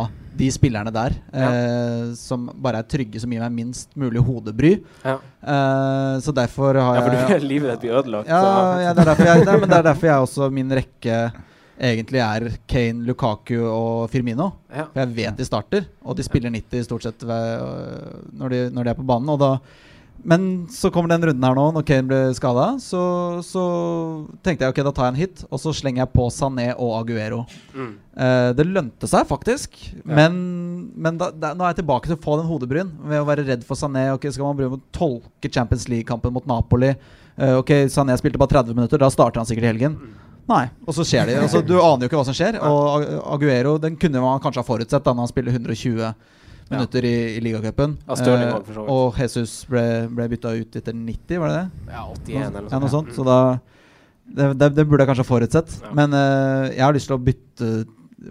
[0.42, 4.72] de spillerne der, eh, som bare er trygge, som gir meg minst mulig hodebry.
[5.04, 5.16] Ja.
[5.38, 8.30] Eh, så derfor har jeg ja, for du er livet ditt blir ødelagt.
[8.32, 8.42] Ja,
[8.82, 11.22] ja det, er derfor jeg, det, men det er derfor jeg også min rekke
[11.82, 14.50] egentlig er Kane, Lukaku og Firmino.
[14.70, 14.88] Ja.
[14.90, 17.64] For jeg vet de starter, og de spiller 90 stort sett ved,
[18.38, 19.32] når, de, når de er på banen.
[19.32, 19.54] Og da,
[20.22, 22.66] men så kommer den runden her nå, når Kane ble skada.
[22.82, 23.00] Så,
[23.46, 23.62] så
[24.44, 26.94] tenkte jeg ok, da tar jeg en hit, og så slenger jeg på Sané og
[27.00, 27.42] Aguero.
[27.74, 27.92] Mm.
[28.12, 30.36] Eh, det lønte seg faktisk, men,
[30.94, 32.92] men da, da, nå er jeg tilbake til å få den hodebryn.
[33.10, 34.08] Ved å være redd for Sané.
[34.14, 36.92] Ok, Skal man begynne å tolke Champions League-kampen mot Napoli?
[37.36, 39.98] Eh, ok, Sané spilte bare 30 minutter, da starter han sikkert i helgen.
[40.50, 41.38] Nei, og så skjer det.
[41.38, 42.58] Altså, du aner jo ikke hva som skjer.
[42.66, 46.14] Og Aguero den kunne man kanskje ha forutsett da når han spiller 120
[46.74, 47.96] minutter i, i ligacupen.
[48.08, 51.94] Ja, Eh, og Jesus ble, ble bytta ut etter 90, var det det?
[51.94, 53.12] Ja, 81 eller Ja, noe noe sånt.
[53.16, 53.38] Så da
[54.32, 55.74] det, det, det burde jeg kanskje ha forutsett.
[55.82, 55.90] Ja.
[55.98, 57.72] Men eh, jeg har lyst til å bytte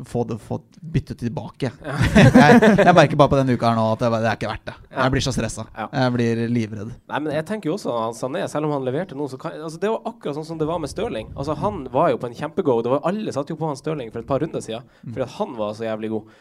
[0.08, 1.68] få det få bytte tilbake.
[2.16, 4.52] jeg, jeg merker bare på denne uka her nå at det, bare, det er ikke
[4.54, 4.76] verdt det.
[4.88, 5.02] Ja.
[5.04, 5.66] Jeg blir så stressa.
[5.76, 5.88] Ja.
[6.00, 6.94] Jeg blir livredd.
[7.12, 9.58] Nei, men jeg tenker jo også han Sané, selv om han leverte nå, så kan
[9.60, 11.28] altså, Det var akkurat sånn som det var med Stirling.
[11.36, 12.78] Altså, han var jo på en kjempego.
[13.04, 15.12] Alle satt jo på han Stirling for et par runder siden, Mm.
[15.14, 16.32] fordi at han var så jævlig god.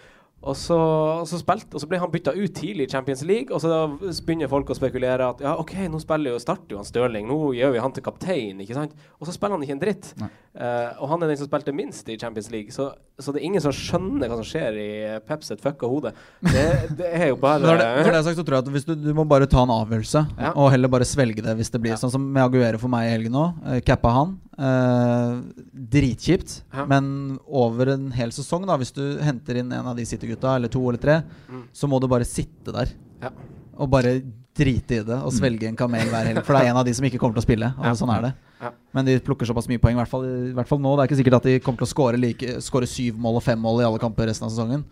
[0.41, 0.77] Og så,
[1.21, 4.23] og, så spilte, og så ble han bytta ut tidlig i Champions League, og så
[4.25, 7.37] begynner folk å spekulere at ja, OK, nå spiller jo, starter jo han Stirling, nå
[7.59, 8.95] gjør vi han til kaptein, ikke sant?
[9.21, 10.09] Og så spiller han ikke en dritt.
[10.21, 12.89] Eh, og han er den som spilte minst i Champions League, så,
[13.21, 14.89] så det er ingen som skjønner hva som skjer i
[15.29, 16.15] Peps sitt fucka hode.
[16.41, 16.65] Det,
[17.03, 18.97] det er jo bare Når det, når det er sagt, så tror jeg at du,
[19.11, 20.55] du må bare ta en avgjørelse, Ja.
[20.57, 22.01] og heller bare svelge det hvis det blir Ja.
[22.01, 23.45] sånn som med Aguero for meg i helgen nå.
[23.61, 24.39] Uh, cappa han.
[24.61, 25.41] Eh,
[25.91, 26.63] dritkjipt.
[26.75, 26.85] Ja.
[26.91, 30.69] Men over en hel sesong, da hvis du henter inn en av de City-gutta, eller
[30.69, 31.63] to eller tre, Mm.
[31.73, 32.89] så må du bare sitte der
[33.23, 33.31] Ja.
[33.79, 34.21] og bare
[34.55, 36.45] drite i det og svelge en kamel hver helg.
[36.45, 37.75] For det er en av de som ikke kommer til å spille.
[37.79, 37.93] Og Ja.
[37.93, 38.35] sånn er det.
[38.61, 38.71] Ja.
[38.93, 40.97] Men de plukker såpass mye poeng, i hvert fall, i hvert fall nå.
[40.97, 43.43] Det er ikke sikkert at de kommer til å score, like, score syv mål og
[43.43, 44.85] fem mål i alle kamper resten av sesongen.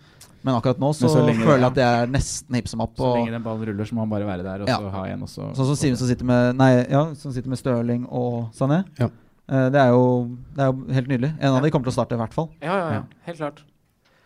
[0.43, 2.97] Men akkurat nå så, så lenge- føler jeg at det er nesten hipp som app.
[2.97, 4.79] Så lenge den ballen ruller, så må han bare være der og Ja.
[4.79, 5.23] så ha en.
[5.23, 8.53] Og så, Sånn som Simen som sitter med Nei, ja, som sitter med Stirling og
[8.55, 8.85] Sané.
[8.99, 9.09] Ja.
[9.49, 10.03] Eh, det, er jo,
[10.57, 11.30] det er jo helt nydelig.
[11.40, 12.51] En av de kommer til å starte, i hvert fall.
[12.61, 12.92] Ja, ja, ja.
[12.99, 13.24] Ja.
[13.30, 13.62] Helt klart.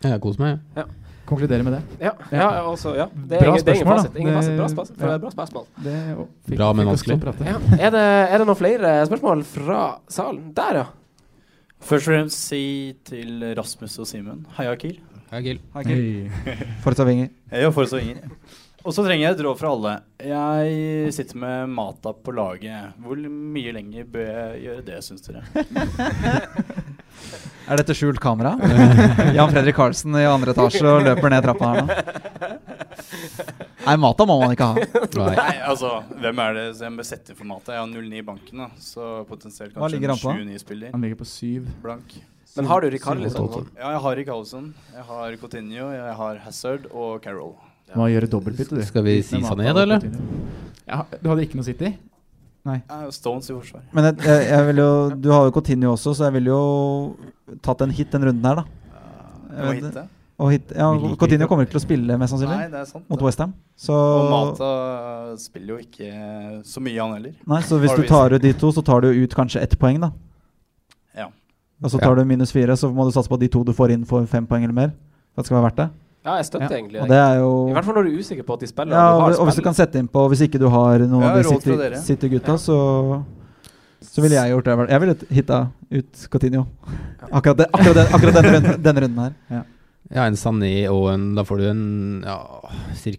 [0.02, 0.86] Jeg koser meg, jeg.
[1.30, 1.82] Konkluderer med det.
[2.02, 2.46] Ja, ja, Ja.
[2.66, 3.06] altså, ja.
[3.14, 4.00] Det er, Bra ingen, det er ingen spørsmål,
[4.42, 4.56] fasit.
[4.58, 5.66] Bra, spas, det er bra spørsmål.
[5.84, 7.20] det og fikk- Bra, men vanskelig.
[7.46, 7.54] Ja.
[7.78, 9.78] Er, det, er det noen flere spørsmål fra
[10.10, 10.50] salen?
[10.56, 10.84] Der, ja.
[11.82, 12.62] Først og fremst si
[13.06, 14.98] til Rasmus og Simen heia Kiel.
[15.32, 15.60] Hei, Gil.
[15.72, 16.56] Hei.
[16.84, 17.30] Fortsatt vinger.
[17.50, 18.18] Ja, Forrest vinger.
[18.18, 18.58] Inger.
[18.82, 19.92] Og så trenger jeg et råd fra alle.
[20.26, 22.96] Jeg sitter med Mata på laget.
[23.02, 25.42] Hvor mye lenger bør jeg gjøre det, syns dere?
[27.70, 28.56] Er dette skjult kamera?
[29.36, 31.96] Jan Fredrik Karlsen i andre etasje og løper ned trappa her nå.
[33.86, 34.86] Nei, Mata må man ikke ha.
[35.20, 35.54] Nei.
[35.68, 37.76] Altså, hvem er det som bør sette for Mata?
[37.76, 40.34] Jeg har 0-9 i banken, da, så potensielt kanskje en han på?
[40.42, 40.94] 7-9-spiller.
[40.96, 41.70] Han ligger på syv.
[41.84, 42.16] Blank.
[42.56, 43.68] Men har du Rikarlison?
[43.78, 47.54] Ja, jeg har Rikarlison, jeg har Coutinho, jeg har Hazard og Carroll.
[47.98, 48.84] Må gjøre dobbeltbytte, du.
[48.86, 50.06] Skal vi si Sané, da, eller?
[50.88, 51.92] Ja, du hadde ikke noe City?
[52.68, 52.78] Nei.
[53.10, 53.82] Stones i forsvar.
[53.96, 57.58] Men jeg, jeg, jeg vil jo Du har jo Coutinho også, så jeg ville jo
[57.66, 59.72] tatt en hit den runden her, da.
[59.72, 60.04] Hitte.
[60.42, 60.86] Og hit, ja,
[61.20, 63.04] Coutinho kommer ikke til å spille mest sannsynlig Nei, det er sant.
[63.10, 63.20] mot.
[63.22, 63.52] Westham.
[63.78, 64.70] Så Og Mata
[65.38, 67.34] spiller jo ikke så mye, han heller.
[67.52, 70.00] Nei, så hvis du tar ut de to, så tar du ut kanskje ett poeng,
[70.02, 70.10] da.
[71.18, 71.28] Ja.
[71.82, 73.74] Og så tar du minus fire, så må du satse på at de to du
[73.76, 74.94] får inn, får fem poeng eller mer.
[75.34, 75.88] For at det skal være verdt det.
[76.22, 78.18] Ja, jeg støtter Ja, egentlig Og det er jo I hvert fall når du er
[78.22, 78.94] usikker på at de spiller.
[78.94, 80.68] Ja, og du og, har og hvis du kan sette inn på Hvis ikke du
[80.70, 82.76] har noen Ja, av de sitter, City- City-gutta, så
[84.02, 84.76] Så ville jeg gjort det.
[84.90, 85.58] Jeg ville hitta
[85.92, 86.64] ut Cotinio.
[87.30, 89.64] Akkurat, det, akkurat, den, akkurat denne, runden, denne runden her.
[90.12, 91.84] Ja, en Sané og en Da får du en
[92.26, 92.38] ja,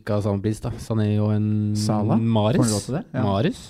[0.05, 0.19] ca.
[0.21, 0.69] samme pris, da.
[0.77, 1.47] Sané og en
[1.79, 2.17] Sala.
[2.19, 2.87] Maris.
[2.87, 3.03] Det?
[3.13, 3.23] Ja.
[3.23, 3.63] Maris?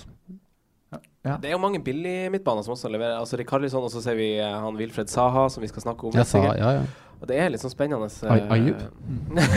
[1.24, 3.16] Det er jo mange billige midtbaner som også leverer.
[3.16, 6.12] Altså Rikarlison, og så ser vi eh, han Wilfred Saha, som vi skal snakke om.
[6.18, 6.82] Ja, Saha, ja, ja.
[7.24, 8.04] Og det er litt sånn spennende.
[8.28, 8.80] eh, Ayub?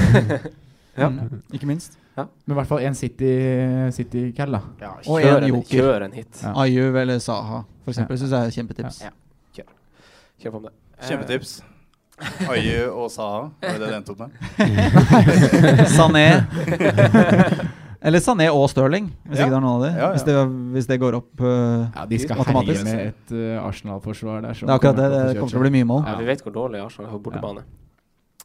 [1.02, 1.10] ja.
[1.12, 1.42] Mm.
[1.52, 1.98] Ikke minst.
[2.16, 3.32] Men i hvert fall en City,
[3.94, 4.22] City
[4.56, 4.62] da.
[4.82, 5.68] ja Og kjør, joker.
[5.84, 6.40] kjør en hit.
[6.42, 6.54] Ja.
[6.64, 8.22] Ayub eller Saha, for eksempel, Ja.
[8.24, 9.02] syns jeg er kjempetips.
[9.04, 9.12] Ja.
[10.40, 10.78] Kjør på med det.
[11.02, 11.52] Eh, Kjempetips.
[12.50, 14.30] Ayu og Saha, var det det det endte opp med?
[15.98, 16.26] Sané.
[18.02, 19.46] Eller Sané og Stirling, hvis Ja.
[19.46, 19.90] ikke det er noen av de.
[19.90, 20.12] Ja, ja.
[20.14, 20.36] Hvis, det,
[20.76, 21.48] hvis det går opp uh,
[21.96, 22.84] Ja, de skal matematisk.
[22.86, 24.54] med et uh, Arsenal-forsvar der.
[24.54, 25.08] Det er akkurat det.
[25.10, 26.04] kommer Det kommer til å bli mye mål.
[26.06, 27.66] Ja, vi vet hvor dårlig Arsenal er på bortebane.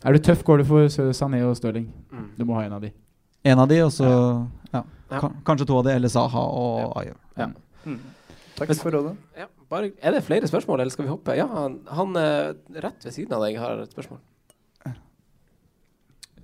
[0.03, 1.93] Er du tøff, går du for Sané og Stirling.
[2.11, 2.29] Mm.
[2.39, 2.93] Du må ha en av de.
[3.45, 4.09] En av de, og så
[4.73, 4.83] ja.
[5.11, 5.29] Ja.
[5.45, 7.15] Kanskje to av de, eller Saha og Ayo.
[7.85, 7.99] Mm.
[8.57, 9.17] Takk for rådet.
[9.39, 11.35] Ja, bare, er det flere spørsmål, eller skal vi hoppe?
[11.37, 12.53] Ja, han, han eh,
[12.85, 14.21] rett ved siden av deg har et spørsmål.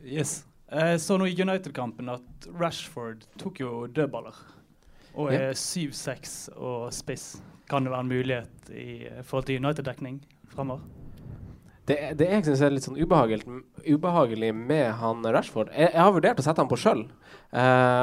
[0.08, 0.42] Yes.
[0.68, 4.36] Jeg så nå i United-kampen at Rashford tok jo dødballer.
[5.18, 7.38] Og er 7-6 og spiss.
[7.68, 10.20] Kan det være en mulighet i eh, forhold til United-dekning
[10.52, 10.84] framover?
[11.88, 16.12] Det, det jeg syns er litt sånn ubehagelig, ubehagelig med han Rashford Jeg, jeg har
[16.12, 17.06] vurdert å sette han på sjøl,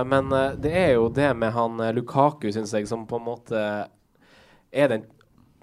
[0.09, 3.27] men eh, det er jo det med han eh, Lukaku, syns jeg, som på en
[3.27, 3.61] måte
[4.73, 5.05] er den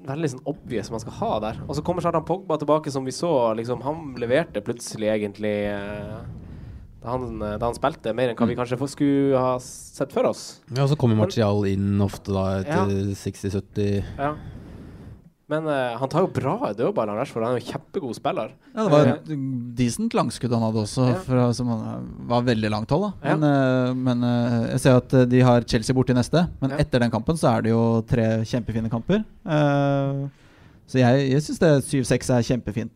[0.07, 1.59] veldig sånn obvious man skal ha der.
[1.67, 3.33] Og så kommer Sardan Pogba tilbake, som vi så.
[3.59, 6.23] Liksom, han leverte plutselig egentlig eh,
[7.03, 10.25] da, han, eh, da han spilte, mer enn hva vi kanskje skulle ha sett for
[10.31, 10.61] oss.
[10.77, 14.35] Ja, så kommer Martial inn ofte da etter 60-70 Ja.
[15.53, 17.43] Men uh, han tar jo bra dødballer, Rashford.
[17.45, 18.55] Han er jo kjempegod spiller.
[18.73, 21.19] Ja, det var Eh, et decent langskudd han hadde også, Ja.
[21.27, 23.13] fra, som han- var veldig langt hold.
[23.21, 23.37] da Ja.
[23.37, 24.23] Men, eh, men
[24.71, 26.49] jeg ser at de har Chelsea borti neste.
[26.63, 26.77] Men Ja.
[26.79, 29.25] etter den kampen så er det jo tre kjempefine kamper.
[29.45, 30.29] Eh,
[30.89, 32.95] så jeg, jeg syns 7-6 er kjempefint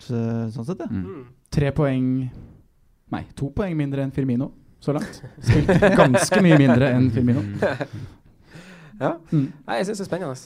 [0.54, 0.78] sånn sett.
[0.80, 0.86] Ja.
[0.86, 1.26] mm.
[1.50, 2.30] Tre poeng
[3.14, 4.50] Nei, to poeng mindre enn Firmino
[4.82, 5.20] så langt.
[5.42, 7.42] Spilt ganske mye mindre enn Firmino.
[8.96, 9.10] Ja.
[9.28, 9.50] Mm.
[9.66, 10.36] Nei, jeg syns det er spennende.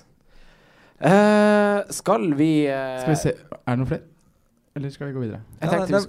[0.99, 4.03] Uh, skal vi uh, Skal vi se Er det noen flere?
[4.75, 5.39] Eller skal vi gå videre?
[5.61, 6.01] Jeg Ja, tenkte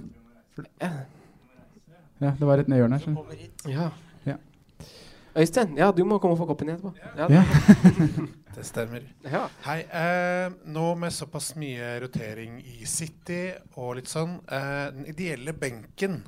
[0.58, 0.90] det-
[2.22, 3.30] Ja, det var rett nedhjørne i hjørnet
[3.64, 3.70] du.
[3.70, 3.86] ja.
[4.26, 4.34] Ja.
[5.38, 6.92] Øystein, ja, du må komme og få koppen etterpå.
[7.16, 7.30] Ja.
[7.30, 7.44] Ja.
[8.56, 9.00] Det stemmer.
[9.24, 9.46] Ja.
[9.64, 9.78] Hei.
[9.88, 13.46] Eh, nå med såpass mye rotering i City
[13.80, 16.18] og litt sånn eh, Den ideelle benken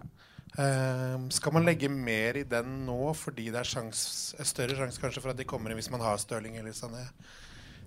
[0.59, 5.23] eh, Skal man legge mer i den nå fordi det er sjans, større sjanse kanskje
[5.25, 7.07] for at de kommer inn hvis man har Stirling eller Sané?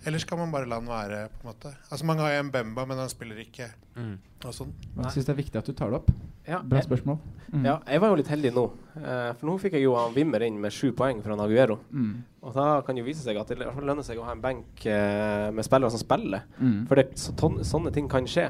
[0.06, 1.28] Eller skal man bare la den være?
[1.34, 1.74] på en måte?
[1.90, 3.72] Altså Mange har jo en Bemba, men han spiller ikke.
[3.98, 4.14] Mm.
[4.46, 4.74] Og sånn.
[5.00, 6.12] Jeg syns det er viktig at du tar det opp.
[6.48, 6.62] Ja.
[6.64, 7.18] Bra spørsmål.
[7.48, 7.66] Mm.
[7.66, 8.64] ja, jeg var jo litt heldig nå.
[9.00, 11.80] Eh, for nå fikk jeg jo han Wimmer inn med sju poeng fra Aguero.
[11.92, 12.14] Mm.
[12.44, 14.36] Og da kan jo vise seg at det i hvert fall lønner seg å ha
[14.36, 16.48] en benk eh, med spillere som spiller.
[16.60, 16.80] Mm.
[16.88, 18.50] For det, så, ton, sånne ting kan skje.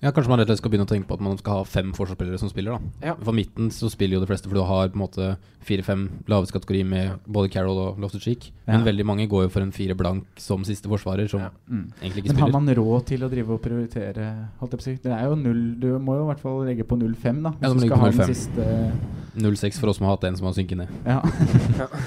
[0.00, 1.62] Ja, Kanskje man rett og slett skal begynne å tenke på at man skal ha
[1.66, 2.78] fem forsvarsspillere som spiller.
[2.78, 3.14] da Ja.
[3.18, 5.36] For midten så spiller jo de fleste, for du har på en måte
[5.66, 8.52] fire-fem laveste kategori med både Carroll og Loftus Cheek.
[8.66, 11.50] Men veldig mange går jo for en fire blank som siste forsvarer, som Ja.
[11.68, 11.92] Mm.
[12.00, 12.46] egentlig ikke spiller.
[12.46, 14.48] Men har man råd til å drive og prioritere?
[14.60, 14.94] Holdt jeg på å si?
[15.02, 17.50] Det er jo null Du må jo i hvert fall legge på 0,5, da.
[17.50, 18.92] Hvis Ja, du skal på ha den siste
[19.36, 20.88] 0-6 for oss som har hatt en som har synket ned.
[21.04, 21.20] Ja.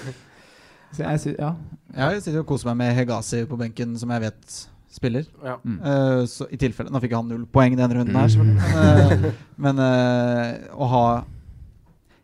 [0.92, 1.54] Så jeg sy ja.
[1.96, 5.28] Jeg sitter og koser meg med Hegazi på benken, som jeg vet spiller.
[5.44, 5.58] Ja.
[5.64, 5.78] Mm.
[5.82, 8.62] Uh, så i tilfelle Nå fikk han null poeng denne runden her, selvfølgelig.
[8.62, 11.06] Men, uh, men uh, å ha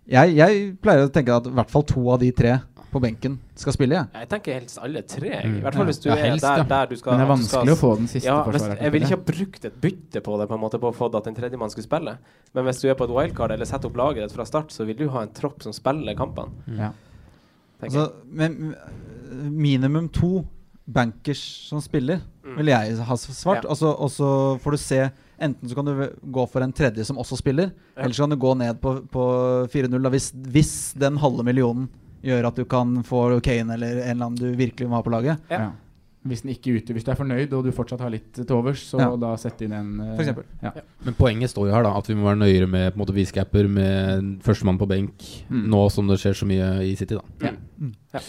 [0.07, 2.53] jeg, jeg pleier å tenke at i hvert fall to av de tre
[2.87, 3.97] på benken skal spille.
[3.97, 4.21] Jeg.
[4.21, 5.31] Jeg tenker helst alle tre.
[5.43, 5.57] Mm.
[5.59, 6.67] I hvert fall hvis du Ja, er der, ja.
[6.69, 8.83] der du skal Men det er vanskelig skal- å få den siste ja, hvis, forsvareren.
[8.83, 11.09] Jeg ville ikke ha brukt et bytte på det, på en måte på å få
[11.19, 12.17] at en tredjemann skulle spille.
[12.55, 14.87] Men hvis du er på et wildcard eller setter opp laget ditt fra start, så
[14.87, 16.51] vil du ha en tropp som spiller kampene.
[16.77, 16.91] Ja.
[17.83, 18.75] Altså, med
[19.51, 20.45] minimum to
[20.87, 22.57] bankers som spiller, Mm.
[22.57, 23.63] vil jeg ha svart.
[23.63, 23.69] Ja.
[23.69, 27.05] Og så- Og så får du se Enten så kan du gå for en tredje
[27.05, 28.01] som også spiller, Ja.
[28.03, 31.89] eller så kan du gå ned på, på 4-0 hvis, hvis den halve millionen
[32.23, 35.11] gjør at du kan få Kane eller en eller annen du virkelig må ha på
[35.11, 35.37] laget.
[35.51, 35.59] Ja.
[35.59, 35.71] Ja.
[36.25, 38.79] Hvis, den ikke ute, hvis du er fornøyd og du fortsatt har litt til overs,
[38.91, 39.15] så Ja.
[39.15, 40.43] da sett inn en eh, For eksempel.
[40.63, 40.71] Ja.
[41.05, 41.95] Men poenget står jo her, da.
[41.95, 45.13] At vi må være nøyere med på en måte viscapper med førstemann på benk
[45.51, 45.67] Mm.
[45.69, 47.21] nå som det skjer så mye i City, da.
[47.45, 47.51] Ja.
[48.15, 48.19] Ja.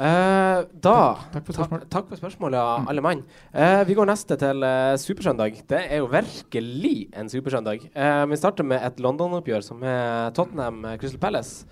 [0.00, 3.20] Eh, da Takk for ta- takk for spørsmålet, ja, alle mann.
[3.52, 5.58] Uh, vi går neste til uh, Supersøndag.
[5.68, 7.84] Det er jo virkelig en supersøndag.
[8.30, 11.66] Vi starter med et London-oppgjør som er Tottenham Crystal Palace.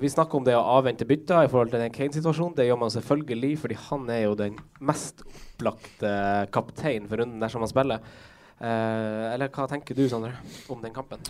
[0.00, 2.54] Vi snakker om det å avvente bytter i forhold til den Kane-situasjonen.
[2.56, 6.12] Det gjør man selvfølgelig, fordi han er jo den mest opplagte
[6.52, 8.08] kaptein for runden dersom han spiller.
[8.60, 10.32] Eller hva tenker du, Sondre,
[10.72, 11.20] om den kampen?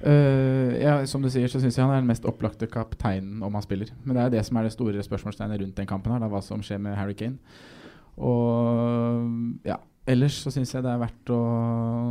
[0.00, 3.56] Eh, ja, som du sier, så syns jeg han er den mest opplagte kapteinen om
[3.56, 3.92] han spiller.
[4.04, 6.42] Men det er det som er det store spørsmålstegnet rundt den kampen, her, da, hva
[6.44, 7.40] som skjer med Harry Kane.
[8.20, 9.78] Og ja,
[10.10, 11.40] ellers så syns jeg det er verdt å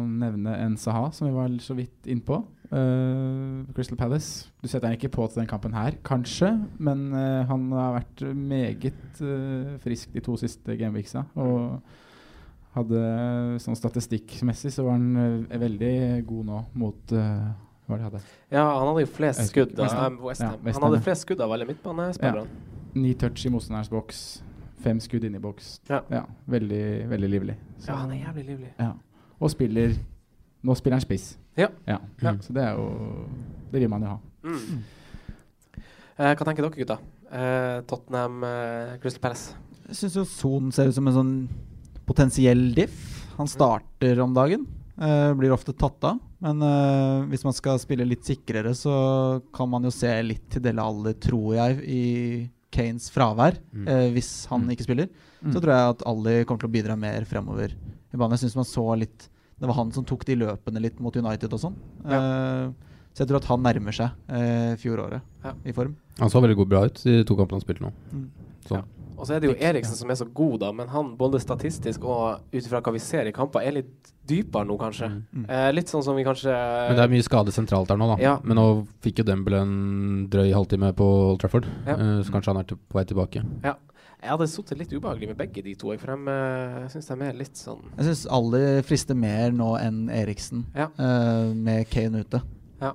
[0.06, 2.42] nevne en Saha, som vi var så vidt innpå.
[2.70, 4.52] Uh, Crystal Palace.
[4.62, 8.22] Du setter han ikke på til den kampen her, kanskje, men uh, han har vært
[8.38, 11.26] meget uh, frisk de to siste gameweeksa.
[11.42, 11.82] Og
[12.76, 13.02] hadde
[13.64, 15.18] sånn statistikkmessig så var han
[15.50, 15.96] eh, veldig
[16.28, 17.48] god nå mot eh,
[17.90, 18.20] Hva var det hadde?
[18.54, 19.72] Ja, han hadde jo flest skudd.
[19.80, 20.50] av- West West Ja.
[20.62, 22.48] West han hadde flest skudd av alle midtbanespillerne.
[22.94, 24.20] Ni touch i motstanderens boks.
[24.84, 25.80] Fem skudd inn i boks.
[25.90, 26.26] Ja.
[26.48, 27.56] veldig, veldig livlig.
[27.88, 28.70] Ja, han er jævlig livlig.
[28.80, 28.94] Ja.
[29.42, 29.96] Og spiller
[30.62, 31.38] Nå spiller han spiss.
[31.58, 31.70] Ja.
[31.88, 31.98] Ja.
[32.22, 32.34] Ja.
[32.44, 33.26] Så det er jo
[33.72, 34.20] Det vil man jo ha.
[34.44, 34.84] Mm.
[36.20, 36.98] Eh, hva tenker dere, gutta?
[37.32, 39.54] Eh, Tottenham, eh, Crystal Palace.
[39.88, 41.50] Jeg syns jo Son ser ut som en sånn
[42.06, 43.26] potensiell diff.
[43.38, 44.68] Han starter om dagen.
[45.02, 46.20] Eh, blir ofte tatt av.
[46.40, 50.62] Men uh, hvis man skal spille litt sikrere, så kan man jo se litt til
[50.64, 52.04] Dele Alli, tror jeg, i
[52.72, 53.58] Kanes fravær.
[53.74, 53.88] Mm.
[53.90, 54.70] Uh, hvis han Mm.
[54.76, 55.10] ikke spiller.
[55.44, 55.54] Mm.
[55.54, 58.36] Så tror jeg at Ali kommer til å bidra mer fremover i banen.
[58.38, 61.52] Jeg synes man så litt Det var han som tok de løpene litt mot United
[61.52, 61.74] og sånn.
[62.08, 62.70] Eh,
[63.12, 65.52] så jeg tror at han nærmer seg eh, fjoråret Ja.
[65.68, 65.98] i form.
[66.18, 67.92] Han så veldig god bra ut i de to kampene han spilte nå.
[68.14, 68.30] Mm.
[68.70, 68.80] Så.
[69.20, 72.06] Og så er det jo Eriksen som er så god, da, men han både statistisk
[72.08, 75.10] og ut ifra hva vi ser i kamper, er litt dypere nå, kanskje.
[75.36, 75.44] Mm.
[75.50, 78.18] Eh, litt sånn som vi kanskje Men det er mye skade sentralt her nå, da.
[78.24, 78.38] Ja.
[78.46, 78.66] Men nå
[79.04, 79.76] fikk jo Dembele en
[80.32, 81.98] drøy halvtime på Old Trafford, Ja.
[81.98, 83.44] eh, så kanskje han er på vei tilbake.
[83.66, 83.76] Ja.
[84.20, 87.28] Jeg hadde sittet litt ubehagelig med begge de to, for de, eh, jeg syns de
[87.30, 90.90] er litt sånn Jeg syns Ali frister mer nå enn Eriksen, Ja.
[91.00, 92.42] eh, med Kane ute.
[92.82, 92.94] Ja.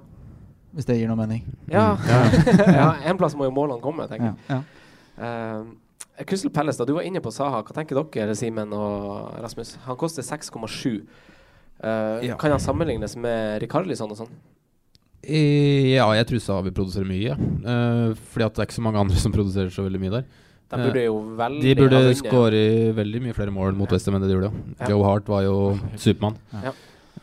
[0.75, 1.43] Hvis det gir noe mening.
[1.69, 1.97] Ja.
[1.97, 2.75] Mm.
[2.75, 4.37] ja, en plass må jo målene komme, tenker jeg.
[4.51, 4.63] Ja.
[5.19, 5.65] Eh,
[6.23, 6.85] Crystal Palace, da.
[6.87, 7.63] Du var inne på Saha.
[7.67, 9.75] Hva tenker dere, Simen og Rasmus?
[9.89, 11.03] Han koster 6,7.
[11.83, 12.37] Uh, Ja.
[12.39, 14.31] Kan han sammenlignes med Rikarlison og sånn?
[15.25, 17.35] Eh, Ja, jeg tror Saha vil produsere mye.
[17.65, 20.25] Uh, fordi at det er ikke så mange andre som produserer så veldig mye der.
[20.75, 22.63] De burde jo veldig De burde skåre
[22.97, 24.53] veldig mye flere mål mot Westham enn det de gjorde.
[24.55, 24.75] Ja.
[24.81, 24.89] Ja.
[24.91, 25.57] Joe Hart var jo
[25.97, 26.39] Supermann.
[26.53, 26.73] Ja.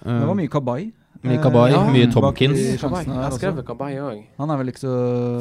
[0.06, 0.92] Uh, Det var mye Kabay.
[1.22, 2.58] Mye Kabay, ja, mye Tomkins.
[2.58, 3.64] Jeg skrev også.
[3.68, 4.22] Kabay òg.
[4.42, 4.94] Han er vel ikke så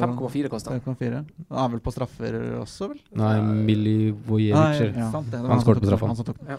[0.03, 1.27] 5,4 koster han.
[1.49, 2.99] Han er vel på straffer også, vel?
[3.17, 4.57] Nei, Milivojevic.
[4.57, 5.11] Nei, Ja.
[5.15, 5.41] sant det.
[5.41, 6.07] Det Han skåret på straffa.
[6.13, 6.49] Han som tok den.
[6.53, 6.59] Ja.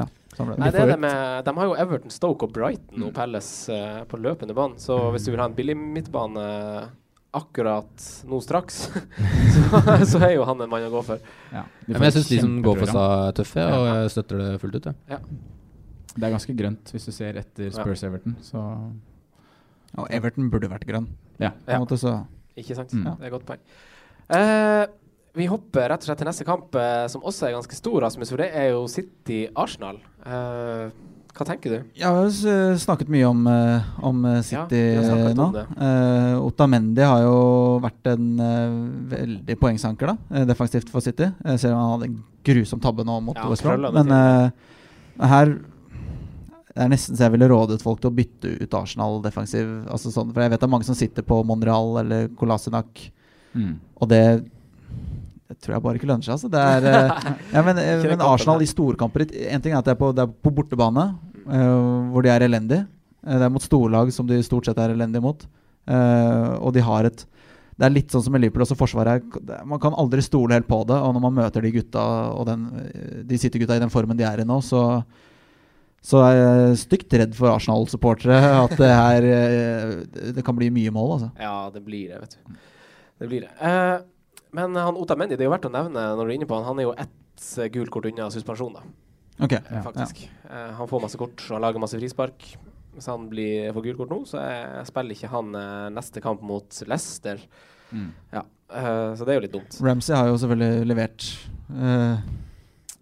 [0.00, 0.06] Ja,
[0.36, 0.50] sånn.
[0.58, 3.70] Nei, De det er det med, de har jo Everton, Stoke og Brighton og Palace
[3.70, 4.78] uh, på løpende bånd.
[4.82, 6.88] Så hvis du vil ha en billig midtbane
[7.32, 8.88] akkurat nå straks,
[9.54, 11.22] så, så er jo han en mann å gå for.
[11.52, 14.50] Ja, Ja, men jeg syns de som går for seg, tøffe, og jeg støtter det
[14.62, 14.90] fullt ut.
[15.10, 15.18] Ja.
[16.16, 18.36] Det er ganske grønt hvis du ser etter Spurs Everton.
[18.44, 18.60] Så
[19.98, 21.08] Og Everton burde vært grønn.
[21.38, 21.50] ja.
[21.66, 22.24] På en måte, så
[22.56, 22.92] Ikke sant?
[22.92, 23.04] Mm.
[23.04, 23.62] Det er et godt poeng.
[24.30, 24.86] Uh,
[25.38, 28.32] vi hopper rett og slett til neste kamp, uh, som også er ganske stor, Rasmus.
[28.32, 30.00] For det er jo City-Arsenal.
[30.26, 30.90] Uh,
[31.30, 31.90] hva tenker du?
[31.94, 33.44] Jeg har snakket mye om,
[34.02, 35.44] om City Ja, eh, nå.
[35.44, 35.62] om det.
[35.70, 37.36] Otta Otamendi har jo
[37.84, 38.80] vært en uh,
[39.12, 41.30] veldig poengsanker da, defensivt for City.
[41.46, 42.18] Jeg ser han hadde en
[42.50, 43.86] grusom tabbe nå mot Ja, West Brom.
[43.94, 44.10] Men
[45.30, 45.54] her
[46.70, 49.66] det er nesten så jeg ville rådet folk til å bytte ut Arsenal defensiv.
[49.90, 53.10] Altså sånn, for jeg vet det er mange som sitter på Monreal eller Kolasinac,
[53.50, 53.80] Mm.
[53.98, 54.44] og det
[55.50, 56.36] det tror jeg bare ikke lønner seg.
[56.36, 56.48] Altså.
[56.52, 59.96] Det er, eh, ja, men, eh, men Arsenal i storkamper En ting er at det
[59.96, 61.08] er på, det er på bortebane,
[61.48, 62.84] uh, hvor de er elendige.
[63.26, 65.42] Det er mot storlag som de stort sett er elendige mot.
[65.90, 67.24] Uh, og de har et
[67.80, 68.78] Det er litt sånn som med Liverpool også.
[68.78, 70.94] Forsvaret er, Man kan aldri stole helt på det.
[71.00, 72.68] Og når man møter de gutta og den,
[73.26, 75.02] de sitter gutta i den formen de er i nå, så
[76.00, 79.90] så jeg er stygt redd for Arsenal-supportere at det her eh,
[80.32, 81.28] Det kan bli mye mål, altså.
[81.36, 82.56] Ja, det blir det, vet du.
[83.20, 83.52] Det blir det.
[83.60, 83.98] Eh,
[84.56, 86.66] men han Otamendi, det er jo verdt å nevne når du er inne på han.
[86.70, 87.44] Han er jo ett
[87.74, 88.84] gult kort unna suspensjon, da.
[89.40, 90.08] Okay, eh, ja, ja.
[90.50, 92.48] Eh, han får masse kort og han lager masse frispark.
[92.96, 96.42] Hvis han blir får gult kort nå, så jeg spiller ikke han eh, neste kamp
[96.44, 97.40] mot Leicester.
[97.90, 98.10] Mm.
[98.34, 99.78] Ja, eh, så det er jo litt dumt.
[99.84, 101.28] Ramsey har jo selvfølgelig levert.
[101.70, 102.24] Eh,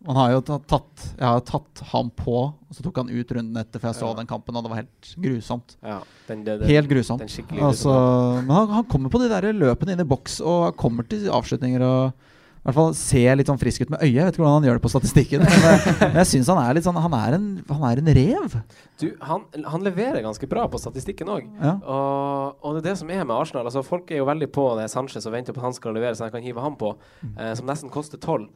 [0.07, 3.57] han har jo tatt, Jeg har tatt ham på, og så tok han ut runden
[3.59, 4.15] etter, for jeg så Ja.
[4.15, 5.77] den kampen, og det var helt grusomt.
[5.83, 7.19] Ja, den, det, Helt grusomt.
[7.21, 11.03] Den Altså, men han, han kommer på de der løpene inn i boks og kommer
[11.09, 11.83] til avslutninger.
[11.83, 12.13] og
[12.59, 14.13] i hvert fall ser litt sånn frisk ut med øyet.
[14.13, 15.41] Jeg vet ikke hvordan han gjør det på statistikken.
[15.41, 18.11] Men, eh, men jeg syns han er litt sånn Han er en, han er en
[18.19, 18.57] rev.
[19.01, 21.47] Du, han, han leverer ganske bra på statistikken òg.
[21.63, 21.77] Ja.
[21.81, 23.65] Og, og det er det som er med Arsenal.
[23.71, 26.13] Altså, folk er jo veldig på det Sanchez og venter på at han skal levere,
[26.19, 26.93] så de kan hive ham på,
[27.39, 28.51] eh, som nesten koster tolv.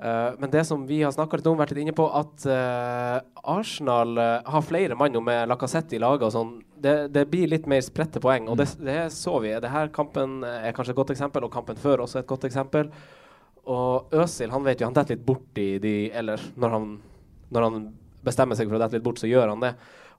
[0.00, 3.20] Eh, men det som vi har snakka litt om, vært litt inne på, at uh,
[3.52, 6.54] Arsenal uh, har flere mann med Lacassette i laget og sånn.
[6.80, 9.52] Det, det blir litt mer spredte poeng, og det, det så vi.
[9.60, 12.88] Det her kampen er kanskje et godt eksempel, og kampen før også et godt eksempel.
[13.68, 16.86] Og Øsil han vet jo han detter litt bort i de Eller når han,
[17.52, 17.82] når han
[18.24, 19.74] bestemmer seg for å dette litt bort, så gjør han det.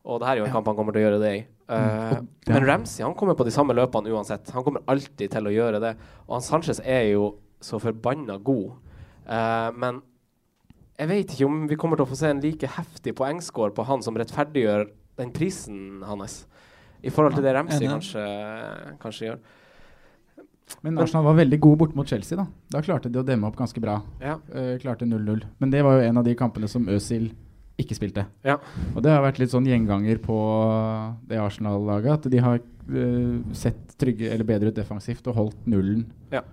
[0.05, 1.41] Og det her er jo en kamp han kommer til å gjøre det i.
[1.71, 2.21] Uh, ja.
[2.53, 4.53] Men Ramsey han kommer på de samme løpene uansett.
[4.53, 5.95] Han kommer alltid til å gjøre det.
[6.27, 7.33] Og han Sanchez er jo
[7.65, 8.77] så forbanna god.
[9.27, 10.01] Eh, men
[11.01, 13.85] jeg vet ikke om vi kommer til å få se en like heftig poengscore på
[13.87, 14.85] han som rettferdiggjør
[15.21, 16.43] den prisen hans,
[17.01, 18.25] i forhold til det Ramsey kanskje,
[19.01, 19.41] kanskje gjør.
[20.85, 22.37] Men Arsenal var veldig god bort mot Chelsea.
[22.37, 23.97] Da Da klarte de å demme opp ganske bra.
[24.21, 24.37] Ja.
[24.53, 25.43] Uh, klarte 0-0.
[25.59, 27.31] Men det var jo en av de kampene som Øzil
[27.81, 28.27] ikke spilte.
[28.45, 28.59] Ja.
[28.93, 30.37] Og det har vært litt sånn gjenganger på
[31.27, 32.21] det Arsenal-laget.
[32.21, 36.45] At de har uh, sett trygge eller bedre ut defensivt og holdt nullen Ja.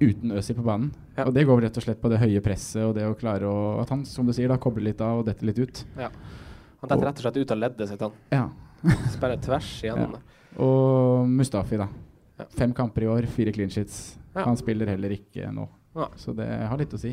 [0.00, 0.90] Uten Øzil på banen.
[1.16, 1.26] Ja.
[1.28, 3.80] Og det går rett og slett på det høye presset og det å klare å
[3.82, 5.82] At han, som du sier, da kobler litt av og detter litt ut.
[6.00, 6.08] Ja.
[6.80, 8.12] Han detter rett og slett ut av leddet sitt, han.
[8.32, 8.46] Ja.
[9.14, 10.22] Spiller tvers igjennom det.
[10.64, 11.88] Og Mustafi, da.
[12.40, 12.46] Ja.
[12.56, 14.16] Fem kamper i år, fire clean sheets.
[14.34, 14.46] Ja.
[14.46, 15.66] Han spiller heller ikke nå.
[15.98, 16.06] Ja.
[16.16, 17.10] Så det har litt å si.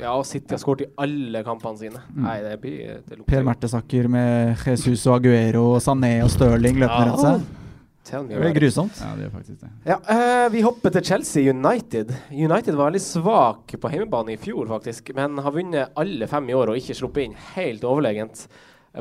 [0.00, 2.00] Ja, og City har skåret i alle kampene sine.
[2.14, 2.22] Mm.
[2.24, 7.04] Nei, det blir det Per Mertesaker med Jesus og Aguero og Sané og Stirling løpende
[7.04, 7.10] Ja.
[7.12, 7.63] rundt seg.
[8.04, 8.98] Tell me Det blir grusomt.
[9.00, 9.70] Ja, det gjør faktisk det.
[9.88, 12.12] Ja, eh, vi hopper til Chelsea United.
[12.30, 16.56] United var veldig svak på hjemmebane i fjor, faktisk, men har vunnet alle fem i
[16.58, 18.44] år og ikke sluppet inn helt overlegent.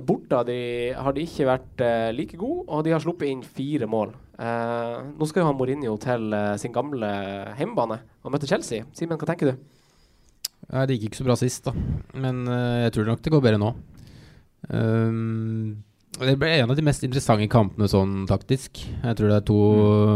[0.08, 0.58] Borte har de,
[0.98, 4.16] har de ikke vært eh, like gode, og de har sluppet inn fire mål.
[4.40, 7.12] Eh, nå skal jo han Mourinho til eh, sin gamle
[7.60, 8.88] hjemmebane og møte Chelsea.
[8.98, 9.68] Simen, hva tenker du?
[10.72, 11.76] Ja, det gikk ikke så bra sist, da.
[12.18, 13.74] Men eh, jeg tror nok det går bedre nå.
[14.72, 15.84] Ehm,
[16.22, 18.84] det ble en av de mest interessante kampene sånn taktisk.
[18.86, 19.60] Jeg tror det er to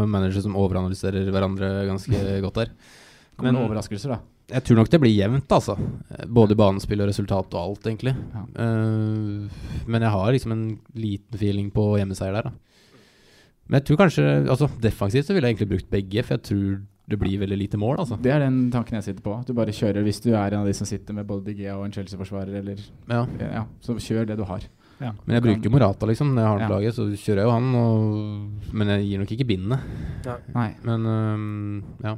[0.06, 2.74] managere som overanalyserer hverandre ganske godt der.
[3.38, 4.20] Kommer noen overraskelser, da?
[4.48, 5.76] Jeg tror nok det blir jevnt, altså.
[6.32, 8.14] Både banespill og resultat og alt, egentlig.
[8.16, 8.44] Ja.
[8.56, 12.94] Uh, men jeg har liksom en liten feeling på hjemmeseier der, da.
[13.68, 16.78] Men jeg tror kanskje Altså, defensivt så ville jeg egentlig brukt begge, for jeg tror
[17.08, 18.18] det blir veldig lite mål, altså.
[18.20, 19.36] Det er den tanken jeg sitter på.
[19.48, 21.86] Du bare kjører hvis du er en av de som sitter med både Digea og
[21.88, 23.22] en Chelsea-forsvarer, eller Ja.
[23.40, 24.64] ja, Så kjør det du har.
[25.00, 26.32] Men jeg bruker Morata, liksom.
[26.34, 26.80] Når jeg har ham på Ja.
[26.80, 27.68] laget, så kjører jeg jo han.
[27.76, 29.80] Og, men jeg gir nok ikke bindet.
[30.56, 30.70] Nei.
[30.84, 32.16] Men um, ja.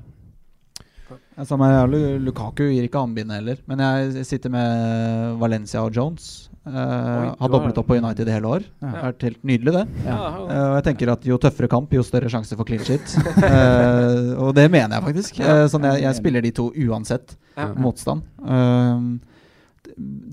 [1.40, 1.88] Jeg Samme her,
[2.22, 3.58] Lukaku gir ikke anbindet heller.
[3.68, 6.46] Men jeg sitter med Valencia og Jones.
[6.70, 8.66] Uh, har doblet opp på United i hele år.
[8.82, 8.90] Ja.
[8.92, 9.86] Det har vært helt nydelig, det.
[10.06, 10.18] Ja,
[10.50, 13.16] Eh, og jeg tenker at Jo tøffere kamp, jo større sjanse for clean shit.
[13.38, 15.40] uh, og det mener jeg faktisk.
[15.42, 17.74] Eh, sånn jeg, jeg spiller de to uansett Ja.
[17.76, 18.22] motstand.
[18.46, 19.00] Eh,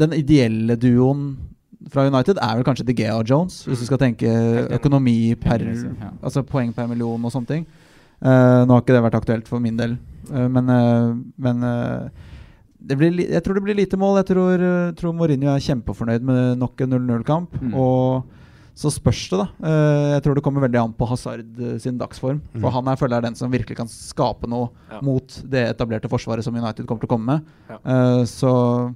[0.02, 1.36] den ideelle duoen
[1.92, 4.26] fra United er vel kanskje De Gea og Jones, hvis du skal tenke
[4.78, 5.62] økonomi per
[6.22, 7.66] Altså poeng per million og sånne ting.
[8.16, 9.98] Uh, nå har ikke det vært aktuelt for min del,
[10.32, 11.60] uh, men, uh, men
[12.86, 14.16] det blir, li- jeg tror det blir lite mål.
[14.22, 14.62] Jeg tror,
[14.96, 17.56] tror Mourinho er kjempefornøyd med nok en 0-0-kamp.
[17.60, 17.74] Mm.
[17.74, 18.24] Og
[18.76, 19.46] så spørs det, da.
[20.14, 21.48] Jeg tror det kommer veldig an på Hazard
[21.80, 22.40] sin dagsform.
[22.60, 22.74] For Mm.
[22.74, 25.00] han er, føler jeg er den som virkelig kan skape noe Ja.
[25.02, 27.42] mot det etablerte forsvaret som United kommer til å komme med.
[27.70, 28.24] Ja.
[28.28, 28.94] Så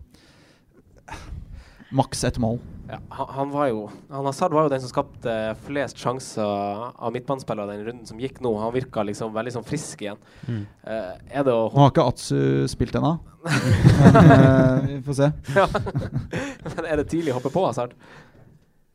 [1.90, 2.58] maks ett mål.
[2.90, 5.34] Ja, han, han var jo han Hazard var jo den som skapte
[5.66, 6.42] flest sjanser
[6.90, 8.50] av midtbanespillere den runden som gikk nå.
[8.58, 10.18] Han virka liksom veldig sånn frisk igjen.
[10.48, 10.64] Mm.
[10.90, 12.40] Eh, er det å Nå har ikke Atsu
[12.72, 13.12] spilt ennå.
[14.00, 15.30] Men eh, vi får se.
[15.54, 15.68] ja.
[16.74, 17.94] Men er det tidlig å hoppe på Hazard?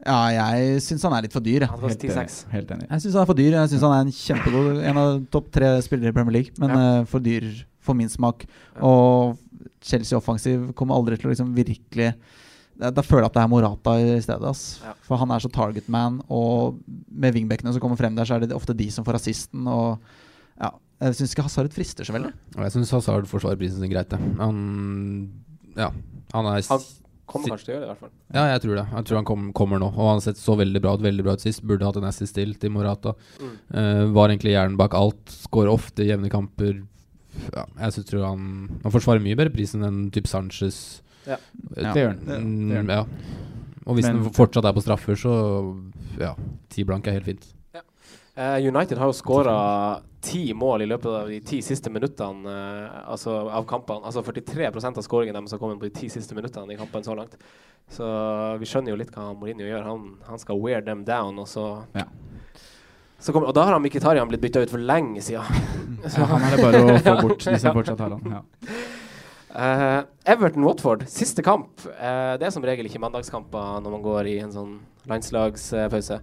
[0.05, 1.63] Ja, jeg syns han er litt for dyr.
[1.71, 2.11] Han Helt enig.
[2.13, 2.35] 10-6.
[2.51, 2.85] Helt enig.
[2.91, 3.55] Jeg syns han er for dyr.
[3.57, 6.75] Jeg synes han er en kjempegod En av topp tre spillere i Premier League, men
[6.75, 6.83] Ja.
[6.99, 7.47] uh, for dyr
[7.81, 8.45] for min smak.
[8.85, 9.37] Og
[9.85, 12.11] Chelsea offensiv kommer aldri til å liksom virkelig
[12.79, 14.49] da, da føler jeg at det er Morata i stedet.
[14.49, 14.63] Ass.
[14.83, 14.93] Ja.
[15.07, 18.43] For han er så target man, og med wingbackene som kommer frem der, så er
[18.43, 19.67] det ofte de som får assisten.
[19.71, 19.95] Og
[20.59, 20.73] ja,
[21.05, 22.33] jeg syns ikke Hazard frister så veldig.
[22.55, 24.19] Og jeg syns Hazard forsvarer prisen sin greit, det.
[24.41, 24.59] Han
[25.75, 25.89] Ja,
[26.33, 26.85] han er Han
[27.25, 28.13] kommer kanskje til å gjøre det, i hvert fall.
[28.35, 28.85] Ja, jeg tror det.
[28.91, 29.89] Jeg tror han kom, kommer nå.
[29.95, 31.63] Og han har sett så veldig bra ut veldig bra ut sist.
[31.65, 33.15] Burde hatt en assist til til Morata.
[33.39, 33.55] Mm.
[33.71, 35.23] Uh, var egentlig hjernen bak alt.
[35.47, 36.83] Skårer ofte i jevne kamper.
[37.51, 38.45] Ja, jeg synes, tror han
[38.83, 41.01] Han forsvarer mye bedre prisen enn typ Sanchez.
[41.25, 41.39] Ja.
[41.75, 42.45] Det gjør han.
[42.45, 42.93] Mm, han.
[42.99, 43.03] Ja.
[43.85, 45.33] Og hvis han fortsatt er på straffer, så
[46.21, 46.33] ja,
[46.73, 47.51] ti blank er helt fint.
[48.35, 49.55] Eh, United har jo skåra
[50.25, 54.03] ti mål i løpet av de ti siste minuttene uh, altså av kampene.
[54.09, 57.15] Altså 43% av skåringen deres har kommet på de ti siste minuttene i kampen så
[57.15, 57.37] langt.
[57.87, 58.03] Så
[58.59, 59.85] vi skjønner jo litt hva Mourinho gjør.
[59.85, 62.07] Han, han skal wear them down, og så, Ja.
[63.19, 65.45] så kommer, Og da har Mkhitaryan blitt bytta ut for lenge siden.
[66.05, 68.35] Ja, han er det bare å få bort, de som fortsatt har han.
[68.35, 68.43] Ja.
[69.55, 71.79] Eh, Everton-Watford, siste kamp.
[71.85, 74.73] Uh, det er som regel ikke mandagskamper når man går i en sånn
[75.07, 76.19] landslagspause.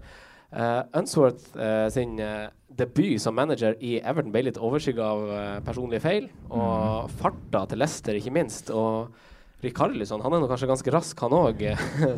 [0.53, 1.55] Uh, Unsworth
[1.95, 2.19] sin
[2.73, 5.33] debut som manager i Everton ble litt overskygga av
[5.65, 6.29] personlige feil.
[6.53, 8.69] Og farta til Leicester, ikke minst.
[8.75, 9.15] Og
[9.65, 11.67] Rikarlison, han er nå kanskje ganske rask, han òg,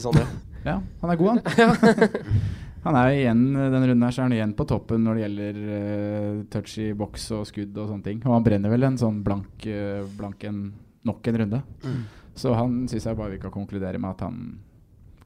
[0.03, 0.27] Sondre.
[0.65, 2.15] Ja, han er god, han.
[2.87, 5.59] han er igjen, Denne runden her så er han igjen på toppen når det gjelder
[6.55, 8.23] touch i boks og skudd og sånne ting.
[8.25, 9.67] Og han brenner vel en sånn blank,
[10.17, 10.63] blank en,
[11.09, 11.63] nok en runde.
[11.85, 12.03] Mm.
[12.35, 14.39] Så han syns jeg bare vi kan konkludere med at han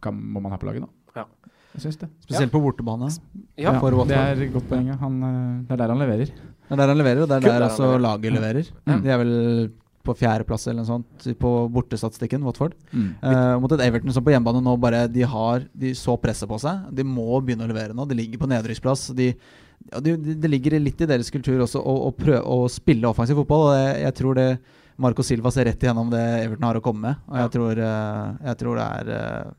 [0.03, 0.91] kan, må man ha på laget nå.
[1.17, 1.25] Ja.
[1.75, 2.09] Jeg syns det.
[2.25, 3.11] Spesielt på bortebane.
[3.61, 4.89] Ja, for det er et godt poeng.
[5.01, 6.33] Han, eh, det er der han leverer.
[6.33, 8.03] Det er der han leverer, og det er der der han leverer.
[8.07, 8.73] laget leverer.
[8.87, 9.03] Mm.
[9.05, 9.35] De er vel
[10.09, 12.75] på fjerdeplass eller noe sånt på bortestatistikken, Watford.
[12.93, 13.09] Mm.
[13.21, 16.59] Eh, mot et Everton som på hjemmebane nå bare De har De så presset på
[16.63, 16.89] seg.
[16.95, 18.09] De må begynne å levere nå.
[18.09, 19.11] De ligger på nedrykksplass.
[19.17, 19.35] Det
[19.89, 23.09] ja, de, de, det ligger litt i deres kultur også å, å prøve å spille
[23.09, 23.69] offensiv fotball.
[23.69, 24.49] Og jeg, jeg tror det
[24.99, 27.21] Marco Silva ser rett igjennom det Everton har å komme med.
[27.31, 29.53] Og jeg tror, eh, jeg tror det er eh,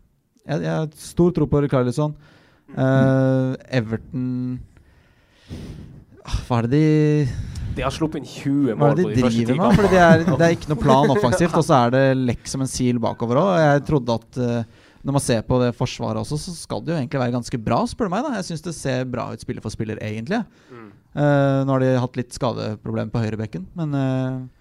[0.49, 2.17] jeg, jeg har stor tro på Rikarlison.
[2.69, 4.59] Uh, Everton
[6.29, 9.55] Ah, Hva er det de De har sluppet inn 20 mål på de første ti
[9.57, 9.89] kampene.
[9.89, 12.69] det er, det er ikke noe plan offensivt, og så er det lekk som en
[12.69, 13.49] sil bakover òg.
[13.63, 16.97] Jeg trodde at uh, når man ser på det forsvaret også, så skal det jo
[16.99, 18.25] egentlig være ganske bra, spør du meg.
[18.25, 20.41] da Jeg syns det ser bra ut spiller for spiller, egentlig.
[20.67, 20.89] Mm.
[21.23, 24.58] Eh, nå har de hatt litt skadeproblemer på høyrebekken, men, eh,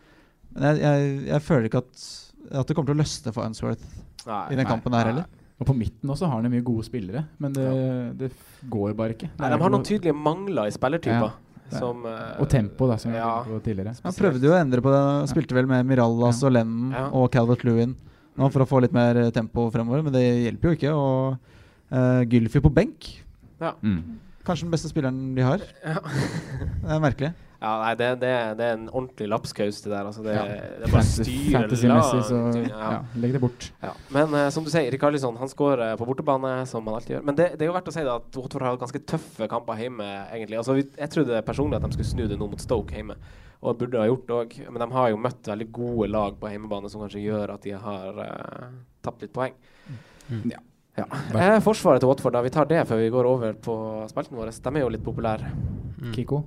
[0.59, 2.05] men jeg, jeg, jeg føler ikke at,
[2.61, 3.85] at det kommer til å løsne for Unsworth
[4.27, 5.29] Nei, i den nei, kampen der heller.
[5.59, 7.69] Og på midten også har han mye gode spillere, men det,
[8.21, 8.29] det
[8.71, 9.31] går bare ikke.
[9.41, 11.33] Nei, de har noen tydelige mangler i spillertyper.
[11.33, 13.31] Ja, som, uh, og tempo, da, som ja.
[13.45, 13.97] vi tidligere.
[14.05, 15.01] Han prøvde jo å endre på det.
[15.33, 17.09] Spilte vel med Mirallas og Lennon Ja.
[17.13, 17.97] og Calvert Lewin
[18.39, 20.95] nå for å få litt mer eh, tempo fremover, men det hjelper jo ikke.
[20.95, 23.11] Og uh, Gylfi på benk.
[23.59, 23.75] Ja.
[24.47, 25.65] Kanskje den beste spilleren de har.
[25.83, 25.99] Ja.
[26.87, 27.33] det er merkelig.
[27.59, 30.07] Ja, nei, det, det, det er en ordentlig lapskaus, det der.
[30.07, 30.45] Altså, det, Ja.
[30.79, 31.49] det er bare styr.
[31.57, 32.77] fantasy-messig, så ja.
[32.79, 33.67] ja, legg det bort.
[33.83, 33.91] Ja.
[34.15, 37.25] Men uh, som du sier, Rikarlison han skårer på bortebane, som han alltid gjør.
[37.27, 39.83] Men det, det er jo verdt å si da at Watford har ganske tøffe kamper
[39.83, 40.61] hjemme, egentlig.
[40.61, 43.17] Altså, jeg trodde personlig at de skulle snu det nå mot Stoke hjemme,
[43.59, 44.55] og burde ha gjort det òg.
[44.69, 47.75] Men de har jo møtt veldig gode lag på hjemmebane, som kanskje gjør at de
[47.75, 48.69] har uh,
[49.03, 49.59] tapt litt poeng.
[50.47, 50.63] Ja.
[50.99, 51.07] Ja.
[51.35, 52.43] Eh, forsvaret til Watford, da.
[52.43, 53.75] Vi tar det før vi går over på
[54.11, 54.51] spalten vår.
[54.55, 55.51] De er jo litt populære.
[56.15, 56.43] Kiko.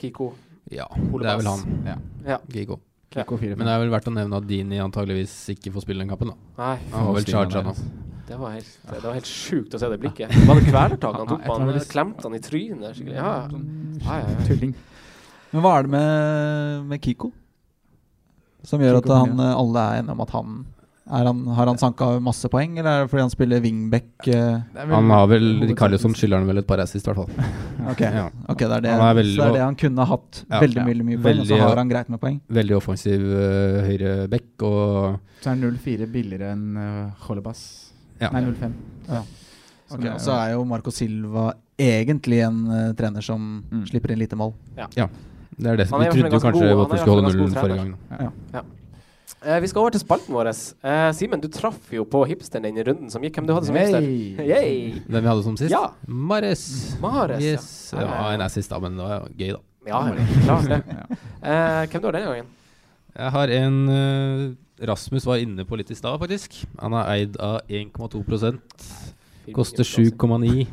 [0.00, 0.32] Kiko.
[0.72, 1.78] Ja, Ole det er vel han.
[1.86, 1.96] Ja.
[2.34, 2.38] Ja.
[2.52, 2.80] Kiko.
[3.14, 6.12] Kiko Men det er vel verdt å nevne at Dini antageligvis ikke får spille den
[6.12, 6.34] kampen.
[6.34, 6.76] da Nei.
[6.92, 7.74] Han var vel charga nå.
[8.28, 10.34] Det var helt, det var helt sjukt å se det blikket.
[10.48, 11.54] Var det kvelertak han tok på?
[11.62, 12.90] Han klemte han i trynet.
[12.92, 13.14] skikkelig.
[13.16, 13.60] Ja, ja.
[14.04, 14.42] ja, ja, ja.
[14.44, 14.74] Tulling.
[15.48, 17.30] Men hva er det med, med Kiko
[18.68, 20.58] som gjør Kiko at han, alle er enige om at han,
[21.10, 24.28] han Har han sanka masse poeng, eller er det fordi han spiller wingback?
[24.28, 24.60] eh?
[24.90, 27.30] Han har vel Carlisson skylder han vel et par assist, i hvert fall.
[27.92, 28.26] Ok, Ja.
[28.48, 30.60] ok, det er det, Han er veldig- så det er det han kunne hatt Ja.
[30.60, 32.40] veldig mye, mye poeng, og så har han greit med poeng.
[32.50, 37.90] Veldig offensiv uh, høyre back og Så er 0-4 billigere enn uh, Holebas.
[38.20, 38.28] Ja.
[38.34, 38.72] Nei, 0-5.
[39.08, 39.22] Ja.
[39.88, 43.86] Så Ok, og så er jo Marco Silva egentlig en uh, trener som Mm.
[43.88, 44.52] slipper inn lite mål.
[44.76, 44.86] Ja.
[44.96, 45.06] Ja.
[45.58, 45.86] Det er det.
[45.86, 47.94] Vi trodde jo kanskje vi skulle holde nullen forrige gang.
[48.10, 48.30] Ja.
[48.52, 48.62] Ja.
[49.38, 50.50] Eh, vi skal over til spalten vår.
[50.82, 53.38] Uh, Simen, du traff jo på hipsteren den runden som gikk.
[53.38, 54.06] Hvem du hadde som hipster?
[54.42, 54.98] Yay.
[55.06, 55.70] Hvem vi hadde som sist?
[55.70, 55.84] Ja.
[56.06, 56.64] Mares.
[57.02, 57.68] Mares, yes.
[57.94, 58.22] Ja, ja.
[58.34, 59.62] en er sist, da, men det var gøy, da.
[59.88, 60.00] Ja,
[60.44, 60.80] klart det.
[61.48, 62.54] uh, hvem du har denne gangen?
[63.18, 64.42] Jeg har en eh,
[64.86, 66.60] Rasmus var inne på litt i stad, faktisk.
[66.78, 68.84] Han er eid av 1,2%
[69.56, 70.66] Koster 7,9.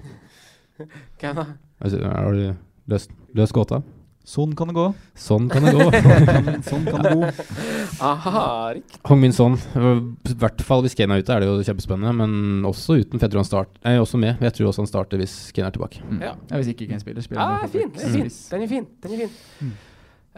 [1.21, 1.45] Hvem da?
[1.79, 2.43] Altså, Har du
[2.91, 3.79] løst, løst gåta?
[4.25, 4.85] Sånn kan det gå.
[5.21, 5.85] Sånn kan det gå.
[6.69, 7.27] sånn kan det gå.
[8.01, 8.99] Aha, riktig.
[9.05, 9.53] Hong Min Son.
[9.77, 12.13] I hvert fall hvis Kane er ute, er det jo kjempespennende.
[12.17, 13.19] Men også uten.
[13.19, 14.41] for Jeg tror han start, nei, også med.
[14.41, 16.01] Jeg tror også han starter hvis Kane er tilbake.
[16.01, 16.23] Mm.
[16.25, 16.31] Ja.
[16.49, 17.91] Ja, hvis ikke Kane spiller, spiller ah, han fin.
[17.93, 18.31] Den er fin.
[18.49, 18.87] Den er fin.
[19.05, 19.75] Den er fin.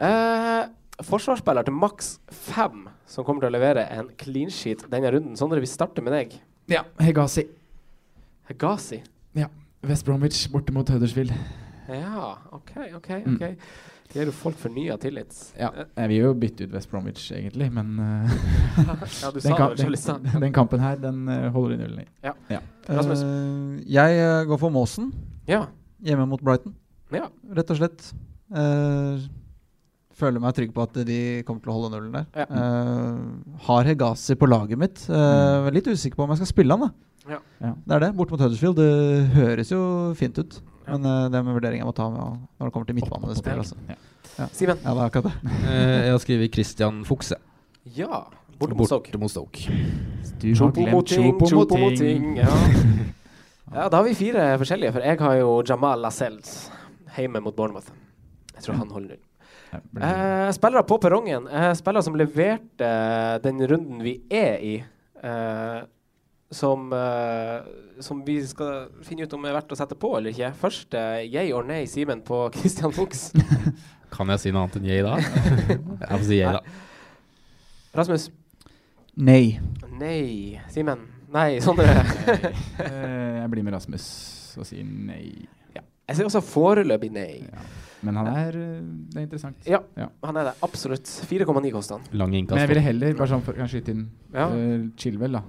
[0.07, 5.37] Eh, forsvarsspiller til maks fem som kommer til å levere en clean sheet denne runden.
[5.39, 6.35] Sondre, vi starter med deg.
[6.67, 7.45] Ja, Hegazi.
[8.51, 8.99] Hegazi.
[9.39, 9.47] Ja.
[9.87, 11.31] West Bromwich borte mot Huddersfield.
[11.93, 13.09] Ja, OK, OK.
[13.25, 13.35] Mm.
[13.35, 13.43] ok
[14.07, 15.35] Det gir jo folk fornya tillit.
[15.59, 18.37] Ja, jeg vil jo bytte ut West Bromwich, egentlig, men uh,
[19.23, 22.07] Ja, du den, kamp, den, den kampen her, den uh, holder de nullen i.
[22.23, 22.35] Ja.
[22.51, 22.61] Ja.
[22.87, 25.11] Eh, jeg eh, går for Måsen
[25.47, 25.65] Ja.
[25.99, 26.75] hjemme mot Brighton,
[27.11, 27.27] ja.
[27.55, 28.13] rett og slett.
[28.47, 29.19] Uh,
[30.17, 32.25] føler meg trygg på at de kommer til å holde nullen der.
[32.33, 32.47] Ja.
[32.47, 35.03] Eh, har Hegazi på laget mitt.
[35.11, 37.07] Uh, Litt usikker på om jeg skal spille han, da.
[37.27, 37.39] Ja.
[37.61, 37.73] Ja.
[37.83, 38.11] Det er det.
[38.17, 38.79] Bort mot Huddersfield.
[38.79, 39.81] Det høres jo
[40.17, 40.59] fint ut.
[40.87, 43.65] Men uh, det er en vurdering jeg må ta med, når det kommer til midtbanespillet.
[43.65, 43.75] Altså.
[43.89, 43.97] Ja.
[44.37, 44.47] Ja.
[44.53, 44.79] Simen?
[44.83, 45.53] Ja, det er akkurat det.
[45.67, 47.37] Eh, jeg har skrevet Christian Fukse.
[47.97, 48.23] Ja.
[48.57, 49.11] Borte mot Stoke.
[49.29, 49.77] Stoke.
[50.41, 51.13] Du har glemt
[51.49, 52.37] Chopomoting.
[52.37, 52.49] Ja.
[53.75, 56.71] ja, da har vi fire forskjellige, for jeg har jo Jamal Lascelles
[57.17, 57.89] hjemme mot Bournemouth.
[58.55, 59.23] Jeg tror han holder null.
[60.01, 61.47] Eh, spillere på perrongen.
[61.47, 62.91] Eh, spillere som leverte
[63.43, 64.75] den runden vi er i.
[65.23, 65.79] Eh,
[66.49, 67.65] som, uh,
[67.99, 70.53] som vi skal finne ut om er verdt å sette på eller ikke.
[70.61, 73.29] Først eh, yay or nay, Simen, på Christian Fuchs.
[74.15, 75.17] Kan jeg si noe annet enn yay da?
[76.01, 76.63] jeg får si yay, da.
[77.97, 78.29] Rasmus?
[79.17, 79.57] Nei.
[79.99, 80.61] Nei.
[80.71, 81.03] Simen?
[81.33, 81.59] Nei.
[81.63, 81.89] Sondre?
[81.91, 84.07] Eh, jeg blir med Rasmus
[84.57, 85.47] og sier nei.
[86.07, 87.41] Jeg sier også foreløpig nei.
[88.07, 89.65] Men han er, det er interessant.
[89.67, 89.81] Ja,
[90.23, 90.53] han er det.
[90.63, 91.09] Absolutt.
[91.27, 92.05] 4,9 koster han.
[92.15, 94.45] Lang Men jeg ville heller, bare sånn for kanskje skyte inn, Ja.
[94.47, 95.41] Uh, Chilwell, da.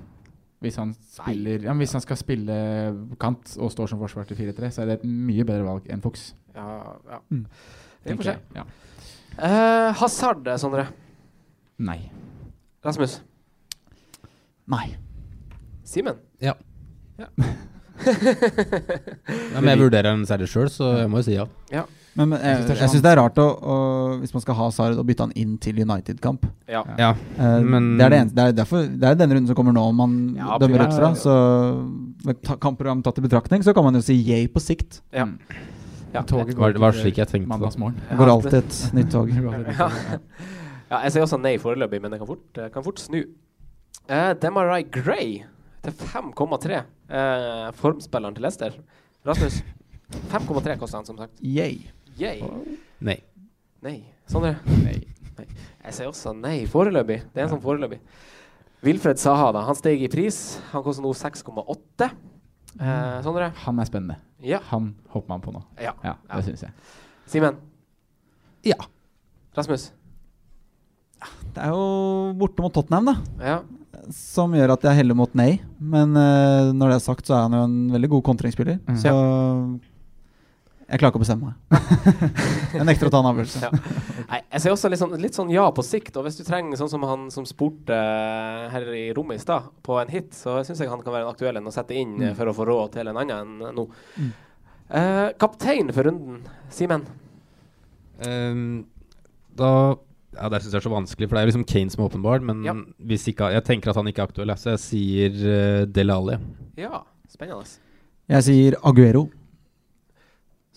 [0.58, 2.54] Hvis han, spiller, ja, hvis han skal spille
[3.22, 6.02] kant og står som forsvar til 4-3, så er det et mye bedre valg enn
[6.02, 6.32] Fuchs.
[6.56, 6.64] Ja,
[7.12, 7.20] ja.
[7.30, 7.44] Mm.
[8.08, 8.34] Vi får se.
[8.56, 8.64] Ja.
[9.38, 10.88] Uh, Hazard, Sondre?
[11.78, 12.00] Nei.
[12.84, 13.20] Rasmus?
[14.66, 14.96] Nei.
[15.86, 16.18] Simen?
[16.42, 16.56] Ja.
[17.18, 17.30] Ja.
[17.98, 21.48] Ja, men jeg vurderer en særlig sjøl, så jeg må jo si ja.
[21.74, 21.82] Ja.
[22.16, 23.74] Men, men jeg, jeg syns det er rart å, å,
[24.20, 26.46] hvis man skal ha Sard, og bytte han inn til United-kamp.
[26.68, 26.82] Ja.
[26.98, 28.34] Ja, Eh, men- det er det eneste.
[28.34, 30.94] Det er derfor Det er denne runden som kommer nå, om man Ja, dømmer ut
[30.96, 31.10] fra.
[31.10, 31.14] ja.
[31.14, 31.34] Så
[32.24, 35.00] med ta- kampprogram tatt i betraktning, så kan man jo si yay på sikt.
[35.12, 35.26] Ja.
[36.14, 36.22] Ja.
[36.22, 37.56] Toget Var- går var var slik jeg tenkte da.
[37.56, 37.94] Mandagsmorgen.
[38.08, 39.28] Det går alltid et nytt tog.
[39.28, 39.88] Går alltid et nytt Ja.
[39.88, 40.18] tog, ja.
[40.90, 43.22] ja, jeg sier også nei foreløpig, men det kan fort, eh, kan fort snu.
[44.10, 45.42] Uh, Demarai Gray
[45.82, 46.82] til 5,3.
[47.10, 48.72] Uh, formspilleren til Leicester.
[49.26, 49.62] Rasmus?
[50.32, 51.34] 5,3 koster han, som sagt.
[51.44, 51.90] Yay.
[52.18, 52.40] Yay.
[52.98, 53.20] Nei.
[53.84, 53.98] Nei.
[54.26, 54.56] Sondre?
[54.66, 54.96] Nei.
[55.38, 55.44] nei.
[55.84, 57.20] Jeg sier også nei foreløpig.
[57.30, 58.00] Det er en sånn foreløpig.
[58.82, 59.62] Wilfred Saha, da.
[59.68, 60.58] Han steg i pris.
[60.72, 62.08] Han koster nå 6,8.
[62.78, 63.52] Eh, Sondre?
[63.64, 64.18] Han er spennende.
[64.42, 64.58] Ja.
[64.72, 65.62] Han hopper man på nå.
[65.82, 65.94] Ja.
[66.02, 66.74] Ja, det syns jeg.
[67.30, 67.58] Simen?
[68.66, 68.78] Ja.
[69.54, 69.88] Rasmus?
[71.54, 73.14] Det er jo borte mot Tottenham, da.
[73.42, 73.58] Ja.
[74.14, 75.60] Som gjør at jeg heller mot nei.
[75.78, 78.82] Men uh, når det er sagt, så er han jo en veldig god kontringsspiller.
[78.86, 78.98] Mm.
[79.02, 79.14] Så
[80.88, 81.54] jeg klarer ikke å bestemme meg.
[82.78, 83.60] jeg nekter å ta en avgjørelse.
[83.60, 83.70] Ja.
[84.28, 86.16] Nei, jeg ser også litt sånn, litt sånn ja på sikt.
[86.16, 89.68] Og hvis du trenger sånn som han som spurte eh, her i rommet i stad,
[89.84, 92.16] på en hit, så syns jeg han kan være en aktuell en å sette inn
[92.20, 92.36] eh, Mm.
[92.40, 93.86] for å få råd til en annen enn nå.
[94.18, 94.30] Mm.
[94.88, 96.42] Eh, kaptein for runden,
[96.72, 97.04] Simen.
[98.24, 98.86] Um,
[99.54, 99.96] da
[100.38, 102.42] Ja, det syns jeg er så vanskelig, for det er liksom Kane som er åpenbar.
[102.44, 102.74] Men Ja.
[103.04, 105.30] hvis ikke, jeg tenker at han ikke er aktuell, så jeg sier
[105.82, 106.36] uh, Del Ali.
[106.78, 107.64] Ja, spennende.
[108.28, 109.28] Jeg sier Aguero.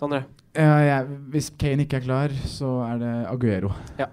[0.01, 0.23] Sondre?
[0.57, 3.69] Ja, ja, hvis Kane ikke er klar, så er det Aguero.
[3.99, 4.07] Ja.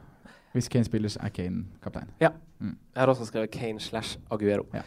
[0.52, 2.10] Hvis Kane spiller, så er Kane kaptein.
[2.20, 2.28] Ja.
[2.60, 2.74] Mm.
[2.92, 4.66] Jeg har også skrevet Kane slash Aguero.
[4.74, 4.82] Ja.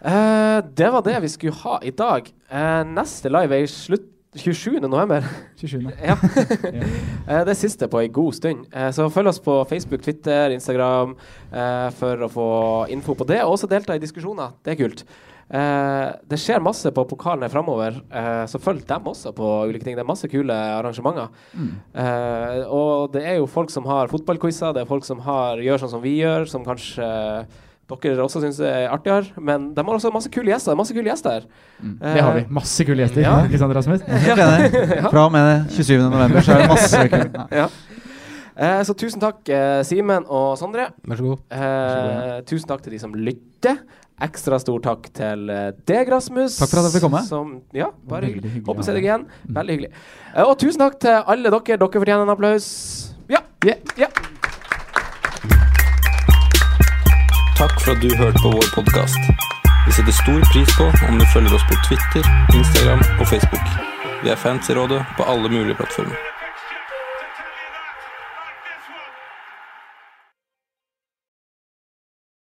[0.00, 2.32] Uh, det var det vi skulle ha i dag.
[2.48, 4.08] Uh, neste live er i slutt
[4.38, 4.80] 27.
[4.88, 5.28] november.
[5.60, 5.92] 27.
[6.00, 6.16] ja.
[7.28, 8.64] uh, det er siste på ei god stund.
[8.96, 11.18] Så følg oss på Facebook, Twitter, Instagram
[12.00, 12.50] for å få
[12.94, 14.56] info på det, og også delta i diskusjoner.
[14.64, 15.04] Det er kult.
[15.48, 19.96] Eh, det skjer masse på pokalene framover, eh, så følg dem også på ulike ting.
[19.96, 21.30] Det er masse kule arrangementer.
[21.54, 21.70] Mm.
[22.02, 25.80] Eh, og det er jo folk som har fotballquizer, det er folk som har, gjør
[25.84, 27.08] sånn som vi gjør, som kanskje
[27.88, 29.32] dere også syns er artigere.
[29.40, 30.76] Men de har også masse kule gjester.
[30.76, 31.46] Masse kule gjester.
[31.80, 31.94] Mm.
[32.02, 32.42] Det har vi.
[32.52, 33.22] Masse kule gjester.
[33.24, 33.38] Ja.
[33.48, 34.04] Ikke sant, Rasmus?
[34.28, 35.08] Ja.
[35.08, 36.10] Fra og med 27.
[36.10, 37.46] november så er det masse kule.
[37.62, 37.70] ja.
[38.58, 40.90] Eh, så tusen takk, eh, Simen og Sondre.
[41.06, 41.44] Vær så god.
[41.54, 43.80] Eh, tusen takk til de som lytter.
[44.18, 46.56] Ekstra stor takk til eh, deg, Rasmus.
[46.58, 47.20] Takk for at jeg fikk komme.
[47.22, 48.50] Som, ja, bare hyggelig.
[48.50, 49.26] hyggelig Håper å se deg igjen.
[49.46, 49.90] Veldig hyggelig.
[50.32, 51.76] Eh, og tusen takk til alle dere.
[51.78, 52.66] Dere fortjener en applaus.
[53.30, 53.44] Ja.
[54.00, 54.08] ja.
[57.58, 59.30] Takk for at du hørte på vår podkast.
[59.86, 62.26] Vi setter stor pris på om du følger oss på Twitter,
[62.58, 63.70] Instagram og Facebook.
[64.24, 66.37] Vi er fans i rådet på alle mulige plattformer.